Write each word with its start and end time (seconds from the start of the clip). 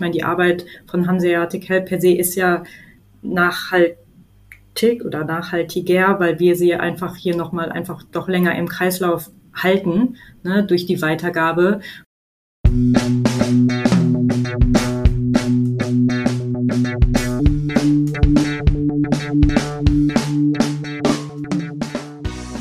Ich 0.00 0.02
meine, 0.02 0.14
die 0.14 0.24
Arbeit 0.24 0.64
von 0.86 1.06
Hanseatic 1.06 1.68
Help 1.68 1.90
per 1.90 2.00
se 2.00 2.12
ist 2.12 2.34
ja 2.34 2.64
nachhaltig 3.20 5.04
oder 5.04 5.26
nachhaltiger, 5.26 6.18
weil 6.18 6.38
wir 6.38 6.56
sie 6.56 6.74
einfach 6.74 7.16
hier 7.16 7.36
nochmal 7.36 7.70
einfach 7.70 8.02
doch 8.10 8.26
länger 8.26 8.54
im 8.56 8.66
Kreislauf 8.66 9.30
halten, 9.52 10.16
ne, 10.42 10.64
durch 10.64 10.86
die 10.86 11.02
Weitergabe. 11.02 11.82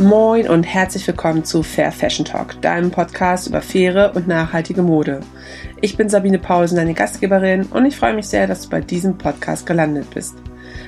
Moin 0.09 0.49
und 0.49 0.63
herzlich 0.63 1.05
willkommen 1.05 1.45
zu 1.45 1.61
Fair 1.61 1.91
Fashion 1.91 2.25
Talk, 2.25 2.59
deinem 2.63 2.89
Podcast 2.89 3.45
über 3.45 3.61
faire 3.61 4.15
und 4.15 4.27
nachhaltige 4.27 4.81
Mode. 4.81 5.19
Ich 5.81 5.97
bin 5.97 6.09
Sabine 6.09 6.39
Paulsen, 6.39 6.77
deine 6.77 6.95
Gastgeberin 6.95 7.65
und 7.65 7.85
ich 7.85 7.95
freue 7.95 8.15
mich 8.15 8.27
sehr, 8.27 8.47
dass 8.47 8.63
du 8.63 8.69
bei 8.71 8.81
diesem 8.81 9.19
Podcast 9.19 9.67
gelandet 9.67 10.09
bist. 10.11 10.33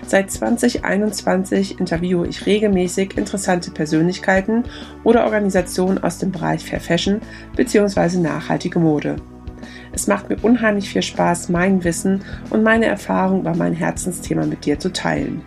Seit 0.08 0.32
2021 0.32 1.80
interviewe 1.80 2.26
ich 2.28 2.48
regelmäßig 2.48 3.16
interessante 3.16 3.70
Persönlichkeiten 3.70 4.64
oder 5.04 5.26
Organisationen 5.26 6.04
aus 6.04 6.18
dem 6.18 6.32
Bereich 6.32 6.66
Fair 6.66 6.82
Fashion 6.82 7.22
bzw. 7.56 8.18
nachhaltige 8.18 8.80
Mode. 8.80 9.18
Es 9.92 10.08
macht 10.08 10.30
mir 10.30 10.38
unheimlich 10.42 10.90
viel 10.90 11.04
Spaß, 11.04 11.50
mein 11.50 11.84
Wissen 11.84 12.24
und 12.50 12.64
meine 12.64 12.88
Erfahrung 12.88 13.42
über 13.42 13.54
mein 13.54 13.74
Herzensthema 13.74 14.48
mit 14.48 14.66
dir 14.66 14.80
zu 14.80 14.92
teilen. 14.92 15.44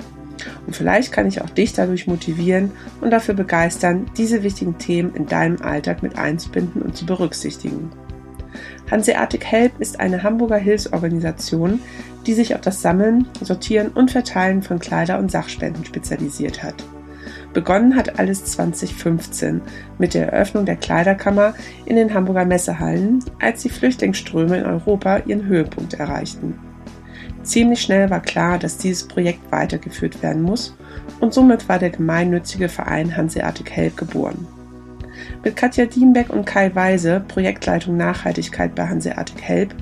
Und 0.66 0.76
vielleicht 0.76 1.12
kann 1.12 1.26
ich 1.26 1.42
auch 1.42 1.50
dich 1.50 1.72
dadurch 1.72 2.06
motivieren 2.06 2.72
und 3.00 3.10
dafür 3.10 3.34
begeistern, 3.34 4.06
diese 4.16 4.42
wichtigen 4.42 4.78
Themen 4.78 5.14
in 5.14 5.26
deinem 5.26 5.60
Alltag 5.62 6.02
mit 6.02 6.18
einzubinden 6.18 6.82
und 6.82 6.96
zu 6.96 7.06
berücksichtigen. 7.06 7.90
Hanseatic 8.90 9.44
Help 9.44 9.80
ist 9.80 10.00
eine 10.00 10.22
Hamburger 10.22 10.58
Hilfsorganisation, 10.58 11.80
die 12.26 12.34
sich 12.34 12.54
auf 12.54 12.60
das 12.60 12.82
Sammeln, 12.82 13.26
Sortieren 13.40 13.88
und 13.88 14.10
Verteilen 14.10 14.62
von 14.62 14.78
Kleider- 14.78 15.19
und 15.19 15.30
Sachspenden 15.30 15.84
spezialisiert 15.84 16.62
hat. 16.62 16.74
Begonnen 17.52 17.94
hat 17.94 18.19
alles 18.19 18.44
2015 18.44 19.62
mit 19.98 20.14
der 20.14 20.32
Eröffnung 20.32 20.66
der 20.66 20.76
Kleiderkammer 20.76 21.54
in 21.86 21.97
den 21.97 22.12
Hamburger 22.12 22.44
Messehallen, 22.44 23.24
als 23.41 23.62
die 23.62 23.69
Flüchtlingsströme 23.69 24.58
in 24.58 24.66
Europa 24.66 25.19
ihren 25.19 25.47
Höhepunkt 25.47 25.94
erreichten. 25.94 26.58
Ziemlich 27.45 27.83
schnell 27.83 28.09
war 28.09 28.20
klar, 28.20 28.59
dass 28.59 28.78
dieses 28.78 29.06
Projekt 29.06 29.53
weitergeführt 29.53 30.23
werden 30.23 30.42
muss 30.42 30.75
und 31.20 31.34
somit 31.34 31.69
war 31.69 31.78
der 31.78 31.91
gemeinnützige 31.91 32.70
Verein 32.70 33.14
Hanseatic 33.14 33.70
Help 33.70 33.98
geboren. 33.98 34.47
Mit 35.45 35.55
Katja 35.55 35.84
Dienbeck 35.84 36.31
und 36.31 36.47
Kai 36.47 36.75
Weise, 36.75 37.22
Projektleitung 37.28 37.98
Nachhaltigkeit 37.98 38.75
bei 38.75 38.87
Hanseatic 38.89 39.42
Help, 39.42 39.75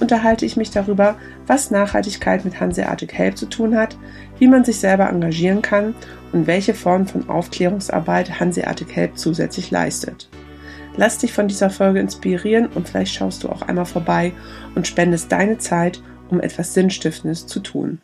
unterhalte 0.00 0.46
ich 0.46 0.56
mich 0.56 0.70
darüber, 0.70 1.16
was 1.46 1.72
Nachhaltigkeit 1.72 2.44
mit 2.44 2.60
Hanseatic 2.60 3.12
Help 3.12 3.36
zu 3.36 3.46
tun 3.46 3.76
hat, 3.76 3.96
wie 4.38 4.46
man 4.46 4.64
sich 4.64 4.78
selber 4.78 5.08
engagieren 5.08 5.60
kann 5.60 5.96
und 6.32 6.46
welche 6.46 6.72
Form 6.72 7.08
von 7.08 7.28
Aufklärungsarbeit 7.28 8.38
Hanseatic 8.38 8.94
Help 8.94 9.18
zusätzlich 9.18 9.72
leistet. 9.72 10.28
Lass 10.96 11.18
dich 11.18 11.32
von 11.32 11.48
dieser 11.48 11.70
Folge 11.70 11.98
inspirieren 11.98 12.66
und 12.66 12.88
vielleicht 12.88 13.14
schaust 13.14 13.42
du 13.42 13.48
auch 13.48 13.62
einmal 13.62 13.86
vorbei 13.86 14.32
und 14.76 14.86
spendest 14.86 15.32
deine 15.32 15.58
Zeit 15.58 16.00
um 16.28 16.40
etwas 16.40 16.74
Sinnstiftendes 16.74 17.46
zu 17.46 17.60
tun. 17.60 18.00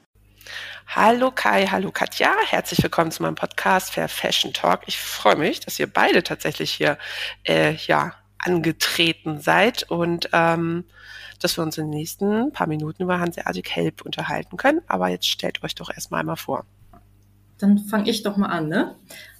Hallo 0.87 1.31
Kai, 1.31 1.67
hallo 1.67 1.91
Katja, 1.91 2.31
herzlich 2.47 2.83
willkommen 2.83 3.11
zu 3.11 3.23
meinem 3.23 3.35
Podcast 3.35 3.93
Fair 3.93 4.09
Fashion 4.09 4.53
Talk. 4.53 4.83
Ich 4.87 4.99
freue 4.99 5.37
mich, 5.37 5.61
dass 5.61 5.79
ihr 5.79 5.87
beide 5.87 6.23
tatsächlich 6.23 6.71
hier 6.71 6.99
äh, 7.45 7.75
ja 7.87 8.13
angetreten 8.39 9.41
seid 9.41 9.85
und 9.91 10.29
ähm, 10.33 10.85
dass 11.41 11.57
wir 11.57 11.65
uns 11.65 11.79
in 11.79 11.87
den 11.87 11.99
nächsten 11.99 12.53
paar 12.53 12.67
Minuten 12.67 13.03
über 13.03 13.19
Hanseatic 13.19 13.71
Help 13.71 14.03
unterhalten 14.03 14.57
können. 14.57 14.83
Aber 14.87 15.09
jetzt 15.09 15.27
stellt 15.27 15.63
euch 15.63 15.75
doch 15.75 15.91
erstmal 15.93 16.21
einmal 16.21 16.37
vor. 16.37 16.65
Dann 17.59 17.79
fange 17.79 18.11
ich 18.11 18.23
doch 18.23 18.37
mal 18.37 18.49
an. 18.49 18.69
Ne? 18.69 18.95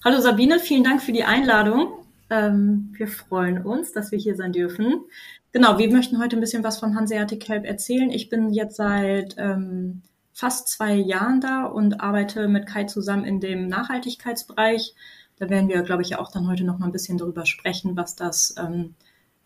Hallo 0.05 0.21
Sabine, 0.21 0.59
vielen 0.59 0.85
Dank 0.85 1.03
für 1.03 1.13
die 1.13 1.25
Einladung. 1.25 2.04
Ähm, 2.35 2.93
wir 2.97 3.07
freuen 3.07 3.65
uns, 3.65 3.93
dass 3.93 4.11
wir 4.11 4.19
hier 4.19 4.35
sein 4.35 4.51
dürfen. 4.51 5.05
Genau, 5.53 5.79
wir 5.79 5.89
möchten 5.93 6.19
heute 6.19 6.37
ein 6.37 6.41
bisschen 6.41 6.65
was 6.65 6.81
von 6.81 6.97
Hanseatic 6.97 7.49
Help 7.49 7.65
erzählen. 7.65 8.11
Ich 8.11 8.29
bin 8.29 8.51
jetzt 8.51 8.75
seit 8.75 9.37
ähm, 9.39 10.03
fast 10.33 10.67
zwei 10.67 10.95
Jahren 10.95 11.41
da 11.41 11.65
und 11.65 12.01
arbeite 12.01 12.49
mit 12.49 12.67
Kai 12.67 12.85
zusammen 12.85 13.25
in 13.25 13.39
dem 13.39 13.69
Nachhaltigkeitsbereich. 13.69 14.97
Da 15.39 15.49
werden 15.49 15.69
wir, 15.69 15.83
glaube 15.83 16.03
ich, 16.03 16.17
auch 16.17 16.33
dann 16.33 16.49
heute 16.49 16.65
noch 16.65 16.79
mal 16.79 16.87
ein 16.87 16.93
bisschen 16.93 17.19
darüber 17.19 17.47
sprechen, 17.47 17.97
was 17.97 18.17
das 18.17 18.57
ähm, 18.59 18.97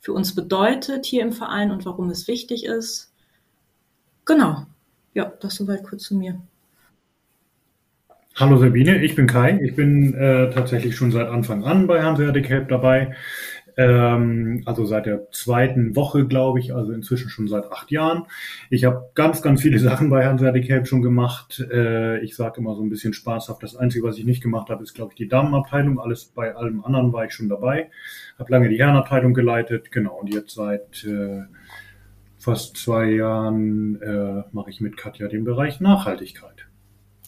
für 0.01 0.15
uns 0.15 0.35
bedeutet 0.35 1.05
hier 1.05 1.23
im 1.23 1.33
Verein 1.33 1.71
und 1.71 1.85
warum 1.85 2.09
es 2.09 2.27
wichtig 2.27 2.65
ist. 2.65 3.13
Genau. 4.25 4.65
Ja, 5.13 5.31
das 5.41 5.57
soweit 5.57 5.85
kurz 5.85 6.05
zu 6.05 6.15
mir. 6.15 6.41
Hallo 8.41 8.57
Sabine, 8.57 9.03
ich 9.03 9.17
bin 9.17 9.27
Kai. 9.27 9.59
Ich 9.65 9.75
bin 9.75 10.15
äh, 10.15 10.51
tatsächlich 10.51 10.95
schon 10.95 11.11
seit 11.11 11.27
Anfang 11.27 11.65
an 11.65 11.89
bei 11.89 12.05
Hanseatic 12.05 12.49
Help 12.49 12.69
dabei. 12.69 13.17
Ähm, 13.77 14.63
also 14.65 14.85
seit 14.85 15.07
der 15.07 15.29
zweiten 15.33 15.97
Woche, 15.97 16.25
glaube 16.25 16.61
ich, 16.61 16.73
also 16.73 16.93
inzwischen 16.93 17.31
schon 17.31 17.49
seit 17.49 17.65
acht 17.73 17.91
Jahren. 17.91 18.27
Ich 18.71 18.85
habe 18.85 19.11
ganz, 19.17 19.43
ganz 19.43 19.63
viele 19.63 19.79
Sachen 19.81 20.09
bei 20.09 20.25
Hanseatic 20.25 20.69
Help 20.69 20.87
schon 20.87 21.03
gemacht. 21.03 21.67
Äh, 21.69 22.21
ich 22.21 22.37
sage 22.37 22.61
immer 22.61 22.77
so 22.77 22.85
ein 22.85 22.91
bisschen 22.91 23.13
spaßhaft, 23.13 23.61
das 23.61 23.75
Einzige, 23.75 24.07
was 24.07 24.19
ich 24.19 24.25
nicht 24.25 24.41
gemacht 24.41 24.71
habe, 24.71 24.85
ist, 24.85 24.95
glaube 24.95 25.11
ich, 25.11 25.17
die 25.17 25.27
Damenabteilung. 25.27 25.99
Alles 25.99 26.27
bei 26.27 26.55
allem 26.55 26.85
anderen 26.85 27.13
war 27.13 27.25
ich 27.25 27.33
schon 27.33 27.49
dabei. 27.49 27.91
Habe 28.39 28.53
lange 28.53 28.69
die 28.69 28.79
Herrenabteilung 28.79 29.35
geleitet, 29.35 29.91
genau. 29.91 30.15
Und 30.15 30.33
jetzt 30.33 30.55
seit 30.55 31.05
äh, 31.05 31.43
fast 32.39 32.77
zwei 32.77 33.11
Jahren 33.11 34.01
äh, 34.01 34.45
mache 34.53 34.71
ich 34.71 34.81
mit 34.81 34.97
Katja 34.97 35.27
den 35.27 35.43
Bereich 35.43 35.81
Nachhaltigkeit. 35.81 36.68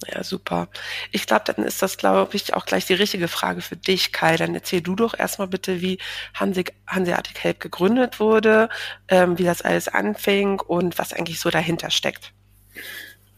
Ja, 0.08 0.24
super. 0.24 0.68
Ich 1.12 1.26
glaube, 1.26 1.44
dann 1.52 1.64
ist 1.64 1.82
das, 1.82 1.98
glaube 1.98 2.34
ich, 2.36 2.54
auch 2.54 2.64
gleich 2.64 2.86
die 2.86 2.94
richtige 2.94 3.28
Frage 3.28 3.60
für 3.60 3.76
dich, 3.76 4.12
Kai. 4.12 4.36
Dann 4.36 4.54
erzähl 4.54 4.80
du 4.80 4.94
doch 4.96 5.12
erstmal 5.18 5.48
bitte, 5.48 5.82
wie 5.82 5.98
Hanse, 6.34 6.64
Hanseatic 6.86 7.38
Help 7.44 7.60
gegründet 7.60 8.18
wurde, 8.18 8.70
ähm, 9.08 9.38
wie 9.38 9.44
das 9.44 9.60
alles 9.62 9.88
anfing 9.88 10.58
und 10.60 10.98
was 10.98 11.12
eigentlich 11.12 11.38
so 11.40 11.50
dahinter 11.50 11.90
steckt. 11.90 12.32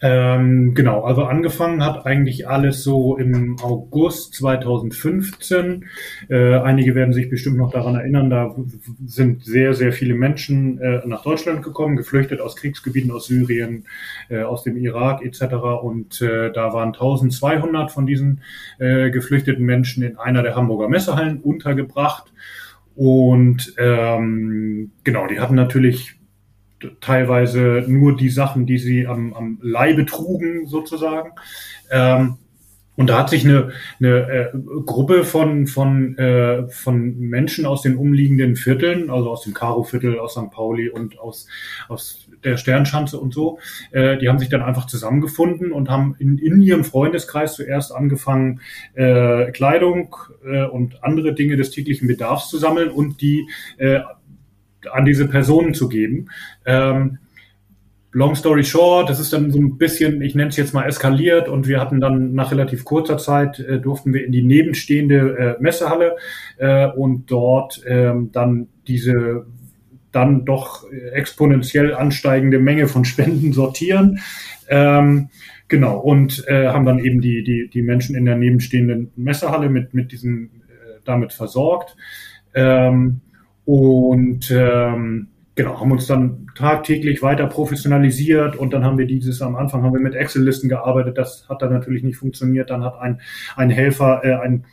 Ähm, 0.04 0.74
genau, 0.74 1.02
also 1.04 1.22
angefangen 1.22 1.84
hat 1.84 2.06
eigentlich 2.06 2.48
alles 2.48 2.82
so 2.82 3.16
im 3.16 3.56
August 3.62 4.34
2015. 4.34 5.84
Äh, 6.28 6.56
einige 6.56 6.96
werden 6.96 7.12
sich 7.12 7.30
bestimmt 7.30 7.56
noch 7.56 7.70
daran 7.70 7.94
erinnern, 7.94 8.28
da 8.28 8.56
sind 9.06 9.44
sehr, 9.44 9.74
sehr 9.74 9.92
viele 9.92 10.14
Menschen 10.14 10.80
äh, 10.80 11.06
nach 11.06 11.22
Deutschland 11.22 11.62
gekommen, 11.62 11.94
geflüchtet 11.94 12.40
aus 12.40 12.56
Kriegsgebieten, 12.56 13.12
aus 13.12 13.26
Syrien, 13.28 13.84
äh, 14.28 14.42
aus 14.42 14.64
dem 14.64 14.76
Irak 14.76 15.24
etc. 15.24 15.54
Und 15.82 16.20
äh, 16.20 16.50
da 16.50 16.72
waren 16.72 16.88
1200 16.88 17.92
von 17.92 18.04
diesen 18.04 18.40
äh, 18.80 19.10
geflüchteten 19.10 19.64
Menschen 19.64 20.02
in 20.02 20.16
einer 20.16 20.42
der 20.42 20.56
Hamburger 20.56 20.88
Messehallen 20.88 21.38
untergebracht. 21.38 22.32
Und 22.96 23.72
ähm, 23.78 24.90
genau, 25.04 25.28
die 25.28 25.38
hatten 25.38 25.54
natürlich 25.54 26.16
teilweise 27.00 27.84
nur 27.86 28.16
die 28.16 28.30
Sachen, 28.30 28.66
die 28.66 28.78
sie 28.78 29.06
am, 29.06 29.34
am 29.34 29.58
Leibe 29.62 30.06
trugen, 30.06 30.66
sozusagen. 30.66 31.32
Ähm, 31.90 32.38
und 32.94 33.08
da 33.08 33.18
hat 33.18 33.30
sich 33.30 33.44
eine, 33.44 33.72
eine 34.00 34.52
äh, 34.52 34.58
Gruppe 34.84 35.24
von, 35.24 35.66
von, 35.66 36.16
äh, 36.18 36.68
von 36.68 37.18
Menschen 37.18 37.64
aus 37.64 37.80
den 37.80 37.96
umliegenden 37.96 38.54
Vierteln, 38.54 39.08
also 39.08 39.30
aus 39.30 39.42
dem 39.42 39.54
Karo-Viertel, 39.54 40.18
aus 40.18 40.32
St. 40.32 40.50
Pauli 40.50 40.90
und 40.90 41.18
aus, 41.18 41.48
aus 41.88 42.28
der 42.44 42.58
Sternschanze 42.58 43.18
und 43.18 43.32
so, 43.32 43.58
äh, 43.92 44.18
die 44.18 44.28
haben 44.28 44.38
sich 44.38 44.50
dann 44.50 44.62
einfach 44.62 44.86
zusammengefunden 44.86 45.72
und 45.72 45.88
haben 45.88 46.16
in, 46.18 46.36
in 46.36 46.60
ihrem 46.60 46.84
Freundeskreis 46.84 47.54
zuerst 47.54 47.94
angefangen, 47.94 48.60
äh, 48.94 49.50
Kleidung 49.52 50.14
äh, 50.44 50.64
und 50.64 51.02
andere 51.02 51.34
Dinge 51.34 51.56
des 51.56 51.70
täglichen 51.70 52.08
Bedarfs 52.08 52.50
zu 52.50 52.58
sammeln 52.58 52.90
und 52.90 53.22
die 53.22 53.48
äh, 53.78 54.00
an 54.90 55.04
diese 55.04 55.28
Personen 55.28 55.74
zu 55.74 55.88
geben. 55.88 56.28
Ähm, 56.64 57.18
long 58.12 58.34
story 58.34 58.64
short, 58.64 59.08
das 59.08 59.18
ist 59.18 59.32
dann 59.32 59.50
so 59.50 59.58
ein 59.58 59.78
bisschen, 59.78 60.20
ich 60.22 60.34
nenne 60.34 60.50
es 60.50 60.56
jetzt 60.56 60.74
mal 60.74 60.86
eskaliert 60.86 61.48
und 61.48 61.66
wir 61.66 61.80
hatten 61.80 62.00
dann 62.00 62.34
nach 62.34 62.52
relativ 62.52 62.84
kurzer 62.84 63.18
Zeit, 63.18 63.58
äh, 63.58 63.80
durften 63.80 64.12
wir 64.12 64.24
in 64.24 64.32
die 64.32 64.42
nebenstehende 64.42 65.56
äh, 65.58 65.62
Messehalle 65.62 66.16
äh, 66.58 66.86
und 66.88 67.30
dort 67.30 67.82
ähm, 67.86 68.30
dann 68.32 68.68
diese 68.86 69.46
dann 70.12 70.44
doch 70.44 70.84
exponentiell 71.12 71.94
ansteigende 71.94 72.58
Menge 72.58 72.86
von 72.86 73.06
Spenden 73.06 73.52
sortieren. 73.54 74.20
Ähm, 74.68 75.30
genau, 75.68 75.98
und 75.98 76.46
äh, 76.48 76.68
haben 76.68 76.84
dann 76.84 76.98
eben 76.98 77.22
die, 77.22 77.42
die, 77.42 77.70
die 77.72 77.80
Menschen 77.80 78.14
in 78.14 78.26
der 78.26 78.36
nebenstehenden 78.36 79.10
Messehalle 79.16 79.70
mit, 79.70 79.94
mit 79.94 80.12
diesen 80.12 80.44
äh, 80.68 81.00
damit 81.04 81.32
versorgt. 81.32 81.96
Ähm, 82.52 83.22
und 83.64 84.50
ähm, 84.50 85.28
genau, 85.54 85.80
haben 85.80 85.92
uns 85.92 86.06
dann 86.06 86.46
tagtäglich 86.54 87.22
weiter 87.22 87.46
professionalisiert 87.46 88.56
und 88.56 88.72
dann 88.72 88.84
haben 88.84 88.98
wir 88.98 89.06
dieses, 89.06 89.42
am 89.42 89.56
Anfang 89.56 89.82
haben 89.82 89.92
wir 89.92 90.00
mit 90.00 90.14
Excel-Listen 90.14 90.68
gearbeitet, 90.68 91.18
das 91.18 91.48
hat 91.48 91.62
dann 91.62 91.72
natürlich 91.72 92.02
nicht 92.02 92.16
funktioniert. 92.16 92.70
Dann 92.70 92.84
hat 92.84 92.98
ein, 93.00 93.20
ein 93.56 93.70
Helfer, 93.70 94.24
äh, 94.24 94.34
ein 94.34 94.64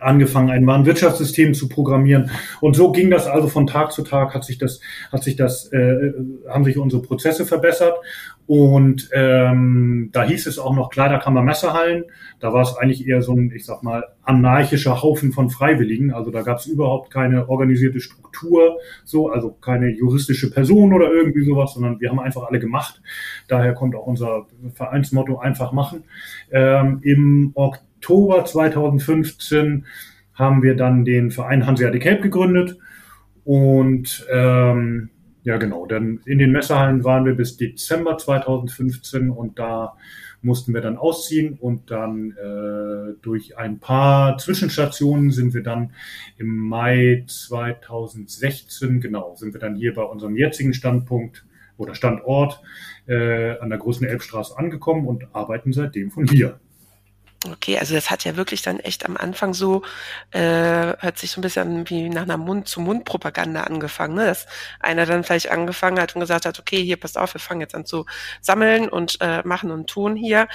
angefangen, 0.00 0.50
ein 0.50 0.66
Warenwirtschaftssystem 0.66 1.54
zu 1.54 1.68
programmieren. 1.68 2.30
Und 2.60 2.74
so 2.74 2.92
ging 2.92 3.10
das 3.10 3.26
also 3.26 3.48
von 3.48 3.66
Tag 3.66 3.92
zu 3.92 4.02
Tag, 4.02 4.34
hat 4.34 4.44
sich 4.44 4.58
das, 4.58 4.80
hat 5.12 5.22
sich 5.22 5.36
das, 5.36 5.72
äh, 5.72 6.12
haben 6.48 6.64
sich 6.64 6.78
unsere 6.78 7.02
Prozesse 7.02 7.46
verbessert. 7.46 7.98
Und 8.46 9.08
ähm, 9.12 10.10
da 10.12 10.24
hieß 10.24 10.48
es 10.48 10.58
auch 10.58 10.74
noch 10.74 10.90
Kleiderkammer 10.90 11.42
Messerhallen. 11.42 12.06
Da 12.40 12.52
war 12.52 12.62
es 12.62 12.76
eigentlich 12.76 13.06
eher 13.06 13.22
so 13.22 13.32
ein, 13.32 13.52
ich 13.54 13.64
sag 13.64 13.84
mal, 13.84 14.02
anarchischer 14.24 15.02
Haufen 15.02 15.30
von 15.30 15.50
Freiwilligen. 15.50 16.12
Also 16.12 16.32
da 16.32 16.42
gab 16.42 16.58
es 16.58 16.66
überhaupt 16.66 17.12
keine 17.12 17.48
organisierte 17.48 18.00
Struktur, 18.00 18.78
so, 19.04 19.28
also 19.28 19.50
keine 19.52 19.90
juristische 19.90 20.50
Person 20.50 20.92
oder 20.92 21.12
irgendwie 21.12 21.44
sowas, 21.44 21.74
sondern 21.74 22.00
wir 22.00 22.10
haben 22.10 22.18
einfach 22.18 22.42
alle 22.48 22.58
gemacht. 22.58 23.00
Daher 23.46 23.72
kommt 23.74 23.94
auch 23.94 24.06
unser 24.06 24.46
Vereinsmotto 24.74 25.38
einfach 25.38 25.70
machen. 25.70 26.02
Ähm, 26.50 26.98
Im 27.02 27.52
Oktober 27.54 27.89
Oktober 28.00 28.46
2015 28.46 29.84
haben 30.32 30.62
wir 30.62 30.74
dann 30.74 31.04
den 31.04 31.30
Verein 31.30 31.66
Hanseatic 31.66 32.02
Help 32.02 32.22
gegründet. 32.22 32.78
Und 33.44 34.26
ähm, 34.32 35.10
ja, 35.42 35.58
genau, 35.58 35.84
dann 35.84 36.20
in 36.24 36.38
den 36.38 36.50
Messerhallen 36.50 37.04
waren 37.04 37.26
wir 37.26 37.34
bis 37.34 37.58
Dezember 37.58 38.16
2015 38.16 39.28
und 39.28 39.58
da 39.58 39.96
mussten 40.40 40.72
wir 40.72 40.80
dann 40.80 40.96
ausziehen 40.96 41.58
und 41.60 41.90
dann 41.90 42.30
äh, 42.30 43.20
durch 43.20 43.58
ein 43.58 43.80
paar 43.80 44.38
Zwischenstationen 44.38 45.30
sind 45.30 45.52
wir 45.52 45.62
dann 45.62 45.92
im 46.38 46.56
Mai 46.56 47.24
2016, 47.26 49.02
genau, 49.02 49.34
sind 49.36 49.52
wir 49.52 49.60
dann 49.60 49.76
hier 49.76 49.92
bei 49.92 50.02
unserem 50.02 50.36
jetzigen 50.36 50.72
Standpunkt 50.72 51.44
oder 51.76 51.94
Standort 51.94 52.62
äh, 53.06 53.58
an 53.58 53.68
der 53.68 53.78
großen 53.78 54.06
Elbstraße 54.06 54.58
angekommen 54.58 55.06
und 55.06 55.34
arbeiten 55.34 55.74
seitdem 55.74 56.10
von 56.10 56.26
hier. 56.26 56.58
Okay, 57.48 57.78
also 57.78 57.94
das 57.94 58.10
hat 58.10 58.24
ja 58.24 58.36
wirklich 58.36 58.60
dann 58.60 58.80
echt 58.80 59.06
am 59.06 59.16
Anfang 59.16 59.54
so, 59.54 59.82
äh, 60.30 60.40
hört 60.98 61.16
sich 61.16 61.30
so 61.30 61.40
ein 61.40 61.42
bisschen 61.42 61.88
wie 61.88 62.10
nach 62.10 62.24
einer 62.24 62.36
Mund-zu-Mund-Propaganda 62.36 63.62
angefangen, 63.62 64.16
ne? 64.16 64.26
dass 64.26 64.46
einer 64.78 65.06
dann 65.06 65.24
vielleicht 65.24 65.50
angefangen 65.50 65.98
hat 65.98 66.14
und 66.14 66.20
gesagt 66.20 66.44
hat, 66.44 66.58
okay, 66.58 66.84
hier 66.84 66.98
passt 66.98 67.16
auf, 67.16 67.32
wir 67.32 67.40
fangen 67.40 67.62
jetzt 67.62 67.74
an 67.74 67.86
zu 67.86 68.04
sammeln 68.42 68.90
und 68.90 69.16
äh, 69.22 69.42
machen 69.46 69.70
und 69.70 69.88
tun 69.88 70.16
hier. 70.16 70.48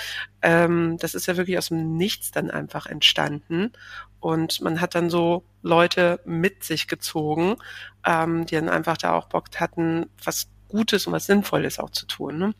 Ähm, 0.43 0.97
das 0.99 1.15
ist 1.15 1.25
ja 1.25 1.37
wirklich 1.37 1.57
aus 1.57 1.69
dem 1.69 1.97
Nichts 1.97 2.29
dann 2.29 2.51
einfach 2.51 2.85
entstanden 2.85 3.71
und 4.19 4.61
man 4.61 4.79
hat 4.79 4.93
dann 4.93 5.09
so 5.09 5.43
Leute 5.63 6.19
mit 6.25 6.63
sich 6.63 6.87
gezogen, 6.87 7.55
ähm, 8.05 8.45
die 8.45 8.55
dann 8.55 8.69
einfach 8.69 8.97
da 8.97 9.13
auch 9.13 9.25
Bock 9.27 9.47
hatten, 9.59 10.05
was 10.23 10.49
Gutes 10.67 11.07
und 11.07 11.13
was 11.13 11.25
Sinnvolles 11.25 11.79
auch 11.79 11.89
zu 11.89 12.05
tun. 12.05 12.37
Ne? 12.37 12.53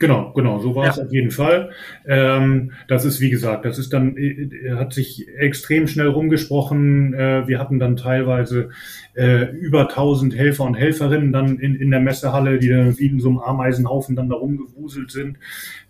Genau, 0.00 0.32
genau, 0.32 0.58
so 0.58 0.74
war 0.74 0.86
ja. 0.86 0.90
es 0.90 0.98
auf 0.98 1.12
jeden 1.12 1.30
Fall. 1.30 1.70
Ähm, 2.04 2.72
das 2.88 3.04
ist, 3.04 3.20
wie 3.20 3.30
gesagt, 3.30 3.64
das 3.64 3.78
ist 3.78 3.92
dann, 3.92 4.16
äh, 4.16 4.72
hat 4.72 4.92
sich 4.92 5.28
extrem 5.38 5.86
schnell 5.86 6.08
rumgesprochen. 6.08 7.14
Äh, 7.14 7.46
wir 7.46 7.60
hatten 7.60 7.78
dann 7.78 7.96
teilweise 7.96 8.70
äh, 9.14 9.44
über 9.52 9.82
1000 9.82 10.34
Helfer 10.34 10.64
und 10.64 10.74
Helferinnen 10.74 11.32
dann 11.32 11.58
in, 11.58 11.76
in 11.76 11.92
der 11.92 12.00
Messehalle, 12.00 12.58
die 12.58 12.68
dann 12.68 12.98
wie 12.98 13.06
in 13.06 13.20
so 13.20 13.28
einem 13.28 13.38
Ameisenhaufen 13.38 14.16
dann 14.16 14.28
da 14.28 14.34
rumgewuselt 14.34 15.12
sind. 15.12 15.38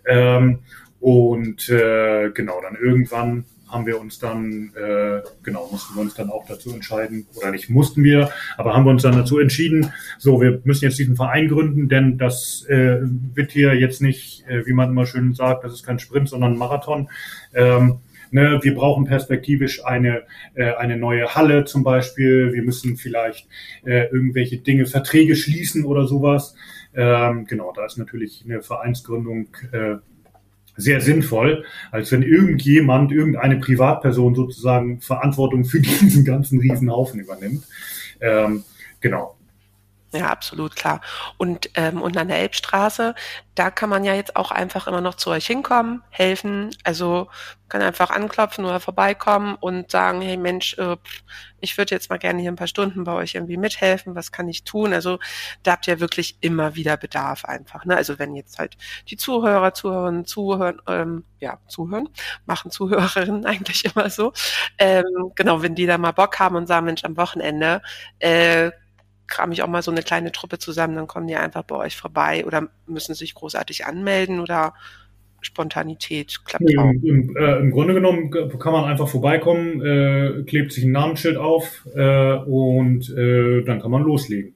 Ähm, 0.05 0.59
und 0.99 1.67
äh, 1.69 2.29
genau, 2.29 2.61
dann 2.61 2.75
irgendwann 2.75 3.45
haben 3.75 3.85
wir 3.85 3.99
uns 3.99 4.19
dann, 4.19 4.71
äh, 4.75 5.21
genau, 5.43 5.67
mussten 5.69 5.95
wir 5.95 6.01
uns 6.01 6.15
dann 6.15 6.29
auch 6.29 6.45
dazu 6.47 6.73
entscheiden, 6.73 7.27
oder 7.35 7.51
nicht 7.51 7.69
mussten 7.69 8.03
wir, 8.05 8.29
aber 8.57 8.73
haben 8.73 8.85
wir 8.85 8.91
uns 8.91 9.03
dann 9.03 9.15
dazu 9.15 9.37
entschieden, 9.37 9.91
so, 10.17 10.41
wir 10.41 10.61
müssen 10.63 10.85
jetzt 10.85 10.97
diesen 10.97 11.17
Verein 11.17 11.49
gründen, 11.49 11.89
denn 11.89 12.17
das 12.17 12.65
äh, 12.69 12.99
wird 13.01 13.51
hier 13.51 13.75
jetzt 13.75 14.01
nicht, 14.01 14.47
äh, 14.47 14.65
wie 14.65 14.71
man 14.71 14.89
immer 14.89 15.05
schön 15.05 15.33
sagt, 15.33 15.65
das 15.65 15.73
ist 15.73 15.85
kein 15.85 15.99
Sprint, 15.99 16.29
sondern 16.29 16.53
ein 16.53 16.57
Marathon. 16.57 17.09
Ähm, 17.53 17.99
ne, 18.31 18.59
wir 18.61 18.73
brauchen 18.75 19.03
perspektivisch 19.03 19.83
eine, 19.83 20.23
äh, 20.53 20.73
eine 20.75 20.95
neue 20.95 21.35
Halle 21.35 21.65
zum 21.65 21.83
Beispiel, 21.83 22.53
wir 22.53 22.63
müssen 22.63 22.95
vielleicht 22.95 23.49
äh, 23.83 24.05
irgendwelche 24.05 24.57
Dinge, 24.57 24.85
Verträge 24.85 25.35
schließen 25.35 25.83
oder 25.83 26.07
sowas. 26.07 26.55
Ähm, 26.93 27.45
genau, 27.45 27.73
da 27.75 27.85
ist 27.85 27.97
natürlich 27.97 28.45
eine 28.45 28.61
Vereinsgründung 28.61 29.49
äh, 29.73 29.95
sehr 30.77 31.01
sinnvoll, 31.01 31.65
als 31.91 32.11
wenn 32.11 32.23
irgendjemand, 32.23 33.11
irgendeine 33.11 33.57
Privatperson 33.57 34.35
sozusagen 34.35 35.01
Verantwortung 35.01 35.65
für 35.65 35.79
diesen 35.81 36.25
ganzen 36.25 36.59
Riesenhaufen 36.59 37.19
übernimmt. 37.19 37.63
Ähm, 38.21 38.63
genau. 38.99 39.34
Ja, 40.15 40.27
absolut 40.27 40.77
klar. 40.77 41.01
Und, 41.37 41.69
ähm, 41.75 42.01
und 42.01 42.15
an 42.15 42.29
der 42.29 42.37
Elbstraße, 42.37 43.15
da 43.53 43.69
kann 43.69 43.89
man 43.89 44.05
ja 44.05 44.13
jetzt 44.13 44.37
auch 44.37 44.51
einfach 44.51 44.87
immer 44.87 45.01
noch 45.01 45.15
zu 45.15 45.29
euch 45.29 45.45
hinkommen, 45.45 46.03
helfen. 46.09 46.69
Also 46.85 47.27
kann 47.67 47.81
einfach 47.81 48.11
anklopfen 48.11 48.63
oder 48.63 48.79
vorbeikommen 48.79 49.55
und 49.55 49.91
sagen, 49.91 50.21
hey 50.21 50.37
Mensch, 50.37 50.77
äh, 50.77 50.95
ich 51.59 51.77
würde 51.77 51.95
jetzt 51.95 52.09
mal 52.09 52.17
gerne 52.19 52.41
hier 52.41 52.51
ein 52.51 52.55
paar 52.55 52.67
Stunden 52.67 53.03
bei 53.03 53.11
euch 53.13 53.35
irgendwie 53.35 53.57
mithelfen, 53.57 54.15
was 54.15 54.31
kann 54.31 54.47
ich 54.47 54.63
tun? 54.63 54.93
Also 54.93 55.19
da 55.63 55.73
habt 55.73 55.87
ihr 55.87 55.99
wirklich 55.99 56.37
immer 56.41 56.75
wieder 56.75 56.95
Bedarf 56.95 57.43
einfach. 57.43 57.83
Ne? 57.83 57.95
Also 57.97 58.17
wenn 58.19 58.35
jetzt 58.35 58.59
halt 58.59 58.77
die 59.09 59.17
Zuhörer, 59.17 59.73
Zuhörerinnen, 59.73 60.25
zuhören, 60.25 60.81
ähm, 60.87 61.25
ja, 61.39 61.59
zuhören, 61.67 62.07
machen 62.45 62.71
Zuhörerinnen 62.71 63.45
eigentlich 63.47 63.83
immer 63.85 64.09
so. 64.09 64.31
Ähm, 64.77 65.03
genau, 65.35 65.61
wenn 65.61 65.75
die 65.75 65.87
da 65.87 65.97
mal 65.97 66.11
Bock 66.13 66.39
haben 66.39 66.55
und 66.55 66.67
sagen, 66.67 66.85
Mensch, 66.85 67.03
am 67.03 67.17
Wochenende 67.17 67.81
äh, 68.19 68.71
kram 69.27 69.51
ich 69.51 69.63
auch 69.63 69.67
mal 69.67 69.81
so 69.81 69.91
eine 69.91 70.03
kleine 70.03 70.31
Truppe 70.31 70.59
zusammen, 70.59 70.95
dann 70.95 71.07
kommen 71.07 71.27
die 71.27 71.35
einfach 71.35 71.63
bei 71.63 71.75
euch 71.75 71.97
vorbei 71.97 72.45
oder 72.45 72.67
müssen 72.87 73.15
sich 73.15 73.33
großartig 73.33 73.85
anmelden 73.85 74.39
oder 74.39 74.73
Spontanität 75.41 76.43
klappt 76.45 76.65
auch. 76.77 76.91
Im, 77.03 77.35
äh, 77.37 77.59
Im, 77.59 77.71
Grunde 77.71 77.93
genommen 77.93 78.31
kann 78.31 78.73
man 78.73 78.85
einfach 78.85 79.07
vorbeikommen, 79.07 79.81
äh, 79.81 80.43
klebt 80.43 80.73
sich 80.73 80.83
ein 80.83 80.91
Namensschild 80.91 81.37
auf 81.37 81.87
äh, 81.95 82.33
und 82.33 83.09
äh, 83.15 83.63
dann 83.63 83.81
kann 83.81 83.91
man 83.91 84.03
loslegen. 84.03 84.55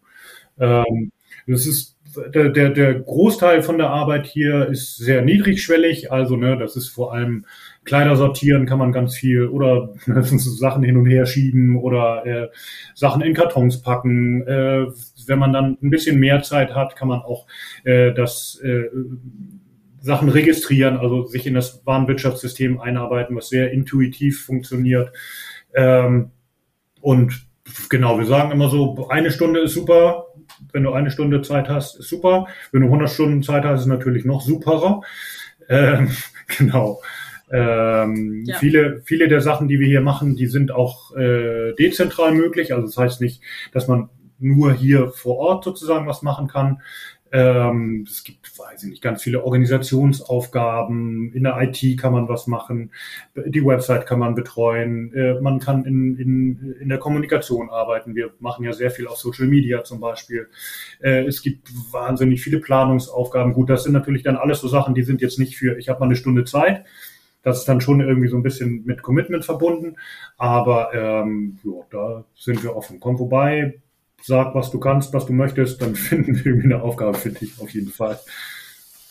Ähm, 0.60 1.12
das 1.48 1.68
ist 1.68 1.98
der, 2.34 2.50
der, 2.50 2.70
der 2.72 2.96
Großteil 2.96 3.62
von 3.62 3.78
der 3.78 3.90
Arbeit 3.90 4.26
hier 4.26 4.68
ist 4.68 4.98
sehr 4.98 5.22
niedrigschwellig, 5.22 6.12
also 6.12 6.36
ne, 6.36 6.58
das 6.58 6.76
ist 6.76 6.90
vor 6.90 7.14
allem 7.14 7.46
Kleider 7.90 8.16
sortieren 8.16 8.68
kann 8.68 8.78
man 8.78 8.92
ganz 8.92 9.16
viel 9.16 9.48
oder 9.48 9.96
Sachen 10.06 10.84
hin 10.84 10.96
und 10.96 11.08
her 11.08 11.26
schieben 11.26 11.76
oder 11.76 12.24
äh, 12.24 12.48
Sachen 12.94 13.24
in 13.24 13.34
Kartons 13.34 13.82
packen. 13.82 14.46
Äh, 14.48 14.86
wenn 15.26 15.40
man 15.40 15.52
dann 15.52 15.76
ein 15.82 15.90
bisschen 15.90 16.20
mehr 16.20 16.44
Zeit 16.44 16.76
hat, 16.76 16.96
kann 16.96 17.08
man 17.08 17.22
auch 17.22 17.48
äh, 17.86 18.14
das 18.14 18.62
äh, 18.64 18.90
Sachen 20.02 20.30
registrieren, 20.30 20.98
also 20.98 21.26
sich 21.26 21.48
in 21.48 21.56
das 21.56 21.84
Warenwirtschaftssystem 21.84 22.80
einarbeiten, 22.80 23.36
was 23.36 23.50
sehr 23.50 23.72
intuitiv 23.72 24.46
funktioniert. 24.46 25.12
Ähm, 25.74 26.30
und 27.02 27.48
genau, 27.90 28.20
wir 28.20 28.28
sagen 28.28 28.52
immer 28.52 28.70
so, 28.70 29.10
eine 29.10 29.32
Stunde 29.32 29.62
ist 29.62 29.74
super. 29.74 30.28
Wenn 30.72 30.84
du 30.84 30.92
eine 30.92 31.10
Stunde 31.10 31.42
Zeit 31.42 31.70
hast, 31.70 31.98
ist 32.00 32.10
super. 32.10 32.46
Wenn 32.72 32.82
du 32.82 32.88
100 32.88 33.10
Stunden 33.10 33.42
Zeit 33.42 33.66
hast, 33.66 33.82
ist 33.82 33.88
natürlich 33.88 34.26
noch 34.26 34.42
superer. 34.42 35.02
Ähm, 35.70 36.12
genau. 36.58 37.02
Ähm, 37.52 38.44
ja. 38.46 38.58
viele, 38.58 39.02
viele 39.06 39.28
der 39.28 39.42
Sachen, 39.42 39.68
die 39.68 39.80
wir 39.80 39.88
hier 39.88 40.02
machen, 40.02 40.36
die 40.36 40.48
sind 40.48 40.72
auch 40.72 41.16
äh, 41.16 41.74
dezentral 41.74 42.34
möglich. 42.34 42.74
Also 42.74 42.86
das 42.86 42.98
heißt 42.98 43.22
nicht, 43.22 43.42
dass 43.72 43.88
man 43.88 44.10
nur 44.40 44.74
hier 44.74 45.10
vor 45.10 45.38
Ort 45.38 45.64
sozusagen 45.64 46.08
was 46.08 46.22
machen 46.22 46.48
kann. 46.48 46.82
Ähm, 47.32 48.08
es 48.10 48.24
gibt, 48.24 48.58
weiß 48.58 48.84
ich 48.84 48.90
nicht, 48.90 49.02
ganz 49.04 49.22
viele 49.22 49.44
Organisationsaufgaben. 49.44 51.32
In 51.34 51.44
der 51.44 51.62
IT 51.62 52.00
kann 52.00 52.14
man 52.14 52.28
was 52.28 52.48
machen. 52.48 52.92
Die 53.36 53.64
Website 53.64 54.08
kann 54.08 54.20
man 54.20 54.34
betreuen. 54.34 55.14
Äh, 55.14 55.40
man 55.40 55.60
kann 55.60 55.86
in, 55.86 56.18
in, 56.18 56.76
in 56.80 56.90
der 56.90 56.98
Kommunikation 56.98 57.70
arbeiten. 57.70 58.16
Wir 58.16 58.32
machen 58.40 58.66
ja 58.66 58.74
sehr 58.74 58.90
viel 58.90 59.08
auf 59.08 59.18
Social 59.18 59.48
Media 59.48 59.84
zum 59.84 60.00
Beispiel. 60.00 60.50
Äh, 61.02 61.26
es 61.26 61.42
gibt 61.42 61.70
wahnsinnig 61.92 62.42
viele 62.42 62.60
Planungsaufgaben. 62.60 63.54
Gut, 63.54 63.70
das 63.70 63.84
sind 63.84 63.94
natürlich 63.94 64.24
dann 64.24 64.36
alles 64.36 64.60
so 64.62 64.68
Sachen, 64.68 64.96
die 64.96 65.04
sind 65.04 65.22
jetzt 65.22 65.38
nicht 65.38 65.56
für, 65.56 65.78
ich 65.78 65.90
habe 65.90 66.00
mal 66.00 66.08
eine 66.08 66.16
Stunde 66.16 66.46
Zeit. 66.46 66.86
Das 67.42 67.60
ist 67.60 67.66
dann 67.66 67.82
schon 67.82 68.02
irgendwie 68.02 68.28
so 68.28 68.36
ein 68.36 68.44
bisschen 68.44 68.84
mit 68.86 69.02
Commitment 69.02 69.46
verbunden. 69.46 69.98
Aber 70.38 70.94
ähm, 70.94 71.58
ja, 71.64 71.86
da 71.90 72.26
sind 72.36 72.64
wir 72.64 72.76
offen. 72.76 73.00
Komm 73.00 73.18
vorbei, 73.18 73.82
sag, 74.22 74.56
was 74.56 74.72
du 74.72 74.80
kannst, 74.80 75.14
was 75.14 75.26
du 75.26 75.34
möchtest, 75.34 75.82
dann 75.82 75.96
finden 75.96 76.36
wir 76.36 76.46
irgendwie 76.46 76.74
eine 76.74 76.84
Aufgabe 76.84 77.18
für 77.18 77.32
dich 77.32 77.60
auf 77.62 77.70
jeden 77.70 77.92
Fall. 77.92 78.20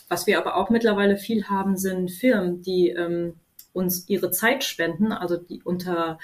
Was 0.09 0.27
wir 0.27 0.39
aber 0.39 0.57
auch 0.57 0.71
mittlerweile 0.71 1.19
viel 1.19 1.45
haben, 1.45 1.77
sind 1.77 2.11
Firmen, 2.11 2.63
die 2.63 2.91
ähm, 2.91 3.35
uns 3.73 4.09
ihre 4.09 4.31
Zeit 4.31 4.65
spenden, 4.65 5.13
also 5.13 5.37
die 5.37 5.63
unter 5.63 6.19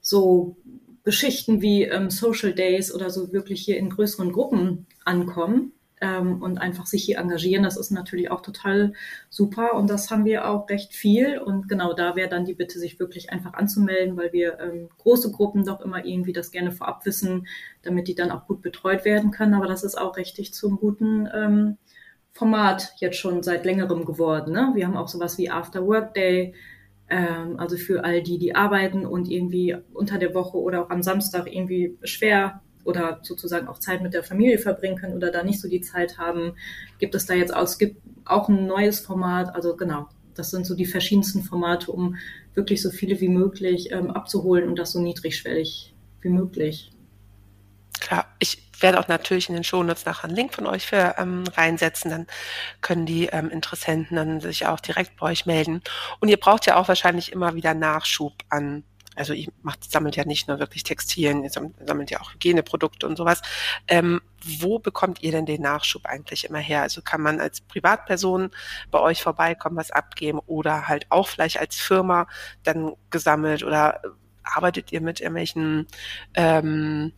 so 0.00 0.56
Geschichten 1.04 1.60
wie 1.60 1.84
ähm, 1.84 2.10
Social 2.10 2.52
Days 2.52 2.94
oder 2.94 3.10
so 3.10 3.32
wirklich 3.32 3.62
hier 3.62 3.78
in 3.78 3.90
größeren 3.90 4.32
Gruppen 4.32 4.86
ankommen 5.04 5.72
ähm, 6.00 6.42
und 6.42 6.58
einfach 6.58 6.86
sich 6.86 7.04
hier 7.04 7.18
engagieren. 7.18 7.62
Das 7.62 7.76
ist 7.76 7.90
natürlich 7.90 8.30
auch 8.30 8.40
total 8.40 8.92
super 9.30 9.74
und 9.74 9.88
das 9.90 10.10
haben 10.10 10.24
wir 10.24 10.48
auch 10.48 10.68
recht 10.68 10.94
viel. 10.94 11.38
Und 11.38 11.68
genau 11.68 11.92
da 11.92 12.16
wäre 12.16 12.28
dann 12.28 12.44
die 12.44 12.54
Bitte, 12.54 12.78
sich 12.78 12.98
wirklich 12.98 13.30
einfach 13.30 13.54
anzumelden, 13.54 14.16
weil 14.16 14.32
wir 14.32 14.58
ähm, 14.60 14.88
große 14.98 15.32
Gruppen 15.32 15.64
doch 15.64 15.80
immer 15.80 16.04
irgendwie 16.04 16.32
das 16.32 16.50
gerne 16.50 16.72
vorab 16.72 17.04
wissen, 17.06 17.46
damit 17.82 18.08
die 18.08 18.14
dann 18.14 18.30
auch 18.30 18.46
gut 18.46 18.62
betreut 18.62 19.04
werden 19.04 19.30
können. 19.30 19.54
Aber 19.54 19.66
das 19.66 19.84
ist 19.84 19.98
auch 19.98 20.16
richtig 20.16 20.54
zum 20.54 20.76
guten 20.76 21.28
ähm, 21.34 21.78
Format 22.32 22.94
jetzt 22.98 23.18
schon 23.18 23.42
seit 23.42 23.64
längerem 23.64 24.04
geworden. 24.04 24.52
Ne? 24.52 24.72
Wir 24.74 24.86
haben 24.86 24.96
auch 24.96 25.08
sowas 25.08 25.38
wie 25.38 25.50
After 25.50 25.86
Work 25.86 26.14
Day 26.14 26.54
Ähm, 27.10 27.58
also 27.58 27.78
für 27.78 28.04
all 28.04 28.22
die, 28.22 28.38
die 28.38 28.54
arbeiten 28.54 29.06
und 29.06 29.30
irgendwie 29.30 29.74
unter 29.94 30.18
der 30.18 30.34
Woche 30.34 30.58
oder 30.58 30.82
auch 30.84 30.90
am 30.90 31.02
Samstag 31.02 31.46
irgendwie 31.50 31.96
schwer 32.02 32.60
oder 32.88 33.20
sozusagen 33.22 33.68
auch 33.68 33.78
Zeit 33.78 34.00
mit 34.02 34.14
der 34.14 34.24
Familie 34.24 34.58
verbringen 34.58 34.96
können 34.96 35.14
oder 35.14 35.30
da 35.30 35.42
nicht 35.42 35.60
so 35.60 35.68
die 35.68 35.82
Zeit 35.82 36.16
haben, 36.16 36.54
gibt 36.98 37.14
es 37.14 37.26
da 37.26 37.34
jetzt 37.34 37.54
auch, 37.54 37.64
es 37.64 37.76
gibt 37.76 38.00
auch 38.24 38.48
ein 38.48 38.66
neues 38.66 39.00
Format, 39.00 39.54
also 39.54 39.76
genau, 39.76 40.08
das 40.34 40.50
sind 40.50 40.64
so 40.64 40.74
die 40.74 40.86
verschiedensten 40.86 41.42
Formate, 41.42 41.92
um 41.92 42.16
wirklich 42.54 42.80
so 42.80 42.90
viele 42.90 43.20
wie 43.20 43.28
möglich 43.28 43.92
ähm, 43.92 44.10
abzuholen 44.10 44.68
und 44.68 44.78
das 44.78 44.92
so 44.92 45.00
niedrigschwellig 45.00 45.94
wie 46.22 46.30
möglich. 46.30 46.90
Klar, 48.00 48.26
ich 48.38 48.62
werde 48.80 49.00
auch 49.00 49.08
natürlich 49.08 49.48
in 49.48 49.54
den 49.54 49.64
Shownotes 49.64 50.06
nachher 50.06 50.24
einen 50.24 50.36
Link 50.36 50.54
von 50.54 50.66
euch 50.66 50.86
für 50.86 51.16
ähm, 51.18 51.44
reinsetzen. 51.56 52.10
Dann 52.10 52.26
können 52.80 53.04
die 53.04 53.26
ähm, 53.26 53.50
Interessenten 53.50 54.16
dann 54.16 54.40
sich 54.40 54.66
auch 54.66 54.80
direkt 54.80 55.16
bei 55.16 55.26
euch 55.26 55.44
melden. 55.44 55.82
Und 56.20 56.28
ihr 56.28 56.36
braucht 56.38 56.66
ja 56.66 56.76
auch 56.76 56.88
wahrscheinlich 56.88 57.32
immer 57.32 57.54
wieder 57.54 57.74
Nachschub 57.74 58.34
an 58.48 58.84
also 59.18 59.32
ihr 59.32 59.48
macht, 59.62 59.90
sammelt 59.90 60.16
ja 60.16 60.24
nicht 60.24 60.48
nur 60.48 60.58
wirklich 60.58 60.84
Textilien, 60.84 61.44
ihr 61.44 61.50
sammelt 61.50 62.10
ja 62.10 62.20
auch 62.20 62.32
Hygieneprodukte 62.32 63.06
und 63.06 63.16
sowas. 63.16 63.42
Ähm, 63.88 64.20
wo 64.60 64.78
bekommt 64.78 65.22
ihr 65.22 65.32
denn 65.32 65.46
den 65.46 65.62
Nachschub 65.62 66.06
eigentlich 66.06 66.44
immer 66.44 66.58
her? 66.58 66.82
Also 66.82 67.02
kann 67.02 67.20
man 67.20 67.40
als 67.40 67.60
Privatperson 67.60 68.50
bei 68.90 69.00
euch 69.00 69.22
vorbeikommen, 69.22 69.76
was 69.76 69.90
abgeben 69.90 70.40
oder 70.46 70.88
halt 70.88 71.06
auch 71.10 71.28
vielleicht 71.28 71.58
als 71.58 71.76
Firma 71.76 72.28
dann 72.62 72.92
gesammelt 73.10 73.64
oder 73.64 74.00
arbeitet 74.44 74.92
ihr 74.92 75.00
mit 75.00 75.20
irgendwelchen 75.20 75.86
ähm, 76.34 77.12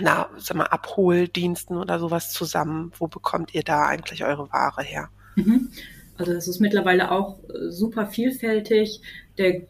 na, 0.00 0.30
sag 0.38 0.56
mal, 0.56 0.66
Abholdiensten 0.66 1.76
oder 1.76 1.98
sowas 1.98 2.30
zusammen? 2.30 2.92
Wo 2.98 3.08
bekommt 3.08 3.54
ihr 3.54 3.62
da 3.62 3.86
eigentlich 3.86 4.24
eure 4.24 4.50
Ware 4.52 4.82
her? 4.82 5.10
Mhm. 5.36 5.70
Also 6.16 6.32
das 6.32 6.48
ist 6.48 6.60
mittlerweile 6.60 7.10
auch 7.10 7.38
äh, 7.44 7.70
super 7.70 8.06
vielfältig. 8.06 9.02
Der 9.38 9.62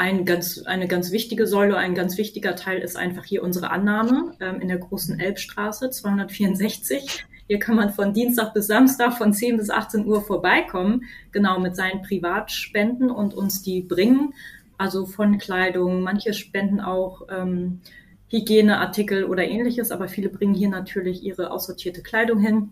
ein 0.00 0.24
ganz, 0.24 0.62
eine 0.62 0.88
ganz 0.88 1.12
wichtige 1.12 1.46
Säule, 1.46 1.76
ein 1.76 1.94
ganz 1.94 2.16
wichtiger 2.16 2.56
Teil 2.56 2.78
ist 2.78 2.96
einfach 2.96 3.26
hier 3.26 3.42
unsere 3.42 3.70
Annahme 3.70 4.32
ähm, 4.40 4.58
in 4.62 4.68
der 4.68 4.78
großen 4.78 5.20
Elbstraße 5.20 5.90
264. 5.90 7.26
Hier 7.46 7.58
kann 7.58 7.76
man 7.76 7.90
von 7.90 8.14
Dienstag 8.14 8.54
bis 8.54 8.66
Samstag 8.66 9.18
von 9.18 9.34
10 9.34 9.58
bis 9.58 9.68
18 9.68 10.06
Uhr 10.06 10.22
vorbeikommen, 10.22 11.02
genau 11.32 11.60
mit 11.60 11.76
seinen 11.76 12.00
Privatspenden 12.00 13.10
und 13.10 13.34
uns 13.34 13.60
die 13.60 13.82
bringen. 13.82 14.32
Also 14.78 15.04
von 15.04 15.36
Kleidung, 15.36 16.00
manche 16.00 16.32
spenden 16.32 16.80
auch 16.80 17.28
ähm, 17.30 17.82
Hygieneartikel 18.28 19.24
oder 19.24 19.46
ähnliches, 19.46 19.90
aber 19.90 20.08
viele 20.08 20.30
bringen 20.30 20.54
hier 20.54 20.70
natürlich 20.70 21.22
ihre 21.22 21.50
aussortierte 21.50 22.00
Kleidung 22.00 22.38
hin. 22.38 22.70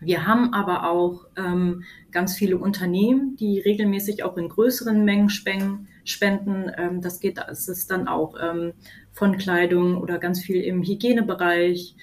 Wir 0.00 0.26
haben 0.26 0.52
aber 0.52 0.90
auch 0.90 1.26
ähm, 1.36 1.84
ganz 2.10 2.34
viele 2.34 2.58
Unternehmen, 2.58 3.36
die 3.36 3.60
regelmäßig 3.60 4.24
auch 4.24 4.36
in 4.36 4.48
größeren 4.48 5.04
Mengen 5.04 5.28
spenden. 5.28 5.86
Ähm, 6.76 7.00
das 7.00 7.20
geht, 7.20 7.38
das 7.38 7.68
ist 7.68 7.90
dann 7.90 8.08
auch 8.08 8.34
ähm, 8.40 8.72
von 9.12 9.36
Kleidung 9.36 9.96
oder 9.96 10.18
ganz 10.18 10.40
viel 10.40 10.62
im 10.62 10.82
Hygienebereich. 10.82 11.96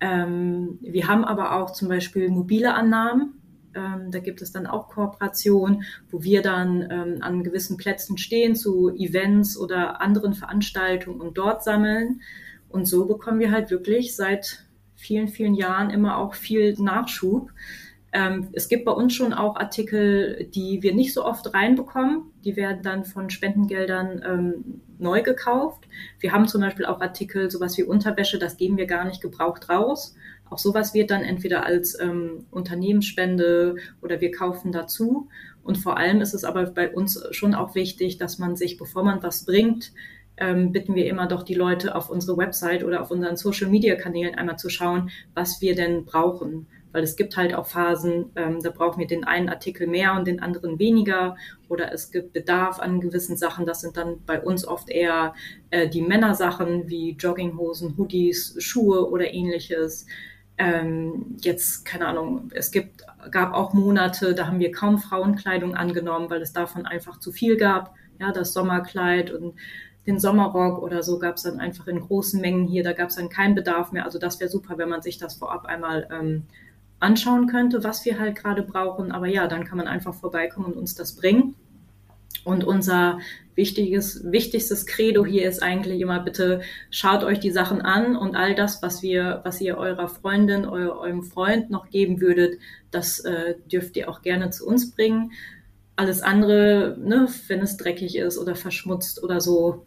Ähm, 0.00 0.78
wir 0.80 1.08
haben 1.08 1.24
aber 1.24 1.56
auch 1.56 1.72
zum 1.72 1.88
Beispiel 1.88 2.28
mobile 2.28 2.74
Annahmen. 2.74 3.34
Ähm, 3.74 4.10
da 4.10 4.18
gibt 4.18 4.42
es 4.42 4.52
dann 4.52 4.66
auch 4.66 4.88
Kooperationen, 4.88 5.84
wo 6.10 6.22
wir 6.22 6.42
dann 6.42 6.88
ähm, 6.90 7.18
an 7.20 7.42
gewissen 7.42 7.76
Plätzen 7.76 8.18
stehen 8.18 8.54
zu 8.54 8.90
Events 8.90 9.58
oder 9.58 10.00
anderen 10.00 10.34
Veranstaltungen 10.34 11.20
und 11.20 11.38
dort 11.38 11.64
sammeln. 11.64 12.20
Und 12.68 12.86
so 12.86 13.06
bekommen 13.06 13.40
wir 13.40 13.50
halt 13.50 13.70
wirklich 13.70 14.14
seit 14.14 14.64
vielen, 14.94 15.28
vielen 15.28 15.54
Jahren 15.54 15.90
immer 15.90 16.18
auch 16.18 16.34
viel 16.34 16.74
Nachschub. 16.78 17.50
Ähm, 18.12 18.48
es 18.52 18.68
gibt 18.68 18.84
bei 18.84 18.92
uns 18.92 19.14
schon 19.14 19.34
auch 19.34 19.56
Artikel, 19.56 20.48
die 20.54 20.82
wir 20.82 20.94
nicht 20.94 21.12
so 21.12 21.24
oft 21.24 21.52
reinbekommen. 21.52 22.22
Die 22.44 22.56
werden 22.56 22.82
dann 22.82 23.04
von 23.04 23.28
Spendengeldern 23.28 24.22
ähm, 24.26 24.80
neu 24.98 25.22
gekauft. 25.22 25.84
Wir 26.18 26.32
haben 26.32 26.48
zum 26.48 26.62
Beispiel 26.62 26.86
auch 26.86 27.00
Artikel, 27.00 27.50
sowas 27.50 27.76
wie 27.76 27.82
Unterwäsche, 27.82 28.38
das 28.38 28.56
geben 28.56 28.78
wir 28.78 28.86
gar 28.86 29.04
nicht 29.04 29.20
gebraucht 29.20 29.68
raus. 29.68 30.14
Auch 30.48 30.58
sowas 30.58 30.94
wird 30.94 31.10
dann 31.10 31.22
entweder 31.22 31.66
als 31.66 32.00
ähm, 32.00 32.46
Unternehmensspende 32.50 33.76
oder 34.00 34.22
wir 34.22 34.30
kaufen 34.30 34.72
dazu. 34.72 35.28
Und 35.62 35.76
vor 35.76 35.98
allem 35.98 36.22
ist 36.22 36.32
es 36.32 36.44
aber 36.44 36.64
bei 36.70 36.90
uns 36.90 37.22
schon 37.32 37.54
auch 37.54 37.74
wichtig, 37.74 38.16
dass 38.16 38.38
man 38.38 38.56
sich, 38.56 38.78
bevor 38.78 39.04
man 39.04 39.22
was 39.22 39.44
bringt, 39.44 39.92
ähm, 40.38 40.72
bitten 40.72 40.94
wir 40.94 41.06
immer 41.06 41.26
doch 41.26 41.42
die 41.42 41.54
Leute 41.54 41.94
auf 41.94 42.08
unsere 42.08 42.38
Website 42.38 42.84
oder 42.84 43.02
auf 43.02 43.10
unseren 43.10 43.36
Social-Media-Kanälen 43.36 44.36
einmal 44.36 44.56
zu 44.56 44.70
schauen, 44.70 45.10
was 45.34 45.60
wir 45.60 45.74
denn 45.74 46.06
brauchen 46.06 46.66
weil 46.92 47.02
es 47.02 47.16
gibt 47.16 47.36
halt 47.36 47.54
auch 47.54 47.66
Phasen, 47.66 48.30
ähm, 48.36 48.62
da 48.62 48.70
brauchen 48.70 48.98
wir 48.98 49.06
den 49.06 49.24
einen 49.24 49.48
Artikel 49.48 49.86
mehr 49.86 50.14
und 50.14 50.26
den 50.26 50.40
anderen 50.40 50.78
weniger 50.78 51.36
oder 51.68 51.92
es 51.92 52.10
gibt 52.10 52.32
Bedarf 52.32 52.80
an 52.80 53.00
gewissen 53.00 53.36
Sachen. 53.36 53.66
Das 53.66 53.80
sind 53.80 53.96
dann 53.96 54.24
bei 54.24 54.40
uns 54.40 54.66
oft 54.66 54.88
eher 54.88 55.34
äh, 55.70 55.88
die 55.88 56.02
Männersachen 56.02 56.88
wie 56.88 57.12
Jogginghosen, 57.12 57.96
Hoodies, 57.96 58.56
Schuhe 58.58 59.10
oder 59.10 59.32
ähnliches. 59.32 60.06
Ähm, 60.56 61.36
jetzt, 61.40 61.84
keine 61.84 62.06
Ahnung, 62.06 62.50
es 62.54 62.70
gibt, 62.70 63.04
gab 63.30 63.54
auch 63.54 63.74
Monate, 63.74 64.34
da 64.34 64.46
haben 64.46 64.58
wir 64.58 64.72
kaum 64.72 64.98
Frauenkleidung 64.98 65.74
angenommen, 65.74 66.30
weil 66.30 66.42
es 66.42 66.52
davon 66.52 66.86
einfach 66.86 67.20
zu 67.20 67.30
viel 67.32 67.56
gab. 67.56 67.94
Ja, 68.18 68.32
das 68.32 68.52
Sommerkleid 68.52 69.30
und 69.30 69.54
den 70.08 70.18
Sommerrock 70.18 70.82
oder 70.82 71.02
so 71.02 71.18
gab 71.18 71.36
es 71.36 71.42
dann 71.42 71.60
einfach 71.60 71.86
in 71.86 72.00
großen 72.00 72.40
Mengen 72.40 72.66
hier, 72.66 72.82
da 72.82 72.94
gab 72.94 73.10
es 73.10 73.16
dann 73.16 73.28
keinen 73.28 73.54
Bedarf 73.54 73.92
mehr. 73.92 74.04
Also 74.04 74.18
das 74.18 74.40
wäre 74.40 74.50
super, 74.50 74.78
wenn 74.78 74.88
man 74.88 75.02
sich 75.02 75.18
das 75.18 75.34
vorab 75.34 75.66
einmal 75.66 76.08
ähm, 76.10 76.44
anschauen 77.00 77.46
könnte, 77.46 77.84
was 77.84 78.04
wir 78.04 78.18
halt 78.18 78.36
gerade 78.36 78.62
brauchen. 78.62 79.12
Aber 79.12 79.26
ja, 79.26 79.46
dann 79.46 79.64
kann 79.64 79.78
man 79.78 79.88
einfach 79.88 80.14
vorbeikommen 80.14 80.66
und 80.66 80.76
uns 80.76 80.94
das 80.94 81.16
bringen. 81.16 81.54
Und 82.44 82.64
unser 82.64 83.18
wichtiges, 83.56 84.22
wichtigstes 84.30 84.86
Credo 84.86 85.26
hier 85.26 85.48
ist 85.48 85.62
eigentlich 85.62 86.00
immer, 86.00 86.20
bitte 86.20 86.62
schaut 86.90 87.24
euch 87.24 87.40
die 87.40 87.50
Sachen 87.50 87.82
an 87.82 88.16
und 88.16 88.36
all 88.36 88.54
das, 88.54 88.82
was 88.82 89.02
wir, 89.02 89.40
was 89.44 89.60
ihr 89.60 89.76
eurer 89.76 90.08
Freundin, 90.08 90.64
eu, 90.64 90.92
eurem 90.92 91.24
Freund 91.24 91.68
noch 91.68 91.90
geben 91.90 92.20
würdet, 92.20 92.58
das 92.90 93.20
äh, 93.20 93.56
dürft 93.70 93.96
ihr 93.96 94.08
auch 94.08 94.22
gerne 94.22 94.50
zu 94.50 94.66
uns 94.66 94.92
bringen. 94.92 95.32
Alles 95.96 96.22
andere, 96.22 96.96
ne, 97.00 97.28
wenn 97.48 97.60
es 97.60 97.76
dreckig 97.76 98.16
ist 98.16 98.38
oder 98.38 98.54
verschmutzt 98.54 99.22
oder 99.22 99.40
so, 99.40 99.84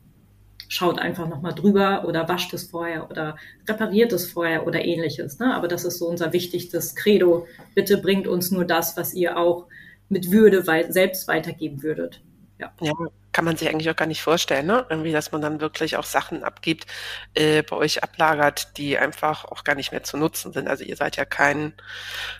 schaut 0.71 0.99
einfach 0.99 1.27
nochmal 1.27 1.53
drüber 1.53 2.05
oder 2.07 2.29
wascht 2.29 2.53
es 2.53 2.63
vorher 2.63 3.11
oder 3.11 3.35
repariert 3.67 4.13
es 4.13 4.31
vorher 4.31 4.65
oder 4.65 4.83
ähnliches. 4.85 5.37
Ne? 5.37 5.53
Aber 5.53 5.67
das 5.67 5.83
ist 5.83 5.97
so 5.97 6.07
unser 6.07 6.31
wichtigstes 6.31 6.95
Credo. 6.95 7.45
Bitte 7.75 7.97
bringt 7.97 8.25
uns 8.25 8.51
nur 8.51 8.63
das, 8.63 8.95
was 8.95 9.13
ihr 9.13 9.37
auch 9.37 9.67
mit 10.07 10.31
Würde 10.31 10.63
selbst 10.63 11.27
weitergeben 11.27 11.83
würdet. 11.83 12.21
Ja. 12.57 12.71
ja, 12.79 12.93
kann 13.33 13.43
man 13.43 13.57
sich 13.57 13.67
eigentlich 13.67 13.89
auch 13.89 13.95
gar 13.95 14.05
nicht 14.05 14.21
vorstellen, 14.21 14.67
ne? 14.67 14.85
Irgendwie, 14.89 15.11
dass 15.11 15.31
man 15.31 15.41
dann 15.41 15.61
wirklich 15.61 15.97
auch 15.97 16.03
Sachen 16.03 16.43
abgibt, 16.43 16.85
äh, 17.33 17.63
bei 17.63 17.75
euch 17.75 18.03
ablagert, 18.03 18.77
die 18.77 18.97
einfach 18.97 19.45
auch 19.45 19.63
gar 19.63 19.75
nicht 19.75 19.91
mehr 19.91 20.03
zu 20.03 20.15
nutzen 20.15 20.53
sind. 20.53 20.67
Also 20.69 20.83
ihr 20.83 20.95
seid 20.95 21.17
ja 21.17 21.25
kein, 21.25 21.73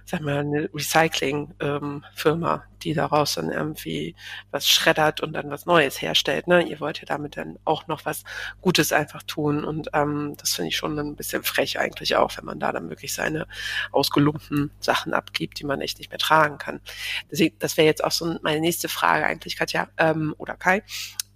sag 0.05 0.21
mal, 0.21 0.37
eine 0.37 0.69
Recycling-Firma, 0.73 2.53
ähm, 2.53 2.70
die 2.83 2.93
daraus 2.93 3.35
dann 3.35 3.51
irgendwie 3.51 4.15
was 4.51 4.67
schreddert 4.67 5.21
und 5.21 5.33
dann 5.33 5.49
was 5.49 5.65
Neues 5.65 6.01
herstellt. 6.01 6.47
Ne? 6.47 6.63
Ihr 6.63 6.79
wollt 6.79 6.99
ja 6.99 7.05
damit 7.05 7.37
dann 7.37 7.57
auch 7.65 7.87
noch 7.87 8.05
was 8.05 8.23
Gutes 8.61 8.91
einfach 8.91 9.23
tun. 9.23 9.63
Und 9.63 9.89
ähm, 9.93 10.35
das 10.37 10.55
finde 10.55 10.69
ich 10.69 10.77
schon 10.77 10.97
ein 10.97 11.15
bisschen 11.15 11.43
frech 11.43 11.79
eigentlich 11.79 12.15
auch, 12.15 12.35
wenn 12.37 12.45
man 12.45 12.59
da 12.59 12.71
dann 12.71 12.89
wirklich 12.89 13.13
seine 13.13 13.47
ausgelumpten 13.91 14.71
Sachen 14.79 15.13
abgibt, 15.13 15.59
die 15.59 15.65
man 15.65 15.81
echt 15.81 15.99
nicht 15.99 16.09
mehr 16.09 16.19
tragen 16.19 16.57
kann. 16.57 16.81
Deswegen, 17.29 17.57
das 17.59 17.77
wäre 17.77 17.87
jetzt 17.87 18.03
auch 18.03 18.11
so 18.11 18.37
meine 18.41 18.59
nächste 18.59 18.89
Frage 18.89 19.25
eigentlich, 19.25 19.55
Katja 19.55 19.87
ähm, 19.97 20.35
oder 20.37 20.55
Kai 20.55 20.83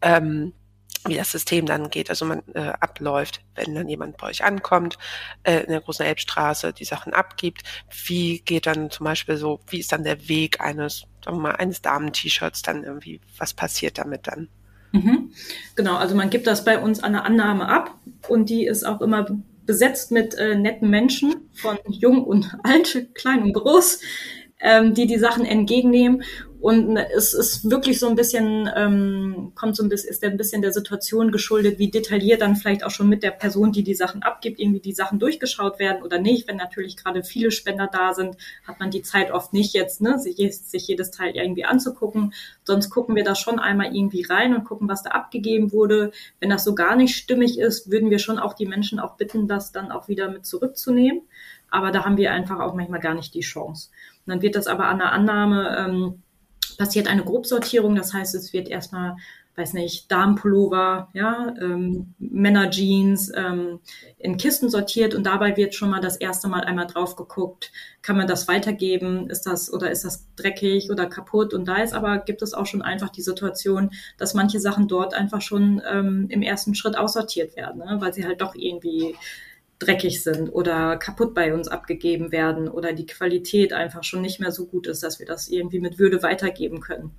ähm, 0.02 0.54
wie 1.08 1.16
das 1.16 1.32
System 1.32 1.66
dann 1.66 1.90
geht, 1.90 2.10
also 2.10 2.25
man 2.25 2.42
äh, 2.54 2.74
abläuft, 2.80 3.42
wenn 3.54 3.75
dann 3.75 3.88
jemand 3.88 4.18
bei 4.18 4.28
euch 4.28 4.44
ankommt, 4.44 4.98
äh, 5.44 5.60
in 5.60 5.70
der 5.70 5.82
großen 5.82 6.06
Elbstraße 6.06 6.74
die 6.74 6.86
Sachen 6.86 7.14
abgibt. 7.14 7.62
Wie 8.06 8.40
geht 8.42 8.66
dann 8.66 8.90
zum 8.90 9.04
Beispiel 9.04 9.38
so, 9.38 9.60
wie 9.68 9.80
ist 9.80 9.92
dann 9.92 10.04
der 10.04 10.28
Weg 10.28 10.62
eines, 10.62 11.06
sagen 11.25 11.38
wir 11.38 11.41
mal, 11.41 11.55
eines 11.55 11.82
Damen-T-Shirts 11.82 12.62
dann 12.62 12.84
irgendwie, 12.84 13.20
was 13.38 13.53
passiert 13.53 13.98
damit 13.98 14.27
dann? 14.27 14.48
Mhm. 14.91 15.32
Genau, 15.75 15.96
also 15.96 16.15
man 16.15 16.29
gibt 16.29 16.48
das 16.48 16.63
bei 16.63 16.79
uns 16.79 17.03
an 17.03 17.13
der 17.13 17.25
Annahme 17.25 17.67
ab 17.67 17.96
und 18.29 18.50
die 18.50 18.65
ist 18.65 18.86
auch 18.86 19.01
immer 19.01 19.25
besetzt 19.65 20.12
mit 20.12 20.36
äh, 20.36 20.55
netten 20.55 20.89
Menschen, 20.89 21.50
von 21.53 21.77
jung 21.89 22.24
und 22.24 22.55
alt, 22.63 23.10
klein 23.15 23.41
und 23.41 23.53
groß, 23.53 24.00
ähm, 24.66 24.94
die 24.94 25.06
die 25.06 25.20
Sachen 25.20 25.46
entgegennehmen 25.46 26.24
und 26.66 26.98
es 26.98 27.36
ist 27.36 27.70
wirklich 27.70 28.00
so 28.00 28.10
ein 28.10 28.16
bisschen, 28.16 28.68
ähm, 28.76 29.52
kommt 29.54 29.76
so 29.76 29.84
ein 29.84 29.90
bisschen, 29.90 30.10
ist 30.10 30.24
ein 30.24 30.36
bisschen 30.36 30.64
der 30.64 30.74
Situation 30.74 31.32
geschuldet, 31.32 31.78
wie 31.78 31.92
detailliert 31.92 32.42
dann 32.42 32.56
vielleicht 32.56 32.84
auch 32.84 32.90
schon 32.90 33.08
mit 33.08 33.22
der 33.22 33.30
Person, 33.30 33.72
die 33.72 33.84
die 33.84 33.94
Sachen 33.94 34.24
abgibt, 34.24 34.60
irgendwie 34.60 34.80
die 34.80 34.94
Sachen 34.94 35.20
durchgeschaut 35.20 35.78
werden 35.78 36.02
oder 36.02 36.18
nicht. 36.18 36.48
Wenn 36.48 36.58
natürlich 36.58 36.98
gerade 36.98 37.24
viele 37.24 37.52
Spender 37.52 37.88
da 37.88 38.16
sind, 38.16 38.38
hat 38.66 38.80
man 38.80 38.90
die 38.90 39.04
Zeit 39.04 39.30
oft 39.30 39.54
nicht 39.54 39.76
jetzt, 39.76 40.02
ne, 40.02 40.18
sich, 40.18 40.38
sich 40.38 40.88
jedes 40.88 41.12
Teil 41.12 41.36
irgendwie 41.36 41.66
anzugucken. 41.66 42.34
Sonst 42.64 42.90
gucken 42.90 43.16
wir 43.16 43.24
da 43.24 43.36
schon 43.36 43.60
einmal 43.60 43.96
irgendwie 43.96 44.24
rein 44.24 44.56
und 44.56 44.64
gucken, 44.64 44.90
was 44.90 45.04
da 45.04 45.12
abgegeben 45.12 45.72
wurde. 45.72 46.14
Wenn 46.40 46.50
das 46.50 46.64
so 46.64 46.74
gar 46.74 46.96
nicht 46.96 47.16
stimmig 47.16 47.60
ist, 47.60 47.92
würden 47.92 48.10
wir 48.10 48.18
schon 48.18 48.40
auch 48.40 48.56
die 48.56 48.66
Menschen 48.66 49.00
auch 49.00 49.18
bitten, 49.18 49.48
das 49.48 49.72
dann 49.72 49.92
auch 49.92 50.08
wieder 50.08 50.32
mit 50.32 50.48
zurückzunehmen. 50.48 51.22
Aber 51.70 51.92
da 51.92 52.06
haben 52.06 52.18
wir 52.18 52.32
einfach 52.32 52.60
auch 52.60 52.74
manchmal 52.74 53.02
gar 53.02 53.14
nicht 53.14 53.36
die 53.36 53.42
Chance. 53.42 53.90
Und 54.25 54.32
dann 54.32 54.41
wird 54.41 54.55
das 54.55 54.67
aber 54.67 54.88
an 54.88 55.00
der 55.00 55.12
Annahme, 55.12 55.77
ähm, 55.77 56.24
passiert 56.77 57.08
eine 57.08 57.24
Grobsortierung. 57.24 57.96
Das 57.96 58.13
heißt, 58.13 58.36
es 58.36 58.53
wird 58.53 58.67
erstmal 58.67 59.15
weiß 59.55 59.74
nicht, 59.74 60.12
Darmpullover, 60.12 61.10
ja, 61.13 61.53
ähm, 61.62 62.13
Männerjeans 62.20 63.32
ähm, 63.36 63.79
in 64.17 64.36
Kisten 64.38 64.70
sortiert 64.70 65.15
und 65.15 65.25
dabei 65.25 65.55
wird 65.55 65.74
schon 65.74 65.89
mal 65.89 66.01
das 66.01 66.17
erste 66.17 66.50
Mal 66.50 66.65
einmal 66.65 66.88
drauf 66.88 67.15
geguckt, 67.15 67.72
kann 68.01 68.17
man 68.17 68.27
das 68.27 68.48
weitergeben, 68.50 69.29
ist 69.29 69.44
das 69.44 69.72
oder 69.72 69.91
ist 69.91 70.03
das 70.03 70.27
dreckig 70.36 70.91
oder 70.91 71.05
kaputt 71.05 71.53
und 71.53 71.67
da 71.67 71.77
ist 71.77 71.94
aber 71.94 72.17
gibt 72.17 72.41
es 72.41 72.53
auch 72.53 72.65
schon 72.65 72.82
einfach 72.82 73.10
die 73.10 73.22
Situation, 73.22 73.91
dass 74.17 74.34
manche 74.34 74.60
Sachen 74.60 74.89
dort 74.89 75.13
einfach 75.13 75.41
schon 75.41 75.82
ähm, 75.89 76.27
im 76.29 76.41
ersten 76.41 76.75
Schritt 76.75 76.98
aussortiert 76.98 77.55
werden, 77.55 77.79
ne? 77.79 77.98
weil 78.00 78.13
sie 78.13 78.25
halt 78.25 78.41
doch 78.41 78.55
irgendwie 78.55 79.15
dreckig 79.79 80.24
sind 80.24 80.50
oder 80.50 80.98
kaputt 80.98 81.34
bei 81.34 81.53
uns 81.53 81.67
abgegeben 81.67 82.32
werden 82.32 82.67
oder 82.67 82.94
die 82.94 83.05
Qualität 83.05 83.74
einfach 83.74 84.03
schon 84.03 84.22
nicht 84.22 84.39
mehr 84.39 84.51
so 84.51 84.65
gut 84.65 84.88
ist, 84.88 85.03
dass 85.03 85.20
wir 85.20 85.25
das 85.25 85.50
irgendwie 85.50 85.79
mit 85.79 86.00
Würde 86.00 86.24
weitergeben 86.24 86.79
können. 86.79 87.12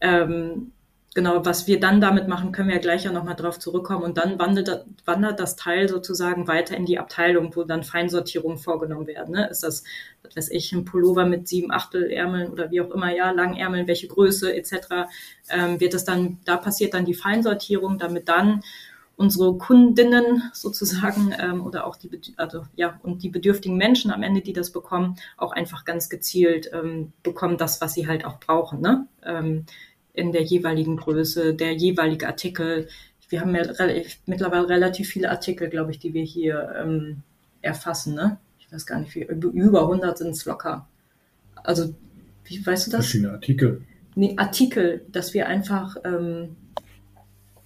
Ähm, 0.00 0.72
genau, 1.14 1.44
was 1.44 1.66
wir 1.66 1.78
dann 1.80 2.00
damit 2.00 2.26
machen, 2.26 2.52
können 2.52 2.68
wir 2.68 2.76
ja 2.76 2.80
gleich 2.80 3.04
ja 3.04 3.12
nochmal 3.12 3.36
drauf 3.36 3.58
zurückkommen. 3.58 4.02
Und 4.02 4.16
dann 4.16 4.38
wandert, 4.38 4.86
wandert 5.04 5.40
das 5.40 5.56
Teil 5.56 5.88
sozusagen 5.88 6.48
weiter 6.48 6.76
in 6.76 6.86
die 6.86 6.98
Abteilung, 6.98 7.54
wo 7.54 7.64
dann 7.64 7.84
Feinsortierungen 7.84 8.58
vorgenommen 8.58 9.06
werden. 9.06 9.34
Ne? 9.34 9.48
Ist 9.48 9.62
das, 9.62 9.84
was 10.22 10.36
weiß 10.36 10.50
ich, 10.50 10.72
ein 10.72 10.86
Pullover 10.86 11.26
mit 11.26 11.48
sieben 11.48 11.70
Achtelärmeln 11.70 12.50
oder 12.50 12.70
wie 12.70 12.80
auch 12.80 12.90
immer, 12.90 13.14
ja, 13.14 13.30
Langärmeln, 13.30 13.86
welche 13.86 14.08
Größe 14.08 14.54
etc. 14.54 15.06
Ähm, 15.50 15.80
wird 15.80 15.92
es 15.92 16.04
dann, 16.04 16.38
da 16.46 16.56
passiert 16.56 16.94
dann 16.94 17.04
die 17.04 17.14
Feinsortierung, 17.14 17.98
damit 17.98 18.28
dann 18.28 18.62
unsere 19.16 19.56
Kundinnen 19.56 20.42
sozusagen 20.52 21.32
ähm, 21.38 21.64
oder 21.64 21.86
auch 21.86 21.96
die, 21.96 22.10
also 22.36 22.66
ja, 22.74 22.98
und 23.02 23.22
die 23.22 23.28
bedürftigen 23.28 23.76
Menschen 23.76 24.10
am 24.10 24.22
Ende, 24.22 24.40
die 24.40 24.52
das 24.52 24.70
bekommen, 24.70 25.16
auch 25.36 25.52
einfach 25.52 25.84
ganz 25.84 26.08
gezielt 26.08 26.70
ähm, 26.72 27.12
bekommen 27.22 27.56
das, 27.56 27.80
was 27.80 27.94
sie 27.94 28.06
halt 28.06 28.24
auch 28.24 28.40
brauchen. 28.40 28.80
Ne? 28.80 29.06
Ähm, 29.24 29.66
in 30.12 30.32
der 30.32 30.42
jeweiligen 30.42 30.96
Größe, 30.96 31.54
der 31.54 31.72
jeweilige 31.72 32.26
Artikel. 32.26 32.88
Wir 33.28 33.40
haben 33.40 33.54
ja 33.54 33.62
re 33.62 34.04
mittlerweile 34.26 34.68
relativ 34.68 35.08
viele 35.08 35.30
Artikel, 35.30 35.68
glaube 35.68 35.90
ich, 35.90 35.98
die 35.98 36.14
wir 36.14 36.22
hier 36.22 36.72
ähm, 36.80 37.22
erfassen. 37.62 38.14
Ne? 38.14 38.38
Ich 38.58 38.72
weiß 38.72 38.86
gar 38.86 39.00
nicht, 39.00 39.14
wie 39.14 39.22
über 39.22 39.82
100 39.82 40.16
sind 40.16 40.30
es 40.30 40.44
locker. 40.44 40.86
Also, 41.56 41.94
wie 42.44 42.64
weißt 42.64 42.86
du 42.86 42.90
das? 42.92 43.00
Verschiedene 43.06 43.32
Artikel. 43.32 43.82
Nee, 44.14 44.34
Artikel, 44.36 45.04
dass 45.10 45.34
wir 45.34 45.48
einfach 45.48 45.96
ähm, 46.04 46.56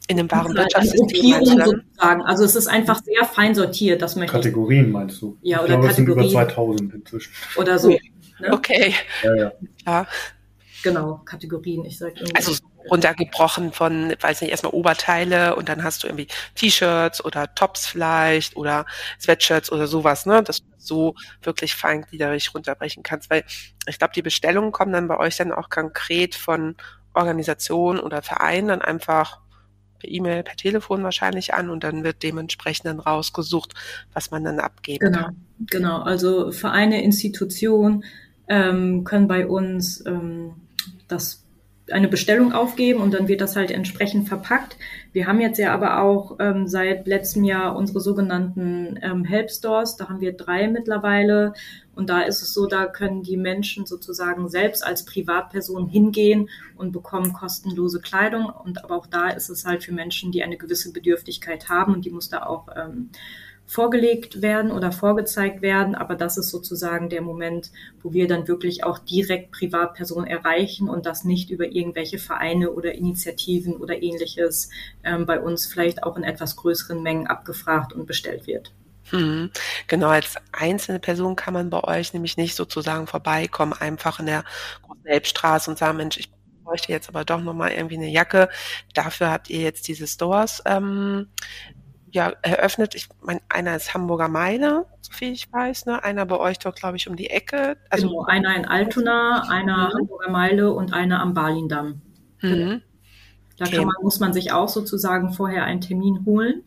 in 0.08 0.18
einem 0.18 0.30
wahren 0.30 0.56
Wirtschaftssystem 0.56 1.44
sozusagen. 1.44 2.22
Also 2.22 2.44
es 2.44 2.56
ist 2.56 2.66
einfach 2.66 3.02
sehr 3.04 3.24
fein 3.24 3.54
sortiert, 3.54 4.02
das 4.02 4.16
möchte 4.16 4.32
Kategorien 4.32 4.86
ich. 4.86 4.92
meinst 4.92 5.22
du? 5.22 5.36
Ja, 5.42 5.58
oder 5.58 5.64
ich 5.64 5.70
glaube, 5.70 5.86
Kategorien. 5.88 6.24
Es 6.26 6.32
sind 6.32 6.42
über 6.42 6.54
2000 6.54 6.94
inzwischen. 6.94 7.32
Oder 7.56 7.78
so. 7.78 7.90
Ne? 7.90 8.52
Okay. 8.52 8.94
Ja, 9.22 9.36
ja. 9.36 9.52
ja. 9.86 10.06
Genau, 10.82 11.20
Kategorien. 11.24 11.84
Ich 11.84 11.98
sag 11.98 12.14
also 12.34 12.52
runtergebrochen 12.88 13.72
von, 13.72 14.14
weiß 14.18 14.40
nicht, 14.40 14.50
erstmal 14.50 14.72
Oberteile 14.72 15.56
und 15.56 15.68
dann 15.68 15.82
hast 15.82 16.02
du 16.02 16.06
irgendwie 16.06 16.28
T-Shirts 16.54 17.24
oder 17.24 17.54
Tops 17.54 17.86
vielleicht 17.86 18.56
oder 18.56 18.86
Sweatshirts 19.20 19.70
oder 19.72 19.86
sowas, 19.86 20.24
ne? 20.24 20.42
Dass 20.42 20.60
du 20.60 20.66
so 20.78 21.14
wirklich 21.42 21.74
feingliederig 21.74 22.54
runterbrechen 22.54 23.02
kannst. 23.02 23.28
Weil 23.28 23.44
ich 23.86 23.98
glaube, 23.98 24.14
die 24.14 24.22
Bestellungen 24.22 24.72
kommen 24.72 24.92
dann 24.92 25.08
bei 25.08 25.18
euch 25.18 25.36
dann 25.36 25.52
auch 25.52 25.68
konkret 25.68 26.34
von 26.34 26.76
Organisationen 27.12 28.00
oder 28.00 28.22
Vereinen 28.22 28.68
dann 28.68 28.82
einfach 28.82 29.40
per 29.98 30.10
E-Mail, 30.10 30.42
per 30.42 30.56
Telefon 30.56 31.02
wahrscheinlich 31.02 31.54
an 31.54 31.70
und 31.70 31.84
dann 31.84 32.04
wird 32.04 32.22
dementsprechend 32.22 32.86
dann 32.86 33.00
rausgesucht, 33.00 33.74
was 34.14 34.30
man 34.30 34.44
dann 34.44 34.60
abgeben 34.60 35.06
genau, 35.06 35.22
kann. 35.24 35.36
Genau, 35.70 36.02
also 36.02 36.52
Vereine, 36.52 37.02
Institutionen 37.02 38.04
ähm, 38.48 39.04
können 39.04 39.28
bei 39.28 39.46
uns 39.46 40.04
ähm, 40.06 40.52
das 41.08 41.44
eine 41.90 42.08
Bestellung 42.08 42.52
aufgeben 42.52 43.00
und 43.00 43.14
dann 43.14 43.28
wird 43.28 43.40
das 43.40 43.56
halt 43.56 43.70
entsprechend 43.70 44.28
verpackt. 44.28 44.76
Wir 45.12 45.26
haben 45.26 45.40
jetzt 45.40 45.58
ja 45.58 45.72
aber 45.72 46.02
auch 46.02 46.36
ähm, 46.38 46.66
seit 46.66 47.06
letztem 47.06 47.44
Jahr 47.44 47.76
unsere 47.76 48.00
sogenannten 48.00 48.98
ähm, 49.02 49.24
Help 49.24 49.50
Stores. 49.50 49.96
Da 49.96 50.08
haben 50.08 50.20
wir 50.20 50.32
drei 50.32 50.68
mittlerweile. 50.68 51.54
Und 51.94 52.10
da 52.10 52.20
ist 52.20 52.42
es 52.42 52.54
so, 52.54 52.66
da 52.66 52.86
können 52.86 53.22
die 53.22 53.36
Menschen 53.36 53.86
sozusagen 53.86 54.48
selbst 54.48 54.86
als 54.86 55.04
Privatperson 55.04 55.88
hingehen 55.88 56.48
und 56.76 56.92
bekommen 56.92 57.32
kostenlose 57.32 58.00
Kleidung. 58.00 58.46
Und 58.46 58.84
aber 58.84 58.96
auch 58.96 59.06
da 59.06 59.30
ist 59.30 59.48
es 59.48 59.64
halt 59.64 59.82
für 59.82 59.92
Menschen, 59.92 60.30
die 60.30 60.44
eine 60.44 60.56
gewisse 60.56 60.92
Bedürftigkeit 60.92 61.68
haben 61.68 61.94
und 61.94 62.04
die 62.04 62.10
muss 62.10 62.28
da 62.28 62.44
auch 62.44 62.68
ähm, 62.76 63.10
vorgelegt 63.68 64.40
werden 64.40 64.72
oder 64.72 64.90
vorgezeigt 64.90 65.60
werden. 65.60 65.94
Aber 65.94 66.14
das 66.14 66.38
ist 66.38 66.48
sozusagen 66.48 67.10
der 67.10 67.20
Moment, 67.20 67.70
wo 68.02 68.12
wir 68.12 68.26
dann 68.26 68.48
wirklich 68.48 68.82
auch 68.82 68.98
direkt 68.98 69.52
Privatpersonen 69.52 70.26
erreichen 70.26 70.88
und 70.88 71.04
das 71.04 71.22
nicht 71.24 71.50
über 71.50 71.66
irgendwelche 71.66 72.18
Vereine 72.18 72.72
oder 72.72 72.94
Initiativen 72.94 73.76
oder 73.76 74.02
ähnliches 74.02 74.70
ähm, 75.04 75.26
bei 75.26 75.38
uns 75.38 75.66
vielleicht 75.66 76.02
auch 76.02 76.16
in 76.16 76.24
etwas 76.24 76.56
größeren 76.56 77.02
Mengen 77.02 77.26
abgefragt 77.26 77.92
und 77.92 78.06
bestellt 78.06 78.46
wird. 78.46 78.72
Hm. 79.10 79.50
Genau, 79.86 80.08
als 80.08 80.36
einzelne 80.52 80.98
Person 80.98 81.36
kann 81.36 81.54
man 81.54 81.70
bei 81.70 81.84
euch 81.84 82.14
nämlich 82.14 82.36
nicht 82.36 82.54
sozusagen 82.54 83.06
vorbeikommen, 83.06 83.74
einfach 83.74 84.18
in 84.18 84.26
der 84.26 84.44
großen 84.82 85.06
Elbstraße 85.06 85.70
und 85.70 85.78
sagen, 85.78 85.98
Mensch, 85.98 86.18
ich 86.18 86.30
bräuchte 86.64 86.92
jetzt 86.92 87.08
aber 87.08 87.24
doch 87.24 87.40
nochmal 87.40 87.72
irgendwie 87.72 87.96
eine 87.96 88.08
Jacke. 88.08 88.48
Dafür 88.94 89.30
habt 89.30 89.48
ihr 89.50 89.60
jetzt 89.60 89.88
diese 89.88 90.06
Stores 90.06 90.62
ähm, 90.66 91.28
ja, 92.10 92.32
eröffnet. 92.42 92.94
Ich 92.94 93.08
meine, 93.20 93.40
einer 93.48 93.76
ist 93.76 93.94
Hamburger 93.94 94.28
Meile, 94.28 94.86
so 95.00 95.12
viel 95.12 95.32
ich 95.32 95.52
weiß, 95.52 95.86
ne? 95.86 96.02
Einer 96.02 96.26
bei 96.26 96.38
euch 96.38 96.58
doch, 96.58 96.74
glaube 96.74 96.96
ich, 96.96 97.08
um 97.08 97.16
die 97.16 97.30
Ecke. 97.30 97.76
Also 97.90 98.08
genau, 98.08 98.24
einer 98.24 98.54
in 98.56 98.64
Altona, 98.64 99.48
einer 99.48 99.88
mhm. 99.88 99.98
Hamburger 99.98 100.30
Meile 100.30 100.72
und 100.72 100.92
einer 100.92 101.20
am 101.20 101.34
Balindamm. 101.34 102.00
Mhm. 102.40 102.82
Da 103.56 103.66
okay. 103.66 103.84
man, 103.84 103.94
muss 104.02 104.20
man 104.20 104.32
sich 104.32 104.52
auch 104.52 104.68
sozusagen 104.68 105.32
vorher 105.32 105.64
einen 105.64 105.80
Termin 105.80 106.24
holen. 106.24 106.62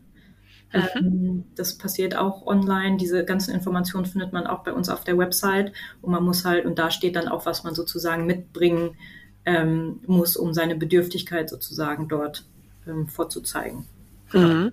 Mhm. 0.74 0.82
Ähm, 0.96 1.44
das 1.56 1.78
passiert 1.78 2.16
auch 2.16 2.46
online. 2.46 2.98
Diese 2.98 3.26
ganzen 3.26 3.54
Informationen 3.54 4.06
findet 4.06 4.34
man 4.34 4.48
auch 4.48 4.64
bei 4.64 4.74
uns 4.74 4.90
auf 4.90 5.04
der 5.04 5.18
Website. 5.18 5.72
Und 6.02 6.12
man 6.12 6.24
muss 6.24 6.46
halt, 6.46 6.66
und 6.66 6.80
da 6.80 6.92
steht 6.92 7.16
dann 7.16 7.28
auch, 7.28 7.46
was 7.46 7.64
man 7.64 7.76
sozusagen 7.76 8.26
mitbringen 8.26 8.98
ähm, 9.46 10.02
muss, 10.06 10.38
um 10.38 10.54
seine 10.54 10.76
Bedürftigkeit 10.76 11.50
sozusagen 11.50 12.08
dort 12.08 12.46
ähm, 12.88 13.08
vorzuzeigen. 13.08 13.86
Genau. 14.32 14.48
Mhm. 14.48 14.72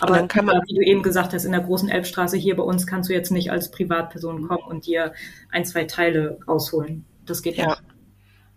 Aber 0.00 0.14
dann 0.14 0.28
kann 0.28 0.44
man, 0.44 0.60
wie 0.66 0.74
du 0.74 0.82
eben 0.82 1.02
gesagt 1.02 1.32
hast, 1.32 1.44
in 1.44 1.52
der 1.52 1.62
großen 1.62 1.88
Elbstraße 1.88 2.36
hier 2.36 2.56
bei 2.56 2.62
uns 2.62 2.86
kannst 2.86 3.08
du 3.08 3.14
jetzt 3.14 3.30
nicht 3.30 3.50
als 3.50 3.70
Privatperson 3.70 4.46
kommen 4.46 4.64
und 4.68 4.86
dir 4.86 5.14
ein, 5.50 5.64
zwei 5.64 5.84
Teile 5.84 6.38
rausholen. 6.46 7.06
Das 7.24 7.42
geht 7.42 7.56
ja. 7.56 7.68
nicht. 7.68 7.82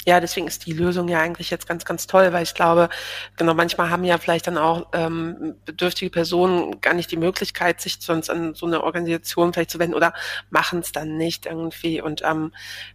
Ja, 0.05 0.19
deswegen 0.19 0.47
ist 0.47 0.65
die 0.65 0.73
Lösung 0.73 1.09
ja 1.09 1.19
eigentlich 1.19 1.49
jetzt 1.49 1.67
ganz, 1.67 1.83
ganz 1.83 2.07
toll, 2.07 2.31
weil 2.31 2.43
ich 2.43 2.53
glaube, 2.53 2.89
genau, 3.37 3.53
manchmal 3.53 3.89
haben 3.89 4.05
ja 4.05 4.17
vielleicht 4.17 4.47
dann 4.47 4.57
auch 4.57 4.87
ähm, 4.93 5.55
bedürftige 5.65 6.09
Personen 6.09 6.79
gar 6.79 6.93
nicht 6.93 7.11
die 7.11 7.17
Möglichkeit, 7.17 7.81
sich 7.81 7.97
sonst 7.99 8.29
an 8.29 8.55
so 8.55 8.65
eine 8.65 8.83
Organisation 8.83 9.53
vielleicht 9.53 9.71
zu 9.71 9.79
wenden 9.79 9.95
oder 9.95 10.13
machen 10.49 10.79
es 10.79 10.93
dann 10.93 11.17
nicht 11.17 11.45
irgendwie. 11.45 12.01
Und 12.01 12.21
ähm, 12.23 12.53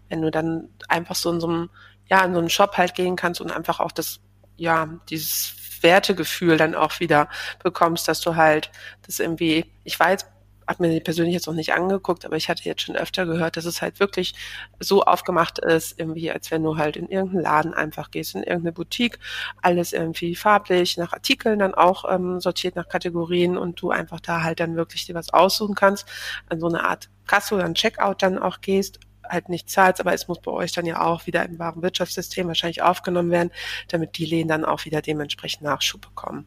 wenn 0.09 0.23
du 0.23 0.31
dann 0.31 0.71
einfach 0.89 1.15
so 1.15 1.31
in 1.31 1.41
so 1.41 1.47
einem, 1.47 1.71
ja, 2.09 2.25
in 2.25 2.33
so 2.33 2.39
einen 2.39 2.51
Shop 2.51 2.77
halt 2.79 2.95
gehen 2.95 3.17
kannst 3.17 3.41
und 3.41 3.53
einfach 3.53 3.81
auch 3.81 3.93
das, 3.93 4.21
ja, 4.57 4.89
dieses 5.11 5.55
Wertegefühl 5.85 6.57
dann 6.57 6.75
auch 6.75 6.99
wieder 6.99 7.29
bekommst, 7.63 8.09
dass 8.09 8.21
du 8.21 8.35
halt 8.35 8.73
das 9.07 9.21
irgendwie, 9.21 9.67
ich 9.85 9.99
weiß, 10.01 10.27
habe 10.67 10.87
mir 10.87 11.01
persönlich 11.01 11.35
jetzt 11.35 11.47
noch 11.47 11.55
nicht 11.55 11.75
angeguckt, 11.75 12.25
aber 12.25 12.37
ich 12.37 12.49
hatte 12.49 12.65
jetzt 12.65 12.83
schon 12.83 12.97
öfter 12.97 13.27
gehört, 13.27 13.57
dass 13.57 13.65
es 13.65 13.83
halt 13.83 14.01
wirklich 14.01 14.35
so 14.81 15.03
aufgemacht 15.03 15.59
ist, 15.59 15.99
irgendwie, 15.99 16.31
als 16.31 16.51
wenn 16.51 16.63
du 16.63 16.77
halt 16.77 16.97
in 16.97 17.09
irgendeinen 17.09 17.43
Laden 17.43 17.75
einfach 17.75 18.11
gehst, 18.11 18.35
in 18.35 18.43
irgendeine 18.43 18.73
Boutique, 18.73 19.19
alles 19.63 19.93
irgendwie 19.93 20.35
farblich, 20.35 20.97
nach 20.97 21.13
Artikeln 21.13 21.59
dann 21.59 21.75
auch 21.75 22.11
ähm, 22.11 22.41
sortiert 22.41 22.77
nach 22.77 22.89
Kategorien 22.89 23.57
und 23.57 23.81
du 23.81 23.91
einfach 23.91 24.21
da 24.21 24.43
halt 24.43 24.61
dann 24.61 24.77
wirklich 24.77 25.07
dir 25.07 25.15
was 25.15 25.33
aussuchen 25.33 25.75
kannst, 25.75 26.07
an 26.49 26.61
so 26.61 26.69
eine 26.69 26.85
Art 26.85 27.11
Kasse 27.27 27.55
oder 27.55 27.65
ein 27.65 27.75
Checkout 27.75 28.23
dann 28.23 28.39
auch 28.39 28.61
gehst, 28.61 29.01
halt 29.29 29.49
nicht 29.49 29.71
zahlst, 29.71 30.01
aber 30.01 30.13
es 30.15 30.29
muss 30.29 30.41
bei 30.41 30.51
euch 30.51 30.73
dann 30.73 30.87
ja 30.87 31.01
auch 31.01 31.27
wieder 31.27 31.45
im 31.45 31.59
wahren 31.59 31.83
Wirtschaftssystem 31.83 32.47
wahrscheinlich 32.47 32.83
aufgenommen 32.83 33.31
werden, 33.31 33.51
damit 33.89 34.19
die 34.19 34.27
Läden 34.27 34.49
dann 34.49 34.65
auch 34.65 34.85
wieder 34.85 35.03
dementsprechend 35.03 35.63
Nachschub 35.63 36.01
bekommen. 36.03 36.47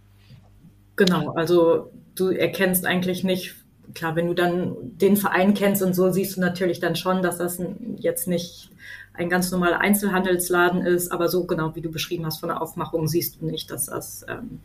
Genau, 0.95 1.31
also 1.31 1.91
du 2.15 2.29
erkennst 2.29 2.85
eigentlich 2.85 3.23
nicht, 3.23 3.55
klar, 3.93 4.15
wenn 4.15 4.27
du 4.27 4.33
dann 4.33 4.75
den 4.97 5.15
Verein 5.15 5.53
kennst 5.53 5.83
und 5.83 5.93
so, 5.93 6.11
siehst 6.11 6.37
du 6.37 6.41
natürlich 6.41 6.79
dann 6.79 6.95
schon, 6.95 7.21
dass 7.21 7.37
das 7.37 7.61
jetzt 7.97 8.27
nicht 8.27 8.71
ein 9.13 9.29
ganz 9.29 9.51
normaler 9.51 9.79
Einzelhandelsladen 9.79 10.81
ist, 10.81 11.11
aber 11.11 11.27
so 11.29 11.45
genau 11.45 11.75
wie 11.75 11.81
du 11.81 11.91
beschrieben 11.91 12.25
hast 12.25 12.39
von 12.39 12.49
der 12.49 12.61
Aufmachung 12.61 13.07
siehst 13.07 13.41
du 13.41 13.45
nicht, 13.45 13.71
dass 13.71 13.87
das 13.87 14.25
ähm, 14.27 14.59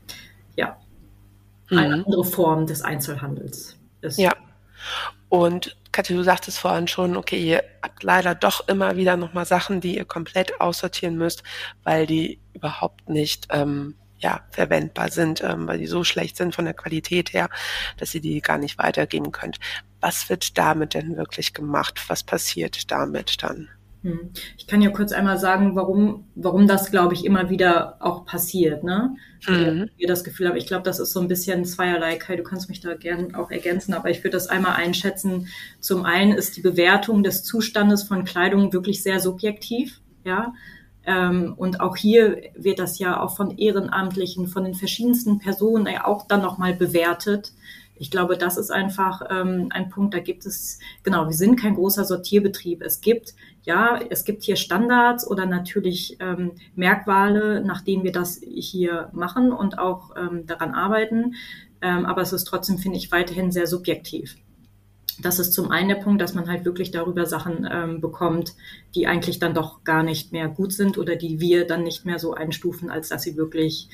ja 0.57 0.77
eine 1.71 1.97
mhm. 1.97 2.05
andere 2.05 2.25
Form 2.25 2.67
des 2.67 2.83
Einzelhandels 2.83 3.77
ist. 4.03 4.19
Ja. 4.19 4.33
Und 5.29 5.77
Katja, 5.93 6.17
du 6.17 6.23
sagtest 6.23 6.59
vorhin 6.59 6.89
schon, 6.89 7.19
okay, 7.19 7.39
ihr 7.39 7.63
habt 7.83 8.03
leider 8.03 8.35
doch 8.35 8.67
immer 8.67 8.97
wieder 8.97 9.19
nochmal 9.19 9.45
Sachen, 9.45 9.83
die 9.83 9.97
ihr 9.97 10.07
komplett 10.07 10.59
aussortieren 10.59 11.17
müsst, 11.17 11.43
weil 11.85 12.07
die 12.07 12.41
überhaupt 12.55 13.11
nicht 13.11 13.49
ähm, 13.51 13.95
ja, 14.19 14.41
verwendbar 14.51 15.11
sind, 15.11 15.43
ähm, 15.43 15.67
weil 15.67 15.79
die 15.79 15.87
so 15.87 16.03
schlecht 16.03 16.39
sind 16.39 16.55
von 16.55 16.65
der 16.65 16.73
Qualität 16.73 17.35
her, 17.35 17.51
dass 17.99 18.15
ihr 18.15 18.23
die 18.23 18.41
gar 18.41 18.57
nicht 18.57 18.79
weitergeben 18.79 19.33
könnt. 19.33 19.59
Was 20.01 20.31
wird 20.31 20.57
damit 20.57 20.95
denn 20.95 21.17
wirklich 21.19 21.53
gemacht? 21.53 22.03
Was 22.09 22.23
passiert 22.23 22.91
damit 22.91 23.43
dann? 23.43 23.69
Hm. 24.03 24.31
Ich 24.59 24.67
kann 24.67 24.83
ja 24.83 24.91
kurz 24.91 25.13
einmal 25.13 25.39
sagen, 25.39 25.77
warum, 25.77 26.25
warum 26.35 26.67
das, 26.67 26.91
glaube 26.91 27.15
ich, 27.15 27.25
immer 27.25 27.51
wieder 27.51 27.97
auch 28.01 28.25
passiert, 28.25 28.83
ne? 28.83 29.17
Mhm. 29.47 29.91
Ich 29.97 30.07
das 30.07 30.25
Gefühl 30.25 30.49
habe, 30.49 30.59
ich 30.59 30.67
glaube, 30.67 30.83
das 30.83 30.99
ist 30.99 31.13
so 31.13 31.21
ein 31.21 31.29
bisschen 31.29 31.65
zweierlei. 31.65 32.17
Kai, 32.17 32.37
du 32.37 32.43
kannst 32.43 32.69
mich 32.69 32.81
da 32.81 32.95
gerne 32.95 33.39
auch 33.39 33.51
ergänzen, 33.51 33.95
aber 33.95 34.11
ich 34.11 34.19
würde 34.19 34.37
das 34.37 34.49
einmal 34.49 34.75
einschätzen. 34.75 35.49
Zum 35.81 36.05
einen 36.05 36.33
ist 36.33 36.57
die 36.57 36.63
Bewertung 36.63 37.23
des 37.23 37.45
Zustandes 37.45 38.03
von 38.03 38.25
Kleidung 38.25 38.73
wirklich 38.73 39.03
sehr 39.03 39.21
subjektiv, 39.21 40.01
ja. 40.25 40.53
Ähm, 41.05 41.55
und 41.57 41.81
auch 41.81 41.97
hier 41.97 42.41
wird 42.55 42.79
das 42.79 43.01
ja 43.01 43.21
auch 43.21 43.37
von 43.37 43.57
Ehrenamtlichen, 43.59 44.47
von 44.47 44.65
den 44.65 44.75
verschiedensten 44.75 45.39
Personen 45.39 45.87
ja 45.87 46.07
auch 46.07 46.29
dann 46.29 46.43
nochmal 46.43 46.75
bewertet 46.75 47.53
ich 48.03 48.11
glaube, 48.11 48.37
das 48.37 48.57
ist 48.57 48.73
einfach 48.73 49.23
ähm, 49.31 49.69
ein 49.71 49.89
Punkt, 49.89 50.13
da 50.13 50.19
gibt 50.19 50.45
es, 50.45 50.81
genau, 51.05 51.27
wir 51.27 51.37
sind 51.37 51.55
kein 51.55 51.77
großer 51.77 52.05
Sortierbetrieb. 52.05 52.83
Es 52.83 53.01
gibt, 53.01 53.35
ja, 53.65 54.01
es 54.11 54.25
gibt 54.25 54.43
hier 54.43 54.57
Standards 54.57 55.27
oder 55.27 55.47
natürlich 55.47 56.17
ähm, 56.21 56.53
Merkmale, 56.75 57.65
nach 57.65 57.83
denen 57.83 58.03
wir 58.03 58.13
das 58.13 58.41
hier 58.43 59.09
machen 59.13 59.53
und 59.53 59.79
auch 59.79 60.17
ähm, 60.17 60.47
daran 60.47 60.73
arbeiten. 60.73 61.35
Ähm, 61.81 62.05
aber 62.05 62.23
es 62.23 62.33
ist 62.33 62.45
trotzdem, 62.45 62.79
finde 62.79 62.99
ich, 62.99 63.13
weiterhin 63.13 63.53
sehr 63.53 63.67
subjektiv. 63.67 64.37
Das 65.21 65.39
ist 65.39 65.53
zum 65.53 65.71
einen 65.71 65.91
der 65.91 65.97
Punkt, 65.97 66.21
dass 66.21 66.35
man 66.35 66.49
halt 66.49 66.65
wirklich 66.65 66.91
darüber 66.91 67.27
Sachen 67.27 67.69
ähm, 67.71 68.01
bekommt, 68.01 68.55
die 68.95 69.07
eigentlich 69.07 69.39
dann 69.39 69.55
doch 69.55 69.85
gar 69.85 70.03
nicht 70.03 70.33
mehr 70.33 70.49
gut 70.49 70.73
sind 70.73 70.99
oder 70.99 71.17
die 71.17 71.39
wir 71.39 71.67
dann 71.67 71.85
nicht 71.85 72.05
mehr 72.05 72.19
so 72.19 72.35
einstufen, 72.35 72.91
als 72.91 73.11
dass 73.11 73.23
sie 73.23 73.37
wirklich 73.37 73.89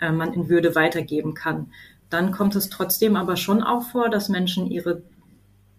äh, 0.00 0.10
man 0.12 0.34
in 0.34 0.48
Würde 0.48 0.74
weitergeben 0.74 1.34
kann. 1.34 1.72
Dann 2.10 2.32
kommt 2.32 2.56
es 2.56 2.68
trotzdem 2.68 3.16
aber 3.16 3.36
schon 3.36 3.62
auch 3.62 3.84
vor, 3.84 4.10
dass 4.10 4.28
Menschen 4.28 4.70
ihre 4.70 5.02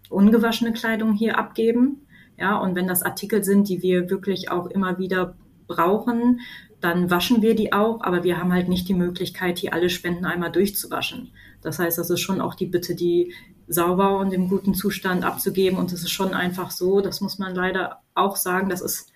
ungewaschene 0.08 0.72
Kleidung 0.72 1.12
hier 1.12 1.38
abgeben. 1.38 2.05
Ja, 2.38 2.56
und 2.58 2.74
wenn 2.74 2.86
das 2.86 3.02
Artikel 3.02 3.42
sind, 3.44 3.68
die 3.68 3.82
wir 3.82 4.10
wirklich 4.10 4.50
auch 4.50 4.66
immer 4.66 4.98
wieder 4.98 5.36
brauchen, 5.66 6.40
dann 6.80 7.10
waschen 7.10 7.42
wir 7.42 7.54
die 7.54 7.72
auch, 7.72 8.02
aber 8.02 8.22
wir 8.22 8.38
haben 8.38 8.52
halt 8.52 8.68
nicht 8.68 8.88
die 8.88 8.94
Möglichkeit, 8.94 9.58
hier 9.58 9.72
alle 9.72 9.88
Spenden 9.88 10.26
einmal 10.26 10.52
durchzuwaschen. 10.52 11.32
Das 11.62 11.78
heißt, 11.78 11.98
das 11.98 12.10
ist 12.10 12.20
schon 12.20 12.40
auch 12.40 12.54
die 12.54 12.66
Bitte, 12.66 12.94
die 12.94 13.32
sauber 13.66 14.18
und 14.18 14.32
im 14.32 14.48
guten 14.48 14.74
Zustand 14.74 15.24
abzugeben. 15.24 15.78
Und 15.78 15.92
es 15.92 16.02
ist 16.02 16.10
schon 16.10 16.34
einfach 16.34 16.70
so, 16.70 17.00
das 17.00 17.20
muss 17.20 17.38
man 17.38 17.54
leider 17.54 18.02
auch 18.14 18.36
sagen, 18.36 18.68
das 18.68 18.80
ist 18.80 19.12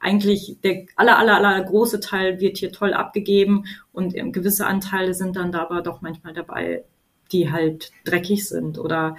eigentlich 0.00 0.58
der 0.64 0.86
aller, 0.96 1.18
aller, 1.18 1.36
aller 1.36 1.62
große 1.62 2.00
Teil 2.00 2.40
wird 2.40 2.58
hier 2.58 2.72
toll 2.72 2.92
abgegeben 2.92 3.66
und 3.92 4.14
gewisse 4.32 4.66
Anteile 4.66 5.14
sind 5.14 5.36
dann 5.36 5.52
da 5.52 5.62
aber 5.62 5.80
doch 5.80 6.00
manchmal 6.00 6.34
dabei, 6.34 6.84
die 7.30 7.52
halt 7.52 7.92
dreckig 8.04 8.48
sind 8.48 8.78
oder 8.78 9.16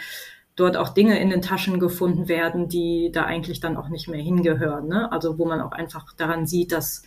dort 0.55 0.77
auch 0.77 0.89
Dinge 0.89 1.19
in 1.19 1.29
den 1.29 1.41
Taschen 1.41 1.79
gefunden 1.79 2.27
werden, 2.27 2.69
die 2.69 3.11
da 3.11 3.25
eigentlich 3.25 3.59
dann 3.59 3.77
auch 3.77 3.89
nicht 3.89 4.07
mehr 4.07 4.21
hingehören. 4.21 4.87
Ne? 4.87 5.11
Also 5.11 5.37
wo 5.39 5.45
man 5.45 5.61
auch 5.61 5.71
einfach 5.71 6.13
daran 6.13 6.45
sieht, 6.45 6.71
dass 6.71 7.03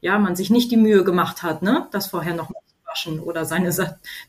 ja 0.00 0.18
man 0.18 0.36
sich 0.36 0.50
nicht 0.50 0.70
die 0.70 0.76
Mühe 0.76 1.04
gemacht 1.04 1.42
hat, 1.42 1.62
ne, 1.62 1.86
das 1.92 2.08
vorher 2.08 2.34
noch 2.34 2.50
mal 2.50 2.60
zu 2.66 2.74
waschen 2.84 3.20
oder 3.20 3.44
seine 3.46 3.72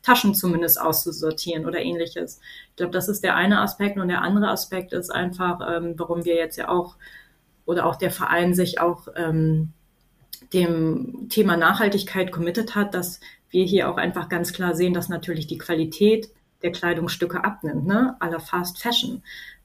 Taschen 0.02 0.36
zumindest 0.36 0.80
auszusortieren 0.80 1.66
oder 1.66 1.80
ähnliches. 1.80 2.40
Ich 2.70 2.76
glaube, 2.78 2.94
das 2.94 3.10
ist 3.10 3.24
der 3.24 3.36
eine 3.36 3.60
Aspekt 3.60 3.98
und 3.98 4.08
der 4.08 4.22
andere 4.22 4.50
Aspekt 4.50 4.94
ist 4.94 5.10
einfach, 5.10 5.60
ähm, 5.68 5.96
warum 5.98 6.24
wir 6.24 6.36
jetzt 6.36 6.58
ja 6.58 6.70
auch 6.70 6.96
oder 7.66 7.86
auch 7.86 7.96
der 7.96 8.12
Verein 8.12 8.54
sich 8.54 8.80
auch 8.80 9.08
ähm, 9.16 9.74
dem 10.54 11.28
Thema 11.30 11.58
Nachhaltigkeit 11.58 12.32
committed 12.32 12.76
hat, 12.76 12.94
dass 12.94 13.20
wir 13.50 13.66
hier 13.66 13.90
auch 13.90 13.98
einfach 13.98 14.30
ganz 14.30 14.54
klar 14.54 14.76
sehen, 14.76 14.94
dass 14.94 15.10
natürlich 15.10 15.48
die 15.48 15.58
Qualität 15.58 16.30
der 16.64 16.72
Kleidungsstücke 16.72 17.44
abnimmt, 17.44 17.86
ne? 17.86 18.16
aller 18.20 18.40
Fast 18.40 18.82
Fashion. 18.82 19.24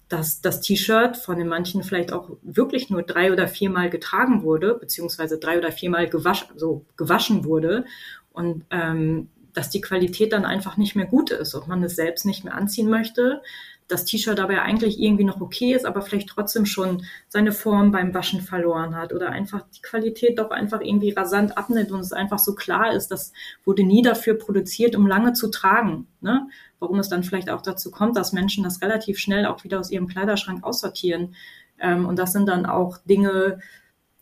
Dass 0.08 0.40
das 0.40 0.60
T-Shirt 0.62 1.16
von 1.16 1.36
den 1.36 1.48
manchen 1.48 1.82
vielleicht 1.82 2.12
auch 2.12 2.30
wirklich 2.42 2.88
nur 2.88 3.02
drei 3.02 3.32
oder 3.32 3.46
viermal 3.46 3.90
getragen 3.90 4.42
wurde, 4.42 4.74
beziehungsweise 4.74 5.38
drei 5.38 5.58
oder 5.58 5.70
viermal 5.70 6.08
gewaschen, 6.08 6.48
so 6.56 6.86
gewaschen 6.96 7.44
wurde 7.44 7.84
und 8.32 8.64
ähm, 8.70 9.28
dass 9.52 9.70
die 9.70 9.80
Qualität 9.80 10.32
dann 10.32 10.44
einfach 10.44 10.76
nicht 10.76 10.94
mehr 10.94 11.06
gut 11.06 11.30
ist, 11.30 11.54
ob 11.54 11.66
man 11.66 11.82
es 11.82 11.96
selbst 11.96 12.24
nicht 12.24 12.44
mehr 12.44 12.54
anziehen 12.54 12.88
möchte, 12.88 13.42
das 13.88 14.04
T-Shirt 14.04 14.38
dabei 14.38 14.60
eigentlich 14.62 15.00
irgendwie 15.00 15.24
noch 15.24 15.40
okay 15.40 15.72
ist, 15.72 15.86
aber 15.86 16.02
vielleicht 16.02 16.28
trotzdem 16.28 16.66
schon 16.66 17.04
seine 17.28 17.52
Form 17.52 17.90
beim 17.90 18.12
Waschen 18.12 18.42
verloren 18.42 18.94
hat 18.94 19.14
oder 19.14 19.30
einfach 19.30 19.64
die 19.74 19.80
Qualität 19.80 20.38
doch 20.38 20.50
einfach 20.50 20.82
irgendwie 20.82 21.10
rasant 21.10 21.56
abnimmt 21.56 21.90
und 21.90 22.00
es 22.00 22.12
einfach 22.12 22.38
so 22.38 22.54
klar 22.54 22.92
ist, 22.92 23.08
das 23.08 23.32
wurde 23.64 23.82
nie 23.82 24.02
dafür 24.02 24.34
produziert, 24.34 24.94
um 24.94 25.06
lange 25.06 25.32
zu 25.32 25.48
tragen. 25.50 26.06
Ne? 26.20 26.48
Warum 26.78 26.98
es 26.98 27.08
dann 27.08 27.24
vielleicht 27.24 27.48
auch 27.48 27.62
dazu 27.62 27.90
kommt, 27.90 28.16
dass 28.16 28.34
Menschen 28.34 28.62
das 28.62 28.82
relativ 28.82 29.18
schnell 29.18 29.46
auch 29.46 29.64
wieder 29.64 29.80
aus 29.80 29.90
ihrem 29.90 30.06
Kleiderschrank 30.06 30.62
aussortieren. 30.62 31.34
Ähm, 31.80 32.06
und 32.06 32.18
das 32.18 32.32
sind 32.32 32.46
dann 32.46 32.66
auch 32.66 32.98
Dinge, 32.98 33.58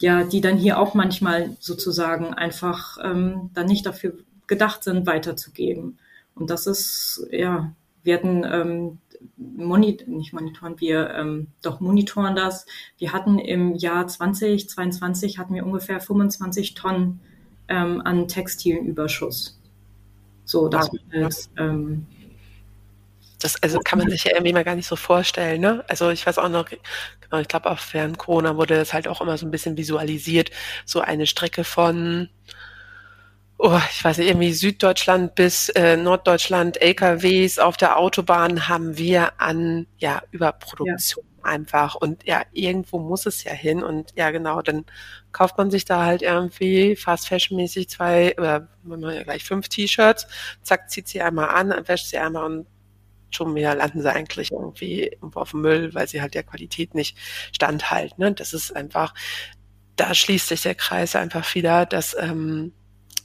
ja, 0.01 0.25
die 0.25 0.41
dann 0.41 0.57
hier 0.57 0.79
auch 0.79 0.95
manchmal 0.95 1.57
sozusagen 1.59 2.35
einfach 2.35 2.99
ähm, 3.03 3.51
dann 3.53 3.67
nicht 3.67 3.85
dafür 3.85 4.15
gedacht 4.47 4.85
sind, 4.85 5.07
weiterzugeben. 5.07 5.99
Und 6.37 6.51
das 6.51 6.67
ist, 6.67 7.27
ja, 7.33 7.73
hatten 8.15 8.45
ähm, 8.45 8.99
Monit 9.37 10.09
nicht 10.09 10.33
monitoren, 10.33 10.81
wir 10.81 11.11
ähm, 11.11 11.49
doch 11.63 11.81
monitoren 11.81 12.37
das. 12.37 12.67
Wir 12.99 13.13
hatten 13.13 13.39
im 13.39 13.75
Jahr 13.75 14.07
2022 14.07 15.39
hatten 15.39 15.55
wir 15.55 15.65
ungefähr 15.65 16.01
25 16.01 16.75
Tonnen 16.75 17.21
ähm, 17.69 18.01
an 18.05 18.29
Textilüberschuss. 18.29 19.59
So, 20.45 20.69
dass 20.69 20.91
wow. 20.93 21.01
das, 21.13 21.51
ähm, 21.59 22.07
das 23.41 23.63
also 23.63 23.81
kann 23.81 23.99
man 23.99 24.11
sich 24.11 24.25
ja 24.25 24.33
irgendwie 24.35 24.53
mal 24.53 24.65
gar 24.65 24.77
nicht 24.77 24.87
so 24.87 24.97
vorstellen, 24.97 25.61
ne? 25.61 25.85
Also 25.89 26.11
ich 26.11 26.27
weiß 26.27 26.39
auch 26.39 26.49
noch, 26.49 26.67
genau, 26.67 27.41
ich 27.41 27.49
glaube 27.49 27.71
auch 27.71 27.81
während 27.93 28.19
Corona 28.19 28.57
wurde 28.57 28.77
das 28.77 28.93
halt 28.93 29.09
auch 29.09 29.21
immer 29.21 29.37
so 29.37 29.47
ein 29.47 29.51
bisschen 29.51 29.77
visualisiert, 29.77 30.51
so 30.85 31.01
eine 31.01 31.27
Strecke 31.27 31.65
von 31.65 32.29
oh, 33.59 33.81
ich 33.91 34.05
weiß 34.05 34.19
nicht, 34.19 34.29
irgendwie 34.29 34.53
Süddeutschland 34.53 35.35
bis 35.35 35.69
äh, 35.71 35.97
Norddeutschland, 35.97 36.81
LKWs 36.81 37.59
auf 37.59 37.77
der 37.77 37.99
Autobahn 37.99 38.69
haben 38.69 38.99
wir 38.99 39.41
an 39.41 39.87
ja 39.99 40.23
Überproduktion 40.31 41.25
ja. 41.39 41.45
einfach. 41.45 41.95
Und 41.95 42.27
ja, 42.27 42.43
irgendwo 42.53 42.99
muss 42.99 43.27
es 43.27 43.45
ja 43.45 43.53
hin. 43.53 43.83
Und 43.83 44.13
ja, 44.15 44.31
genau, 44.31 44.61
dann 44.63 44.85
kauft 45.33 45.57
man 45.59 45.71
sich 45.71 45.85
da 45.85 46.05
halt 46.05 46.23
irgendwie 46.23 46.97
fast 46.97 47.29
fashionmäßig 47.29 47.89
zwei 47.89 48.37
oder 48.37 48.69
ja 48.85 49.23
gleich 49.23 49.45
fünf 49.45 49.69
T-Shirts, 49.69 50.27
zack, 50.63 50.91
zieht 50.91 51.09
sie 51.09 51.23
einmal 51.23 51.49
an, 51.49 51.75
wäscht 51.87 52.09
sie 52.09 52.19
einmal 52.19 52.45
und 52.45 52.67
schon 53.31 53.55
wieder 53.55 53.75
landen 53.75 54.03
sie 54.03 54.13
eigentlich 54.13 54.53
irgendwie 54.53 55.19
auf 55.35 55.51
dem 55.51 55.61
Müll, 55.63 55.95
weil 55.95 56.09
sie 56.09 56.23
halt 56.23 56.35
der 56.35 56.45
Qualität 56.45 56.95
nicht 56.95 57.17
standhalten. 57.53 58.23
Ne? 58.23 58.33
Das 58.33 58.53
ist 58.53 58.75
einfach, 58.75 59.15
da 59.97 60.15
schließt 60.15 60.49
sich 60.49 60.63
der 60.63 60.75
Kreis 60.75 61.17
einfach 61.17 61.55
wieder, 61.55 61.87
dass 61.87 62.17
ähm, 62.19 62.73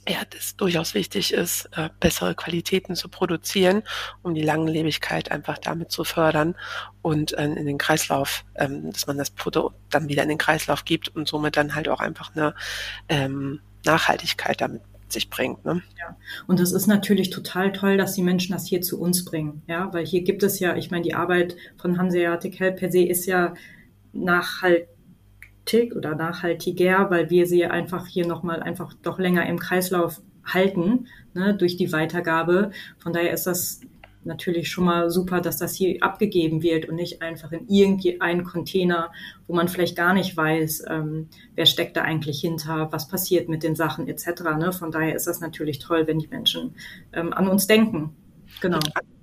ja, 0.08 0.18
das 0.28 0.56
durchaus 0.56 0.94
wichtig 0.94 1.32
ist, 1.32 1.68
äh, 1.76 1.88
bessere 2.00 2.34
Qualitäten 2.34 2.96
zu 2.96 3.08
produzieren, 3.08 3.82
um 4.22 4.34
die 4.34 4.42
Langlebigkeit 4.42 5.30
einfach 5.30 5.58
damit 5.58 5.92
zu 5.92 6.04
fördern 6.04 6.56
und 7.02 7.32
äh, 7.34 7.44
in 7.44 7.66
den 7.66 7.78
Kreislauf, 7.78 8.44
ähm, 8.56 8.90
dass 8.90 9.06
man 9.06 9.16
das 9.16 9.30
Produkt 9.30 9.76
dann 9.90 10.08
wieder 10.08 10.24
in 10.24 10.28
den 10.28 10.38
Kreislauf 10.38 10.84
gibt 10.84 11.14
und 11.14 11.28
somit 11.28 11.56
dann 11.56 11.74
halt 11.74 11.88
auch 11.88 12.00
einfach 12.00 12.34
eine 12.34 12.54
ähm, 13.08 13.60
Nachhaltigkeit 13.84 14.60
damit 14.60 14.82
sich 15.08 15.30
bringt. 15.30 15.64
Ne? 15.64 15.82
Ja, 16.00 16.16
und 16.46 16.58
das 16.58 16.72
ist 16.72 16.86
natürlich 16.86 17.30
total 17.30 17.70
toll, 17.72 17.96
dass 17.96 18.14
die 18.14 18.22
Menschen 18.22 18.52
das 18.52 18.66
hier 18.66 18.80
zu 18.80 18.98
uns 19.00 19.24
bringen, 19.24 19.62
ja, 19.66 19.92
weil 19.92 20.06
hier 20.06 20.22
gibt 20.22 20.42
es 20.42 20.58
ja, 20.58 20.74
ich 20.74 20.90
meine, 20.90 21.04
die 21.04 21.14
Arbeit 21.14 21.54
von 21.76 21.98
Hanseatic 21.98 22.58
Help 22.58 22.78
per 22.78 22.90
se 22.90 23.02
ist 23.02 23.26
ja 23.26 23.54
nachhaltig 24.12 24.88
nachhaltig 25.62 25.94
oder 25.96 26.14
nachhaltiger, 26.14 27.10
weil 27.10 27.30
wir 27.30 27.46
sie 27.46 27.64
einfach 27.66 28.06
hier 28.06 28.26
nochmal 28.26 28.62
einfach 28.62 28.94
doch 29.02 29.18
länger 29.18 29.46
im 29.46 29.58
Kreislauf 29.58 30.20
halten 30.44 31.06
ne, 31.34 31.54
durch 31.54 31.76
die 31.76 31.92
Weitergabe. 31.92 32.72
Von 32.98 33.12
daher 33.12 33.32
ist 33.32 33.46
das 33.46 33.80
natürlich 34.24 34.70
schon 34.70 34.84
mal 34.84 35.10
super, 35.10 35.40
dass 35.40 35.58
das 35.58 35.74
hier 35.74 36.00
abgegeben 36.00 36.62
wird 36.62 36.88
und 36.88 36.94
nicht 36.94 37.22
einfach 37.22 37.50
in 37.52 37.66
irgendeinen 37.68 38.44
Container, 38.44 39.10
wo 39.48 39.54
man 39.54 39.68
vielleicht 39.68 39.96
gar 39.96 40.14
nicht 40.14 40.36
weiß, 40.36 40.84
ähm, 40.88 41.28
wer 41.56 41.66
steckt 41.66 41.96
da 41.96 42.02
eigentlich 42.02 42.40
hinter, 42.40 42.92
was 42.92 43.08
passiert 43.08 43.48
mit 43.48 43.64
den 43.64 43.74
Sachen 43.74 44.06
etc. 44.06 44.42
Ne? 44.58 44.72
Von 44.72 44.92
daher 44.92 45.16
ist 45.16 45.26
das 45.26 45.40
natürlich 45.40 45.80
toll, 45.80 46.06
wenn 46.06 46.20
die 46.20 46.28
Menschen 46.28 46.74
ähm, 47.12 47.32
an 47.32 47.48
uns 47.48 47.66
denken. 47.66 48.14
Genau. 48.60 48.78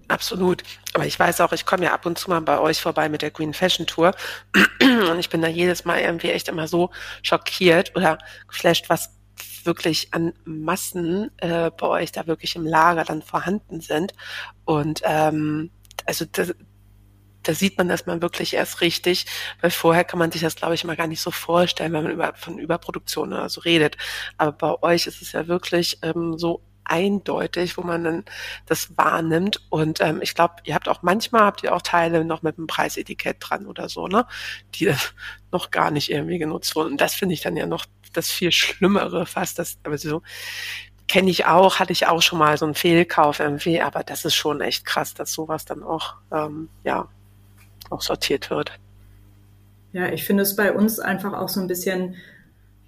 Absolut. 0.09 0.63
Aber 0.95 1.05
ich 1.05 1.19
weiß 1.19 1.39
auch, 1.41 1.53
ich 1.53 1.65
komme 1.67 1.85
ja 1.85 1.93
ab 1.93 2.05
und 2.05 2.17
zu 2.17 2.29
mal 2.31 2.41
bei 2.41 2.59
euch 2.59 2.81
vorbei 2.81 3.09
mit 3.09 3.21
der 3.21 3.29
Green 3.29 3.53
Fashion 3.53 3.85
Tour 3.85 4.15
und 4.81 5.19
ich 5.19 5.29
bin 5.29 5.41
da 5.41 5.47
jedes 5.47 5.85
Mal 5.85 5.99
irgendwie 6.01 6.31
echt 6.31 6.47
immer 6.47 6.67
so 6.67 6.89
schockiert 7.21 7.95
oder 7.95 8.17
geflasht, 8.47 8.89
was 8.89 9.11
wirklich 9.65 10.11
an 10.13 10.33
Massen 10.45 11.29
äh, 11.37 11.69
bei 11.69 11.87
euch 11.87 12.11
da 12.11 12.25
wirklich 12.25 12.55
im 12.55 12.65
Lager 12.65 13.03
dann 13.03 13.21
vorhanden 13.21 13.81
sind. 13.81 14.13
Und 14.65 15.01
ähm, 15.05 15.69
also 16.07 16.25
das, 16.25 16.55
da 17.43 17.53
sieht 17.53 17.77
man 17.77 17.87
das 17.87 18.07
mal 18.07 18.21
wirklich 18.21 18.55
erst 18.55 18.81
richtig, 18.81 19.27
weil 19.61 19.69
vorher 19.71 20.03
kann 20.03 20.19
man 20.19 20.31
sich 20.31 20.41
das, 20.41 20.55
glaube 20.55 20.73
ich, 20.73 20.83
mal 20.85 20.95
gar 20.95 21.07
nicht 21.07 21.21
so 21.21 21.29
vorstellen, 21.31 21.93
wenn 21.93 22.03
man 22.03 22.11
über, 22.13 22.33
von 22.35 22.57
Überproduktion 22.57 23.31
oder 23.31 23.49
so 23.49 23.61
redet. 23.61 23.95
Aber 24.37 24.53
bei 24.53 24.83
euch 24.83 25.05
ist 25.07 25.21
es 25.21 25.33
ja 25.33 25.47
wirklich 25.47 25.99
ähm, 26.01 26.37
so 26.39 26.63
eindeutig, 26.89 27.77
wo 27.77 27.81
man 27.81 28.03
dann 28.03 28.25
das 28.65 28.97
wahrnimmt. 28.97 29.61
Und 29.69 30.01
ähm, 30.01 30.21
ich 30.21 30.35
glaube, 30.35 30.55
ihr 30.63 30.75
habt 30.75 30.89
auch 30.89 31.01
manchmal 31.01 31.43
habt 31.43 31.63
ihr 31.63 31.75
auch 31.75 31.81
Teile 31.81 32.25
noch 32.25 32.41
mit 32.41 32.57
einem 32.57 32.67
Preisetikett 32.67 33.37
dran 33.39 33.65
oder 33.65 33.89
so, 33.89 34.07
ne? 34.07 34.25
Die 34.75 34.93
noch 35.51 35.71
gar 35.71 35.91
nicht 35.91 36.11
irgendwie 36.11 36.39
genutzt 36.39 36.75
wurden. 36.75 36.91
Und 36.91 37.01
das 37.01 37.15
finde 37.15 37.33
ich 37.33 37.41
dann 37.41 37.57
ja 37.57 37.65
noch 37.65 37.85
das 38.13 38.29
viel 38.29 38.51
Schlimmere 38.51 39.25
fast. 39.25 39.59
Das, 39.59 39.77
aber 39.83 39.97
so 39.97 40.21
kenne 41.07 41.29
ich 41.29 41.45
auch, 41.45 41.79
hatte 41.79 41.91
ich 41.91 42.07
auch 42.07 42.21
schon 42.21 42.39
mal 42.39 42.57
so 42.57 42.65
einen 42.65 42.75
Fehlkauf 42.75 43.39
irgendwie, 43.39 43.81
aber 43.81 44.03
das 44.03 44.25
ist 44.25 44.35
schon 44.35 44.61
echt 44.61 44.85
krass, 44.85 45.13
dass 45.13 45.33
sowas 45.33 45.65
dann 45.65 45.83
auch, 45.83 46.15
ähm, 46.31 46.69
ja, 46.83 47.07
auch 47.89 48.01
sortiert 48.01 48.49
wird. 48.49 48.71
Ja, 49.91 50.07
ich 50.09 50.23
finde 50.23 50.43
es 50.43 50.55
bei 50.55 50.71
uns 50.71 50.99
einfach 50.99 51.33
auch 51.33 51.49
so 51.49 51.59
ein 51.59 51.67
bisschen, 51.67 52.15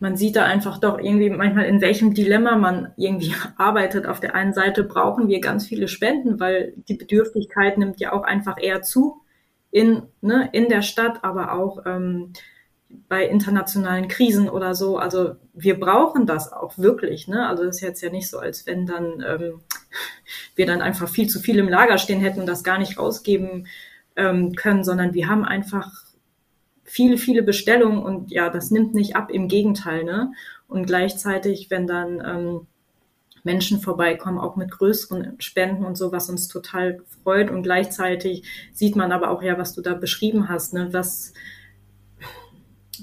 man 0.01 0.17
sieht 0.17 0.35
da 0.35 0.45
einfach 0.45 0.79
doch 0.79 0.97
irgendwie 0.97 1.29
manchmal, 1.29 1.65
in 1.65 1.79
welchem 1.79 2.15
Dilemma 2.15 2.57
man 2.57 2.91
irgendwie 2.97 3.35
arbeitet. 3.57 4.07
Auf 4.07 4.19
der 4.19 4.33
einen 4.33 4.53
Seite 4.53 4.83
brauchen 4.83 5.27
wir 5.27 5.39
ganz 5.39 5.67
viele 5.67 5.87
Spenden, 5.87 6.39
weil 6.39 6.73
die 6.89 6.95
Bedürftigkeit 6.95 7.77
nimmt 7.77 7.99
ja 7.99 8.11
auch 8.11 8.23
einfach 8.23 8.57
eher 8.59 8.81
zu 8.81 9.21
in, 9.69 10.01
ne, 10.21 10.49
in 10.53 10.69
der 10.69 10.81
Stadt, 10.81 11.23
aber 11.23 11.53
auch 11.53 11.85
ähm, 11.85 12.33
bei 13.07 13.27
internationalen 13.27 14.07
Krisen 14.07 14.49
oder 14.49 14.73
so. 14.73 14.97
Also 14.97 15.35
wir 15.53 15.79
brauchen 15.79 16.25
das 16.25 16.51
auch 16.51 16.79
wirklich. 16.79 17.27
Ne? 17.27 17.47
Also 17.47 17.63
das 17.63 17.75
ist 17.75 17.81
jetzt 17.81 18.01
ja 18.01 18.09
nicht 18.09 18.27
so, 18.27 18.39
als 18.39 18.65
wenn 18.65 18.87
dann 18.87 19.23
ähm, 19.25 19.61
wir 20.55 20.65
dann 20.65 20.81
einfach 20.81 21.09
viel 21.09 21.29
zu 21.29 21.39
viel 21.39 21.59
im 21.59 21.69
Lager 21.69 21.99
stehen 21.99 22.21
hätten 22.21 22.39
und 22.39 22.47
das 22.47 22.63
gar 22.63 22.79
nicht 22.79 22.97
rausgeben 22.97 23.67
ähm, 24.15 24.55
können, 24.55 24.83
sondern 24.83 25.13
wir 25.13 25.29
haben 25.29 25.45
einfach 25.45 25.91
viele, 26.91 27.17
viele 27.17 27.41
Bestellungen 27.41 28.03
und 28.03 28.31
ja, 28.31 28.49
das 28.49 28.69
nimmt 28.69 28.93
nicht 28.93 29.15
ab, 29.15 29.31
im 29.31 29.47
Gegenteil. 29.47 30.03
Ne? 30.03 30.33
Und 30.67 30.85
gleichzeitig, 30.85 31.69
wenn 31.69 31.87
dann 31.87 32.21
ähm, 32.25 32.67
Menschen 33.43 33.79
vorbeikommen, 33.79 34.37
auch 34.37 34.57
mit 34.57 34.71
größeren 34.71 35.39
Spenden 35.39 35.85
und 35.85 35.97
so, 35.97 36.11
was 36.11 36.29
uns 36.29 36.49
total 36.49 37.01
freut. 37.23 37.49
Und 37.49 37.63
gleichzeitig 37.63 38.43
sieht 38.73 38.97
man 38.97 39.13
aber 39.13 39.31
auch 39.31 39.41
ja, 39.41 39.57
was 39.57 39.73
du 39.73 39.81
da 39.81 39.93
beschrieben 39.93 40.49
hast, 40.49 40.73
ne? 40.73 40.89
was 40.91 41.33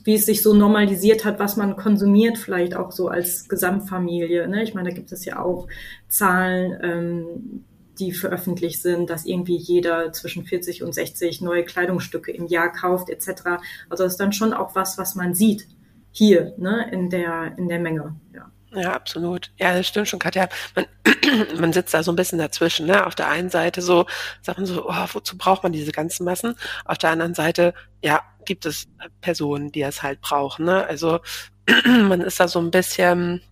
wie 0.05 0.15
es 0.15 0.27
sich 0.27 0.43
so 0.43 0.55
normalisiert 0.55 1.25
hat, 1.25 1.39
was 1.39 1.57
man 1.57 1.75
konsumiert, 1.77 2.39
vielleicht 2.39 2.75
auch 2.77 2.93
so 2.93 3.09
als 3.09 3.49
Gesamtfamilie. 3.49 4.47
Ne? 4.49 4.63
Ich 4.63 4.75
meine, 4.75 4.91
da 4.91 4.95
gibt 4.95 5.13
es 5.13 5.25
ja 5.25 5.43
auch 5.43 5.67
Zahlen, 6.09 6.79
ähm, 6.83 7.65
die 7.99 8.13
veröffentlicht 8.13 8.83
sind, 8.83 9.11
dass 9.11 9.25
irgendwie 9.25 9.57
jeder 9.57 10.13
zwischen 10.13 10.45
40 10.45 10.83
und 10.83 10.95
60 10.95 11.41
neue 11.41 11.65
Kleidungsstücke 11.65 12.33
im 12.33 12.47
Jahr 12.47 12.73
kauft, 12.73 13.11
etc. 13.11 13.61
Also 13.89 14.05
das 14.05 14.15
ist 14.15 14.21
dann 14.21 14.33
schon 14.33 14.53
auch 14.53 14.75
was, 14.75 14.99
was 14.99 15.15
man 15.15 15.35
sieht 15.35 15.67
hier 16.11 16.55
ne? 16.57 16.89
in, 16.91 17.11
der, 17.11 17.57
in 17.59 17.69
der 17.69 17.79
Menge. 17.79 18.17
Ja. 18.35 18.51
Ja, 18.75 18.93
absolut. 18.93 19.51
Ja, 19.57 19.73
das 19.73 19.87
stimmt 19.87 20.09
schon, 20.09 20.19
Katja. 20.19 20.49
Man, 20.75 20.87
man 21.59 21.73
sitzt 21.73 21.95
da 21.95 22.03
so 22.03 22.13
ein 22.13 22.17
bisschen 22.17 22.39
dazwischen. 22.39 22.87
Ne? 22.87 23.07
Auf 23.07 23.15
der 23.15 23.29
einen 23.29 23.49
Seite 23.49 23.81
so, 23.81 24.07
sagt 24.43 24.59
man 24.59 24.67
so, 24.67 24.89
oh, 24.89 25.07
wozu 25.13 25.39
braucht 25.39 25.63
man 25.63 25.73
diese 25.73 25.93
ganzen 25.93 26.25
Massen? 26.25 26.55
Auf 26.85 26.99
der 26.99 27.11
anderen 27.11 27.35
Seite, 27.35 27.73
ja, 28.03 28.23
gibt 28.45 28.67
es 28.67 28.87
Personen, 29.21 29.73
die 29.73 29.83
es 29.83 30.03
halt 30.03 30.21
brauchen. 30.21 30.67
Ne? 30.67 30.85
Also 30.87 31.21
man 31.87 32.21
ist 32.21 32.41
da 32.41 32.49
so 32.49 32.59
ein 32.59 32.71
bisschen, 32.71 33.43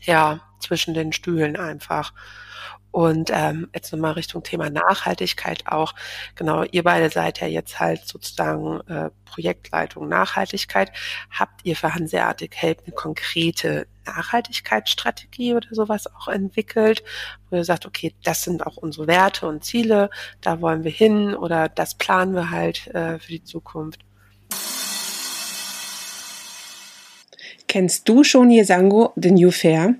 ja, 0.00 0.40
zwischen 0.60 0.94
den 0.94 1.12
Stühlen 1.12 1.56
einfach. 1.56 2.14
Und 2.94 3.32
ähm, 3.34 3.68
jetzt 3.74 3.92
nochmal 3.92 4.12
Richtung 4.12 4.44
Thema 4.44 4.70
Nachhaltigkeit 4.70 5.64
auch. 5.66 5.96
Genau, 6.36 6.62
ihr 6.62 6.84
beide 6.84 7.10
seid 7.10 7.40
ja 7.40 7.48
jetzt 7.48 7.80
halt 7.80 8.06
sozusagen 8.06 8.82
äh, 8.82 9.10
Projektleitung 9.24 10.08
Nachhaltigkeit. 10.08 10.92
Habt 11.28 11.62
ihr 11.64 11.74
für 11.74 11.92
Hanseatic 11.92 12.54
Help 12.54 12.82
eine 12.86 12.94
konkrete 12.94 13.88
Nachhaltigkeitsstrategie 14.06 15.54
oder 15.54 15.66
sowas 15.72 16.06
auch 16.06 16.28
entwickelt, 16.28 17.02
wo 17.50 17.56
ihr 17.56 17.64
sagt, 17.64 17.84
okay, 17.84 18.14
das 18.22 18.42
sind 18.42 18.64
auch 18.64 18.76
unsere 18.76 19.08
Werte 19.08 19.48
und 19.48 19.64
Ziele, 19.64 20.08
da 20.40 20.60
wollen 20.60 20.84
wir 20.84 20.92
hin 20.92 21.34
oder 21.34 21.68
das 21.68 21.96
planen 21.96 22.32
wir 22.32 22.50
halt 22.50 22.86
äh, 22.94 23.18
für 23.18 23.32
die 23.32 23.42
Zukunft? 23.42 24.02
Kennst 27.66 28.08
du 28.08 28.22
schon 28.22 28.52
Yesango, 28.52 29.12
The 29.16 29.32
New 29.32 29.50
Fair? 29.50 29.96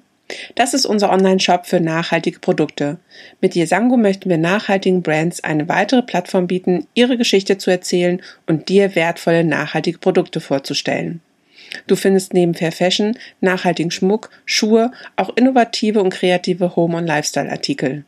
Das 0.54 0.72
ist 0.72 0.86
unser 0.86 1.12
Online-Shop 1.12 1.66
für 1.66 1.80
nachhaltige 1.80 2.38
Produkte. 2.38 2.98
Mit 3.40 3.54
Yesango 3.54 3.96
möchten 3.96 4.30
wir 4.30 4.38
nachhaltigen 4.38 5.02
Brands 5.02 5.44
eine 5.44 5.68
weitere 5.68 6.02
Plattform 6.02 6.46
bieten, 6.46 6.86
ihre 6.94 7.18
Geschichte 7.18 7.58
zu 7.58 7.70
erzählen 7.70 8.22
und 8.46 8.68
dir 8.68 8.94
wertvolle 8.94 9.44
nachhaltige 9.44 9.98
Produkte 9.98 10.40
vorzustellen. 10.40 11.20
Du 11.86 11.96
findest 11.96 12.32
neben 12.32 12.54
Fair 12.54 12.72
Fashion, 12.72 13.18
nachhaltigen 13.40 13.90
Schmuck, 13.90 14.30
Schuhe, 14.46 14.92
auch 15.16 15.36
innovative 15.36 16.02
und 16.02 16.10
kreative 16.10 16.76
Home- 16.76 16.96
und 16.96 17.06
Lifestyle-Artikel. 17.06 18.04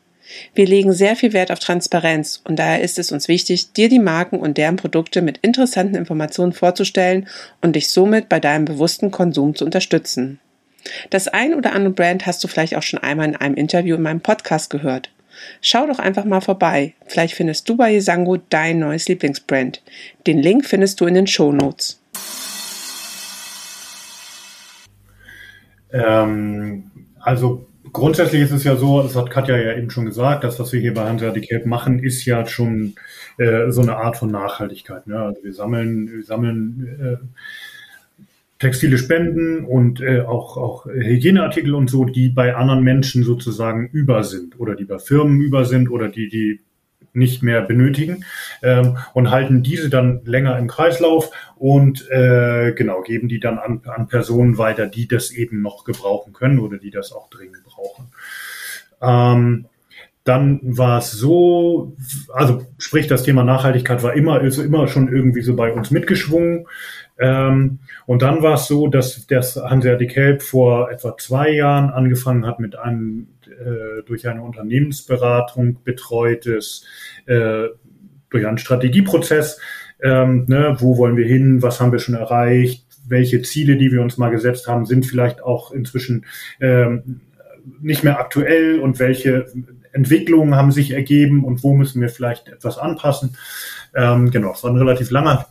Wir 0.53 0.65
legen 0.65 0.91
sehr 0.91 1.15
viel 1.15 1.33
Wert 1.33 1.51
auf 1.51 1.59
Transparenz 1.59 2.41
und 2.43 2.57
daher 2.57 2.81
ist 2.81 2.99
es 2.99 3.11
uns 3.11 3.27
wichtig, 3.27 3.71
dir 3.73 3.89
die 3.89 3.99
Marken 3.99 4.39
und 4.39 4.57
deren 4.57 4.75
Produkte 4.75 5.21
mit 5.21 5.37
interessanten 5.37 5.95
Informationen 5.95 6.51
vorzustellen 6.51 7.27
und 7.61 7.75
dich 7.75 7.89
somit 7.89 8.27
bei 8.27 8.39
deinem 8.39 8.65
bewussten 8.65 9.11
Konsum 9.11 9.55
zu 9.55 9.63
unterstützen. 9.63 10.39
Das 11.09 11.27
ein 11.27 11.53
oder 11.53 11.73
andere 11.73 11.93
Brand 11.93 12.25
hast 12.25 12.43
du 12.43 12.47
vielleicht 12.47 12.75
auch 12.75 12.83
schon 12.83 12.99
einmal 12.99 13.27
in 13.27 13.35
einem 13.35 13.55
Interview 13.55 13.95
in 13.95 14.01
meinem 14.01 14.21
Podcast 14.21 14.69
gehört. 14.69 15.09
Schau 15.61 15.85
doch 15.85 15.99
einfach 15.99 16.25
mal 16.25 16.41
vorbei. 16.41 16.93
Vielleicht 17.05 17.35
findest 17.35 17.69
du 17.69 17.77
bei 17.77 17.95
Isango 17.95 18.37
dein 18.37 18.79
neues 18.79 19.07
Lieblingsbrand. 19.07 19.81
Den 20.25 20.39
Link 20.39 20.65
findest 20.65 20.99
du 20.99 21.05
in 21.05 21.13
den 21.13 21.27
Show 21.27 21.51
Notes. 21.51 22.01
Ähm, 25.91 26.91
also 27.19 27.67
grundsätzlich 27.93 28.41
ist 28.41 28.51
es 28.51 28.63
ja 28.63 28.75
so, 28.75 29.01
das 29.01 29.15
hat 29.15 29.29
Katja 29.29 29.57
ja 29.57 29.77
eben 29.77 29.89
schon 29.89 30.05
gesagt, 30.05 30.43
das, 30.43 30.59
was 30.59 30.73
wir 30.73 30.79
hier 30.79 30.93
bei 30.93 31.05
Help 31.05 31.65
machen, 31.65 31.99
ist 31.99 32.25
ja 32.25 32.45
schon 32.45 32.95
äh, 33.37 33.71
so 33.71 33.81
eine 33.81 33.97
Art 33.97 34.17
von 34.17 34.31
Nachhaltigkeit. 34.31 35.07
Ne? 35.07 35.19
Also 35.19 35.43
wir 35.43 35.53
sammeln, 35.53 36.11
wir 36.11 36.23
sammeln 36.23 36.97
äh, 37.01 37.17
textile 38.59 38.97
Spenden 38.97 39.65
und 39.65 40.01
äh, 40.01 40.21
auch, 40.21 40.57
auch 40.57 40.85
Hygieneartikel 40.85 41.75
und 41.75 41.89
so, 41.89 42.05
die 42.05 42.29
bei 42.29 42.55
anderen 42.55 42.83
Menschen 42.83 43.23
sozusagen 43.23 43.87
über 43.87 44.23
sind 44.23 44.59
oder 44.59 44.75
die 44.75 44.85
bei 44.85 44.99
Firmen 44.99 45.39
über 45.41 45.65
sind 45.65 45.89
oder 45.89 46.07
die, 46.09 46.29
die 46.29 46.59
nicht 47.13 47.41
mehr 47.43 47.61
benötigen 47.61 48.23
ähm, 48.61 48.97
und 49.13 49.31
halten 49.31 49.63
diese 49.63 49.89
dann 49.89 50.21
länger 50.23 50.57
im 50.59 50.67
Kreislauf 50.67 51.31
und 51.55 52.09
äh, 52.11 52.73
genau 52.73 53.01
geben 53.01 53.27
die 53.27 53.39
dann 53.39 53.57
an, 53.57 53.81
an 53.85 54.07
Personen 54.07 54.57
weiter, 54.57 54.85
die 54.87 55.07
das 55.07 55.31
eben 55.31 55.61
noch 55.61 55.83
gebrauchen 55.83 56.33
können 56.33 56.59
oder 56.59 56.77
die 56.77 56.91
das 56.91 57.11
auch 57.11 57.29
dringend 57.29 57.63
brauchen. 57.63 58.09
Ähm, 59.01 59.65
dann 60.23 60.59
war 60.61 60.99
es 60.99 61.11
so, 61.11 61.95
also 62.33 62.65
sprich, 62.77 63.07
das 63.07 63.23
Thema 63.23 63.43
Nachhaltigkeit 63.43 64.03
war 64.03 64.13
immer, 64.13 64.41
ist 64.41 64.57
immer 64.57 64.87
schon 64.89 65.07
irgendwie 65.07 65.41
so 65.41 65.55
bei 65.55 65.71
uns 65.71 65.89
mitgeschwungen. 65.89 66.67
Ähm, 67.19 67.79
und 68.05 68.21
dann 68.21 68.43
war 68.43 68.55
es 68.55 68.67
so, 68.67 68.87
dass 68.87 69.25
das 69.27 69.55
Hanseatic 69.55 70.15
Help 70.15 70.43
vor 70.43 70.91
etwa 70.91 71.17
zwei 71.17 71.51
Jahren 71.51 71.89
angefangen 71.89 72.45
hat 72.45 72.59
mit 72.59 72.77
einem 72.77 73.27
äh, 73.47 74.03
durch 74.05 74.27
eine 74.27 74.43
Unternehmensberatung 74.43 75.83
betreutes, 75.83 76.85
äh, 77.25 77.65
durch 78.29 78.45
einen 78.45 78.57
Strategieprozess, 78.57 79.59
ähm, 80.01 80.45
ne, 80.47 80.75
wo 80.79 80.97
wollen 80.97 81.17
wir 81.17 81.25
hin, 81.25 81.61
was 81.61 81.79
haben 81.81 81.91
wir 81.91 81.99
schon 81.99 82.15
erreicht, 82.15 82.85
welche 83.07 83.41
Ziele, 83.41 83.77
die 83.77 83.91
wir 83.91 84.01
uns 84.01 84.17
mal 84.17 84.29
gesetzt 84.29 84.67
haben, 84.67 84.85
sind 84.85 85.05
vielleicht 85.05 85.41
auch 85.41 85.71
inzwischen 85.71 86.25
ähm, 86.59 87.21
nicht 87.81 88.03
mehr 88.03 88.19
aktuell 88.19 88.79
und 88.79 88.99
welche 88.99 89.47
Entwicklungen 89.91 90.55
haben 90.55 90.71
sich 90.71 90.91
ergeben 90.91 91.43
und 91.43 91.63
wo 91.63 91.73
müssen 91.73 92.01
wir 92.01 92.09
vielleicht 92.09 92.47
etwas 92.49 92.77
anpassen. 92.77 93.37
Ähm, 93.95 94.29
genau, 94.29 94.51
es 94.51 94.63
war 94.63 94.71
ein 94.71 94.77
relativ 94.77 95.09
langer 95.09 95.47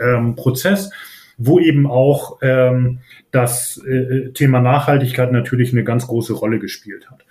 ähm, 0.00 0.36
Prozess, 0.36 0.90
wo 1.38 1.60
eben 1.60 1.86
auch 1.86 2.38
ähm, 2.42 2.98
das 3.30 3.80
äh, 3.86 4.30
Thema 4.32 4.60
Nachhaltigkeit 4.60 5.30
natürlich 5.30 5.72
eine 5.72 5.84
ganz 5.84 6.08
große 6.08 6.34
Rolle 6.34 6.58
gespielt 6.58 7.08
hat. 7.10 7.24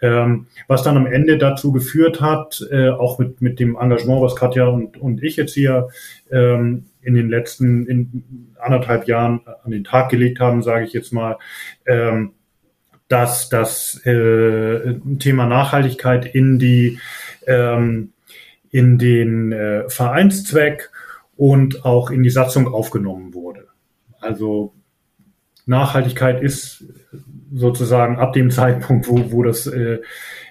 Ähm, 0.00 0.46
was 0.66 0.82
dann 0.82 0.96
am 0.96 1.06
Ende 1.06 1.38
dazu 1.38 1.70
geführt 1.70 2.20
hat, 2.20 2.66
äh, 2.72 2.90
auch 2.90 3.20
mit, 3.20 3.40
mit 3.40 3.60
dem 3.60 3.76
Engagement, 3.76 4.20
was 4.20 4.34
Katja 4.34 4.66
und, 4.66 5.00
und 5.00 5.22
ich 5.22 5.36
jetzt 5.36 5.54
hier 5.54 5.88
ähm, 6.32 6.86
in 7.02 7.14
den 7.14 7.30
letzten 7.30 7.86
in 7.86 8.54
anderthalb 8.58 9.06
Jahren 9.06 9.40
an 9.64 9.70
den 9.70 9.84
Tag 9.84 10.08
gelegt 10.08 10.40
haben, 10.40 10.62
sage 10.62 10.84
ich 10.84 10.92
jetzt 10.92 11.12
mal, 11.12 11.38
ähm, 11.86 12.32
dass 13.06 13.48
das 13.48 14.04
äh, 14.06 14.94
Thema 15.18 15.46
Nachhaltigkeit 15.46 16.26
in 16.34 16.58
die 16.58 16.98
ähm, 17.46 18.12
in 18.70 18.98
den 18.98 19.52
äh, 19.52 19.88
Vereinszweck 19.88 20.90
und 21.42 21.84
auch 21.84 22.12
in 22.12 22.22
die 22.22 22.30
Satzung 22.30 22.72
aufgenommen 22.72 23.34
wurde. 23.34 23.66
Also 24.20 24.74
Nachhaltigkeit 25.66 26.40
ist 26.40 26.84
sozusagen 27.52 28.20
ab 28.20 28.32
dem 28.32 28.52
Zeitpunkt, 28.52 29.08
wo, 29.08 29.32
wo 29.32 29.42
das 29.42 29.66
äh, 29.66 29.98